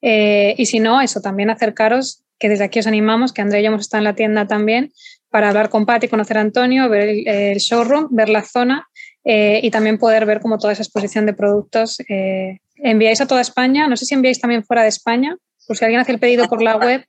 Eh, 0.00 0.54
y 0.58 0.66
si 0.66 0.80
no, 0.80 1.00
eso 1.00 1.20
también 1.20 1.50
acercaros, 1.50 2.24
que 2.38 2.48
desde 2.48 2.64
aquí 2.64 2.80
os 2.80 2.88
animamos, 2.88 3.32
que 3.32 3.42
Andrea 3.42 3.60
y 3.60 3.64
yo 3.64 3.68
hemos 3.68 3.82
estado 3.82 4.00
en 4.00 4.04
la 4.04 4.16
tienda 4.16 4.48
también, 4.48 4.92
para 5.30 5.48
hablar 5.48 5.68
con 5.68 5.86
Patti, 5.86 6.08
conocer 6.08 6.38
a 6.38 6.40
Antonio, 6.40 6.88
ver 6.88 7.08
el, 7.26 7.58
showroom, 7.58 8.08
ver 8.10 8.28
la 8.28 8.42
zona 8.42 8.88
eh, 9.24 9.60
y 9.62 9.70
también 9.70 9.98
poder 9.98 10.26
ver 10.26 10.40
como 10.40 10.58
toda 10.58 10.72
esa 10.72 10.82
exposición 10.82 11.24
de 11.26 11.34
productos. 11.34 12.00
Eh, 12.08 12.58
¿Enviáis 12.82 13.20
a 13.20 13.26
toda 13.26 13.40
España? 13.40 13.86
No 13.86 13.96
sé 13.96 14.04
si 14.04 14.14
enviáis 14.14 14.40
también 14.40 14.64
fuera 14.64 14.82
de 14.82 14.88
España, 14.88 15.36
por 15.66 15.76
si 15.76 15.84
alguien 15.84 16.00
hace 16.00 16.12
el 16.12 16.18
pedido 16.18 16.48
por 16.48 16.62
la 16.62 16.76
web. 16.76 17.06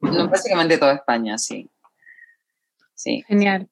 No, 0.00 0.28
básicamente 0.28 0.78
toda 0.78 0.94
España, 0.94 1.36
sí. 1.36 1.68
Sí. 2.94 3.22
Genial. 3.28 3.68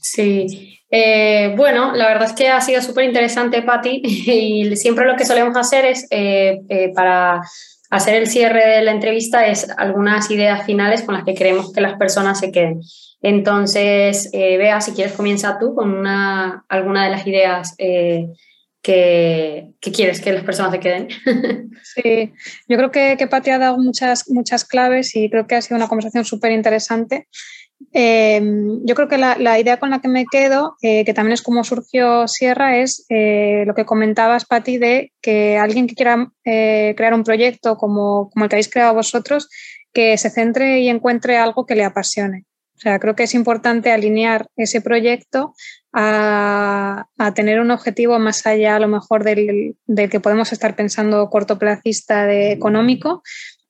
Sí, 0.00 0.80
eh, 0.90 1.54
bueno, 1.56 1.92
la 1.94 2.08
verdad 2.08 2.28
es 2.28 2.32
que 2.32 2.48
ha 2.48 2.60
sido 2.60 2.82
súper 2.82 3.04
interesante, 3.04 3.62
Patti, 3.62 4.00
y 4.04 4.76
siempre 4.76 5.06
lo 5.06 5.16
que 5.16 5.24
solemos 5.24 5.56
hacer 5.56 5.84
es, 5.84 6.06
eh, 6.10 6.60
eh, 6.68 6.92
para 6.94 7.42
hacer 7.90 8.16
el 8.16 8.26
cierre 8.26 8.66
de 8.66 8.82
la 8.82 8.90
entrevista, 8.90 9.46
es 9.46 9.68
algunas 9.76 10.30
ideas 10.30 10.64
finales 10.64 11.02
con 11.02 11.14
las 11.14 11.24
que 11.24 11.34
queremos 11.34 11.72
que 11.72 11.80
las 11.80 11.98
personas 11.98 12.40
se 12.40 12.50
queden. 12.50 12.80
Entonces, 13.22 14.30
Bea, 14.32 14.80
si 14.80 14.92
quieres, 14.92 15.12
comienza 15.12 15.58
tú 15.58 15.74
con 15.74 15.92
una, 15.92 16.64
alguna 16.68 17.04
de 17.04 17.10
las 17.10 17.26
ideas 17.26 17.74
que, 18.82 19.72
quieres 19.80 20.20
que 20.20 20.32
las 20.32 20.44
personas 20.44 20.72
se 20.72 20.80
queden. 20.80 21.08
sí, 21.82 22.32
yo 22.68 22.76
creo 22.76 22.90
que, 22.90 23.16
que 23.18 23.26
Pati 23.26 23.50
ha 23.50 23.58
dado 23.58 23.78
muchas, 23.78 24.28
muchas 24.30 24.64
claves 24.64 25.14
y 25.16 25.30
creo 25.30 25.46
que 25.46 25.56
ha 25.56 25.62
sido 25.62 25.76
una 25.76 25.88
conversación 25.88 26.24
súper 26.24 26.52
interesante. 26.52 27.28
Em, 27.92 28.84
yo 28.84 28.94
creo 28.94 29.08
que 29.08 29.16
la, 29.16 29.58
idea 29.58 29.78
con 29.78 29.90
la 29.90 30.00
que 30.00 30.08
me 30.08 30.26
quedo, 30.30 30.76
eh, 30.82 31.04
que 31.04 31.14
también 31.14 31.32
es 31.32 31.42
como 31.42 31.64
surgió 31.64 32.28
Sierra, 32.28 32.76
es 32.78 33.06
eh, 33.08 33.64
lo 33.66 33.74
que 33.74 33.86
comentabas, 33.86 34.44
Pati, 34.44 34.78
de 34.78 35.12
que 35.22 35.56
alguien 35.56 35.86
que 35.86 35.94
quiera 35.94 36.30
eh, 36.44 36.94
crear 36.96 37.14
un 37.14 37.24
proyecto 37.24 37.76
como, 37.76 38.30
como 38.30 38.44
el 38.44 38.48
que 38.48 38.56
habéis 38.56 38.68
creado 38.68 38.94
vosotros, 38.94 39.48
que 39.92 40.16
se 40.18 40.30
centre 40.30 40.80
y 40.80 40.88
encuentre 40.88 41.36
algo 41.38 41.66
que 41.66 41.74
le 41.74 41.84
apasione. 41.84 42.44
O 42.76 42.80
sea, 42.80 42.98
creo 42.98 43.14
que 43.14 43.24
es 43.24 43.34
importante 43.34 43.92
alinear 43.92 44.46
ese 44.56 44.80
proyecto 44.80 45.52
a, 45.92 47.06
tener 47.34 47.60
un 47.60 47.70
objetivo 47.70 48.18
más 48.18 48.46
allá, 48.46 48.76
a 48.76 48.80
lo 48.80 48.88
mejor, 48.88 49.24
del, 49.24 49.76
que 50.10 50.20
podemos 50.20 50.52
estar 50.52 50.76
pensando 50.76 51.28
cortoplacista 51.30 52.26
de 52.26 52.52
económico. 52.52 53.22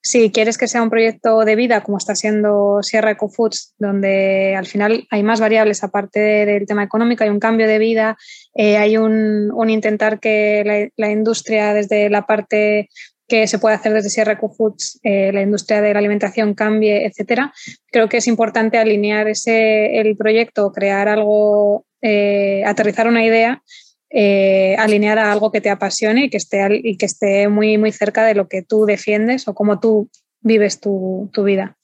Si 0.03 0.31
quieres 0.31 0.57
que 0.57 0.66
sea 0.66 0.83
un 0.83 0.89
proyecto 0.89 1.45
de 1.45 1.57
vida, 1.57 1.83
como 1.83 1.99
está 1.99 2.14
siendo 2.14 2.83
Sierra 2.83 3.11
Eco 3.11 3.29
Foods, 3.29 3.75
donde 3.79 4.55
al 4.57 4.66
final 4.66 5.07
hay 5.11 5.23
más 5.23 5.41
variables 5.41 5.85
aparte 5.85 6.21
del 6.21 6.66
tema 6.66 6.83
económico, 6.83 7.23
hay 7.23 7.29
un 7.29 7.39
cambio 7.39 7.66
de 7.66 7.79
vida, 7.79 8.16
eh, 8.55 8.79
hay 8.79 8.97
un, 8.97 9.53
intentar 9.68 10.18
que 10.18 10.91
la, 10.97 11.11
industria 11.11 11.75
desde 11.75 12.09
la 12.09 12.27
parte 12.27 12.89
que 13.31 13.47
se 13.47 13.61
puede 13.61 13.76
hacer 13.76 13.95
desde 13.95 14.11
Sierra 14.11 14.37
Foods, 14.37 14.99
eh, 15.05 15.31
la 15.33 15.41
industria 15.41 15.81
de 15.81 15.93
la 15.93 16.01
alimentación 16.01 16.53
cambie, 16.53 17.07
etcétera. 17.07 17.55
Creo 17.87 18.09
que 18.09 18.16
es 18.16 18.26
importante 18.26 18.76
alinear 18.76 19.28
ese, 19.28 20.01
el 20.01 20.16
proyecto, 20.16 20.72
crear 20.72 21.09
algo, 21.09 21.87
eh, 22.03 22.64
aterrizar 22.66 23.07
una 23.07 23.24
idea, 23.24 23.62
eh, 24.11 24.74
alinear 24.78 25.20
a 25.20 25.31
algo 25.31 25.53
que 25.53 25.61
te 25.61 25.70
apasione 25.70 26.24
y 26.24 26.31
que 26.31 26.39
esté, 26.39 26.81
y 26.83 26.97
que 26.97 27.07
esté 27.07 27.49
muy, 27.49 27.78
muy 27.78 27.93
cerca 27.93 28.26
de 28.26 28.35
lo 28.35 28.49
que 28.49 28.62
tú 28.62 28.85
defiendes 28.85 29.47
o 29.47 29.55
cómo 29.55 29.78
tú 29.78 30.11
vives 30.41 30.81
tu, 30.81 31.31
tu 31.33 31.45
vida. 31.45 31.78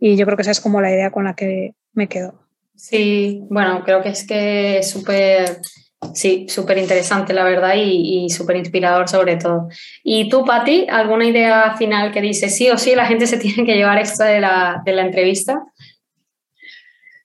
Y 0.00 0.16
yo 0.16 0.26
creo 0.26 0.36
que 0.36 0.42
esa 0.42 0.50
es 0.50 0.60
como 0.60 0.80
la 0.80 0.90
idea 0.90 1.12
con 1.12 1.24
la 1.24 1.36
que 1.36 1.74
me 1.92 2.08
quedo. 2.08 2.34
Sí, 2.74 3.44
bueno, 3.48 3.84
creo 3.84 4.02
que 4.02 4.08
es 4.08 4.26
que 4.26 4.78
es 4.78 4.90
súper 4.90 5.60
Sí, 6.14 6.46
súper 6.48 6.78
interesante, 6.78 7.34
la 7.34 7.44
verdad, 7.44 7.74
y, 7.76 8.28
súper 8.30 8.56
inspirador 8.56 9.08
sobre 9.08 9.36
todo. 9.36 9.68
¿Y 10.02 10.30
tú, 10.30 10.44
Patti, 10.46 10.86
alguna 10.88 11.26
idea 11.26 11.76
final 11.76 12.10
que 12.10 12.22
dice 12.22 12.48
sí 12.48 12.70
o 12.70 12.78
sí 12.78 12.94
la 12.94 13.06
gente 13.06 13.26
se 13.26 13.36
tiene 13.36 13.66
que 13.66 13.76
llevar 13.76 13.98
esto 13.98 14.24
de 14.24 14.40
la, 14.40 14.82
entrevista? 14.86 15.62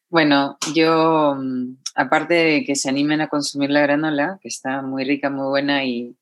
Bueno, 0.09 0.57
yo, 0.73 1.35
mm, 1.37 1.77
aparte 1.95 2.33
de 2.33 2.63
que 2.65 2.75
se 2.75 2.89
animen 2.89 3.21
a 3.21 3.29
consumir 3.29 3.69
la 3.69 3.81
granola, 3.81 4.39
que 4.41 4.49
está 4.49 4.81
muy 4.81 5.05
rica, 5.05 5.29
muy 5.29 5.47
buena 5.47 5.85
y, 5.85 6.15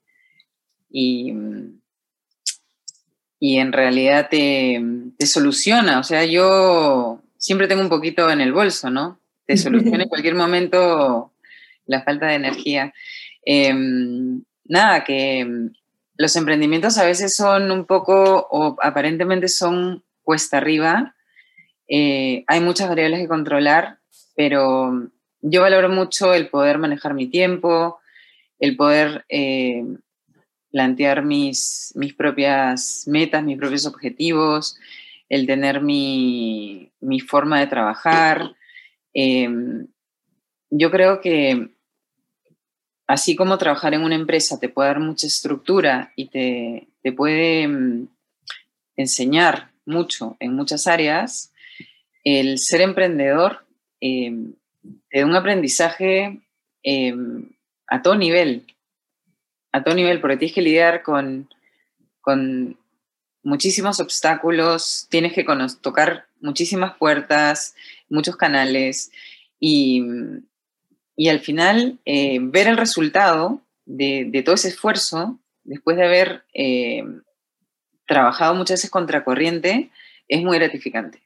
y, 0.92 1.32
mm, 1.32 1.80
en 3.42 3.74
realidad 3.74 4.30
te, 4.30 4.82
te, 5.18 5.26
soluciona, 5.26 6.00
o 6.00 6.04
sea, 6.04 6.24
yo 6.24 7.20
siempre 7.38 7.68
tengo 7.68 7.82
un 7.82 7.90
poquito 7.90 8.30
en 8.30 8.40
el 8.40 8.54
bolso, 8.54 8.90
¿no? 8.90 9.20
Te 9.46 9.58
soluciona 9.58 10.04
en 10.04 10.10
cualquier 10.10 10.36
momento 10.36 11.33
la 11.86 12.04
falta 12.04 12.28
de 12.28 12.36
energía. 12.36 12.94
Em, 13.46 14.44
nada, 14.66 15.04
que 15.04 15.70
los 16.18 16.36
emprendimientos 16.36 16.98
a 16.98 17.06
veces 17.06 17.36
son 17.36 17.72
un 17.72 17.86
poco, 17.86 18.48
o 18.50 18.78
aparentemente 18.82 19.48
son 19.48 20.04
cuesta 20.24 20.58
arriba. 20.58 21.16
Eh, 21.88 22.44
hay 22.48 22.60
muchas 22.62 22.90
variables 22.90 23.20
que 23.22 23.28
controlar, 23.28 24.00
pero 24.36 25.10
yo 25.42 25.62
valoro 25.62 25.90
mucho 25.90 26.34
el 26.34 26.50
poder 26.50 26.78
manejar 26.78 27.14
mi 27.14 27.28
tiempo, 27.28 28.00
el 28.60 28.78
poder 28.78 29.26
plantear 30.74 31.24
mis, 31.24 31.94
mis 31.96 32.16
propias 32.16 33.04
metas, 33.06 33.44
mis 33.44 33.58
propios 33.58 33.86
objetivos, 33.86 34.76
el 35.30 35.46
tener 35.46 35.82
mi, 35.82 36.92
forma 37.28 37.60
de 37.60 37.68
trabajar. 37.68 38.56
Em, 39.14 39.88
yo 40.76 40.90
creo 40.90 41.22
que 41.22 41.70
así 43.06 43.36
como 43.36 43.60
trabajar 43.60 43.94
en 43.94 44.02
una 44.04 44.16
empresa 44.16 44.60
te 44.60 44.70
puede 44.70 44.90
dar 44.90 45.00
mucha 45.00 45.28
estructura 45.28 46.12
y 46.16 46.30
te, 46.30 47.12
puede 47.16 47.68
mm, 47.68 48.08
enseñar 48.96 49.72
mucho 49.86 50.36
en 50.40 50.56
muchas 50.56 50.88
áreas, 50.88 51.54
el 52.24 52.58
ser 52.58 52.82
emprendedor 52.82 53.66
em, 54.00 54.54
te 55.10 55.20
da 55.20 55.26
un 55.28 55.36
aprendizaje 55.36 56.42
em, 56.82 57.52
a 57.86 58.02
todo 58.02 58.16
nivel, 58.16 58.66
a 59.72 59.84
todo 59.84 59.94
nivel, 59.94 60.22
porque 60.22 60.38
tienes 60.38 60.56
que 60.56 60.62
lidiar 60.64 61.04
con, 61.04 61.50
con 62.20 62.80
muchísimos 63.44 64.00
obstáculos, 64.00 65.06
tienes 65.12 65.34
que 65.34 65.46
tocar 65.82 66.26
muchísimas 66.42 66.98
puertas, 66.98 67.76
muchos 68.10 68.36
canales 68.38 69.12
y, 69.60 70.02
y 71.16 71.30
al 71.30 71.40
final 71.40 72.00
eh, 72.06 72.40
ver 72.42 72.68
el 72.68 72.78
resultado 72.78 73.62
de, 73.86 74.42
todo 74.44 74.56
ese 74.56 74.70
esfuerzo, 74.70 75.40
después 75.64 75.98
de 75.98 76.06
haber 76.06 76.44
eh, 76.54 77.04
trabajado 78.08 78.56
muchas 78.56 78.80
veces 78.80 78.90
contracorriente, 78.90 79.92
es 80.28 80.44
muy 80.44 80.58
gratificante. 80.58 81.22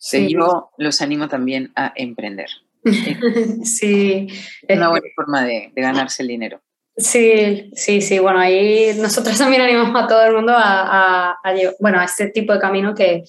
Sí. 0.00 0.28
yo 0.32 0.70
los 0.78 1.00
animo 1.00 1.28
también 1.28 1.72
a 1.74 1.92
emprender. 1.96 2.48
sí. 3.64 4.28
Es 4.66 4.76
una 4.76 4.90
buena 4.90 5.08
forma 5.16 5.44
de, 5.44 5.72
ganarse 5.74 6.22
el 6.22 6.28
dinero. 6.28 6.60
Sí, 6.96 7.70
sí, 7.74 8.00
sí. 8.00 8.18
Bueno, 8.18 8.38
ahí 8.38 8.92
nosotros 8.96 9.36
también 9.38 9.62
animamos 9.62 10.00
a 10.00 10.06
todo 10.06 10.24
el 10.24 10.34
mundo 10.34 10.52
a, 10.56 11.36
bueno, 11.80 12.00
a 12.00 12.04
este 12.04 12.28
tipo 12.28 12.52
de 12.52 12.60
camino 12.60 12.94
que, 12.94 13.24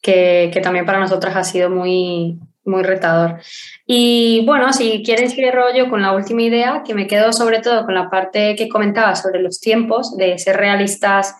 que, 0.00 0.50
que, 0.52 0.60
también 0.60 0.86
para 0.86 1.00
nosotras 1.00 1.34
ha 1.36 1.44
sido 1.44 1.70
muy, 1.70 2.38
muy 2.64 2.82
retador. 2.82 3.40
Y 3.86 4.44
bueno, 4.46 4.72
si 4.72 5.02
quieres 5.04 5.34
cierro 5.34 5.74
yo 5.74 5.88
con 5.88 6.02
la 6.02 6.12
última 6.12 6.42
idea, 6.42 6.82
que 6.86 6.94
me 6.94 7.06
quedo 7.06 7.32
sobre 7.32 7.60
todo 7.60 7.84
con 7.84 7.94
la 7.94 8.10
parte 8.10 8.54
que 8.56 8.68
comentaba 8.68 9.16
sobre 9.16 9.42
los 9.42 9.60
tiempos, 9.60 10.16
de 10.16 10.38
ser 10.38 10.56
realistas 10.56 11.34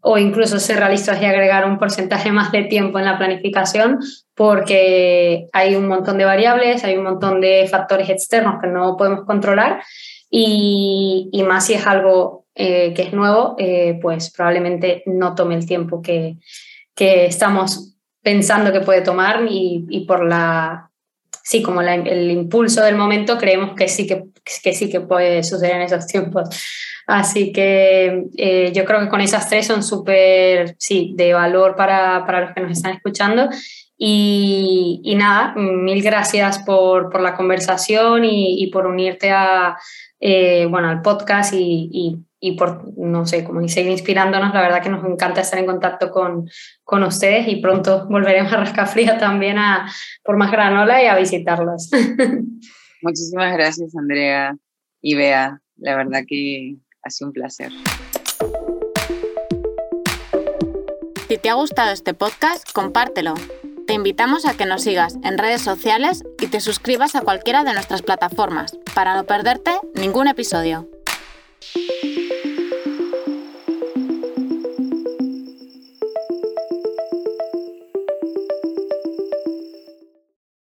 o 0.00 0.18
incluso 0.18 0.60
ser 0.60 0.78
realistas 0.78 1.20
y 1.20 1.24
agregar 1.24 1.64
un 1.64 1.78
porcentaje 1.78 2.30
más 2.32 2.52
de 2.52 2.64
tiempo 2.64 2.98
en 2.98 3.06
la 3.06 3.18
planificación, 3.18 4.00
porque 4.34 5.46
hay 5.52 5.76
un 5.76 5.86
montón 5.86 6.18
de 6.18 6.24
variables, 6.24 6.84
hay 6.84 6.96
un 6.96 7.04
montón 7.04 7.40
de 7.40 7.66
factores 7.68 8.10
externos 8.10 8.56
que 8.60 8.68
no 8.68 8.96
podemos 8.96 9.24
controlar 9.24 9.82
y, 10.28 11.30
más 11.46 11.66
si 11.66 11.74
es 11.74 11.86
algo 11.86 12.46
eh, 12.54 12.92
que 12.94 13.02
es 13.02 13.12
nuevo, 13.12 13.54
eh, 13.58 13.98
pues 14.02 14.32
probablemente 14.32 15.02
no 15.06 15.34
tome 15.34 15.54
el 15.54 15.66
tiempo 15.66 16.02
que, 16.02 16.36
que 16.94 17.26
estamos 17.26 17.93
pensando 18.24 18.72
que 18.72 18.80
puede 18.80 19.02
tomar 19.02 19.46
y, 19.48 19.84
y 19.88 20.06
por 20.06 20.26
la, 20.26 20.90
sí, 21.44 21.62
como 21.62 21.82
el 21.82 22.30
impulso 22.30 22.82
del 22.82 22.96
momento, 22.96 23.36
creemos 23.38 23.76
que 23.76 23.86
sí 23.86 24.06
que, 24.06 24.24
que, 24.62 24.72
sí 24.72 24.90
que 24.90 25.00
puede 25.00 25.44
suceder 25.44 25.76
en 25.76 25.82
esos 25.82 26.06
tiempos. 26.06 26.48
Así 27.06 27.52
que 27.52 28.24
eh, 28.36 28.72
yo 28.74 28.86
creo 28.86 29.00
que 29.00 29.08
con 29.08 29.20
esas 29.20 29.48
tres 29.48 29.66
son 29.66 29.82
súper, 29.82 30.74
sí, 30.78 31.12
de 31.14 31.34
valor 31.34 31.76
para, 31.76 32.24
para, 32.24 32.40
los 32.40 32.54
que 32.54 32.62
nos 32.62 32.72
están 32.72 32.94
escuchando. 32.94 33.50
Y, 33.96 35.00
y 35.04 35.14
nada, 35.14 35.54
mil 35.54 36.02
gracias 36.02 36.58
por, 36.60 37.10
por 37.10 37.20
la 37.20 37.36
conversación 37.36 38.24
y, 38.24 38.62
y, 38.62 38.70
por 38.70 38.86
unirte 38.86 39.30
a, 39.30 39.76
eh, 40.18 40.66
bueno, 40.68 40.88
al 40.88 41.02
podcast 41.02 41.52
y, 41.54 41.90
y 41.92 42.16
por, 42.52 42.96
no 42.98 43.26
sé, 43.26 43.44
como 43.44 43.66
seguir 43.68 43.92
inspirándonos. 43.92 44.54
La 44.54 44.60
verdad 44.60 44.82
que 44.82 44.90
nos 44.90 45.04
encanta 45.04 45.40
estar 45.40 45.58
en 45.58 45.66
contacto 45.66 46.10
con, 46.10 46.48
con 46.82 47.02
ustedes 47.02 47.48
y 47.48 47.56
pronto 47.56 48.06
volveremos 48.08 48.52
a 48.52 48.58
Rascafría 48.58 49.18
también 49.18 49.58
a, 49.58 49.90
por 50.22 50.36
más 50.36 50.50
granola 50.50 51.02
y 51.02 51.06
a 51.06 51.16
visitarlos. 51.16 51.90
Muchísimas 53.02 53.52
gracias, 53.54 53.94
Andrea 53.96 54.56
y 55.00 55.14
Bea. 55.14 55.60
La 55.76 55.96
verdad 55.96 56.22
que 56.26 56.76
ha 57.02 57.10
sido 57.10 57.28
un 57.28 57.32
placer. 57.32 57.72
Si 61.28 61.38
te 61.38 61.50
ha 61.50 61.54
gustado 61.54 61.90
este 61.90 62.14
podcast, 62.14 62.70
compártelo. 62.72 63.34
Te 63.86 63.92
invitamos 63.92 64.46
a 64.46 64.56
que 64.56 64.66
nos 64.66 64.82
sigas 64.82 65.18
en 65.24 65.36
redes 65.36 65.60
sociales 65.60 66.22
y 66.40 66.46
te 66.46 66.60
suscribas 66.60 67.14
a 67.16 67.20
cualquiera 67.20 67.64
de 67.64 67.74
nuestras 67.74 68.02
plataformas 68.02 68.78
para 68.94 69.14
no 69.14 69.24
perderte 69.24 69.72
ningún 69.94 70.28
episodio. 70.28 70.88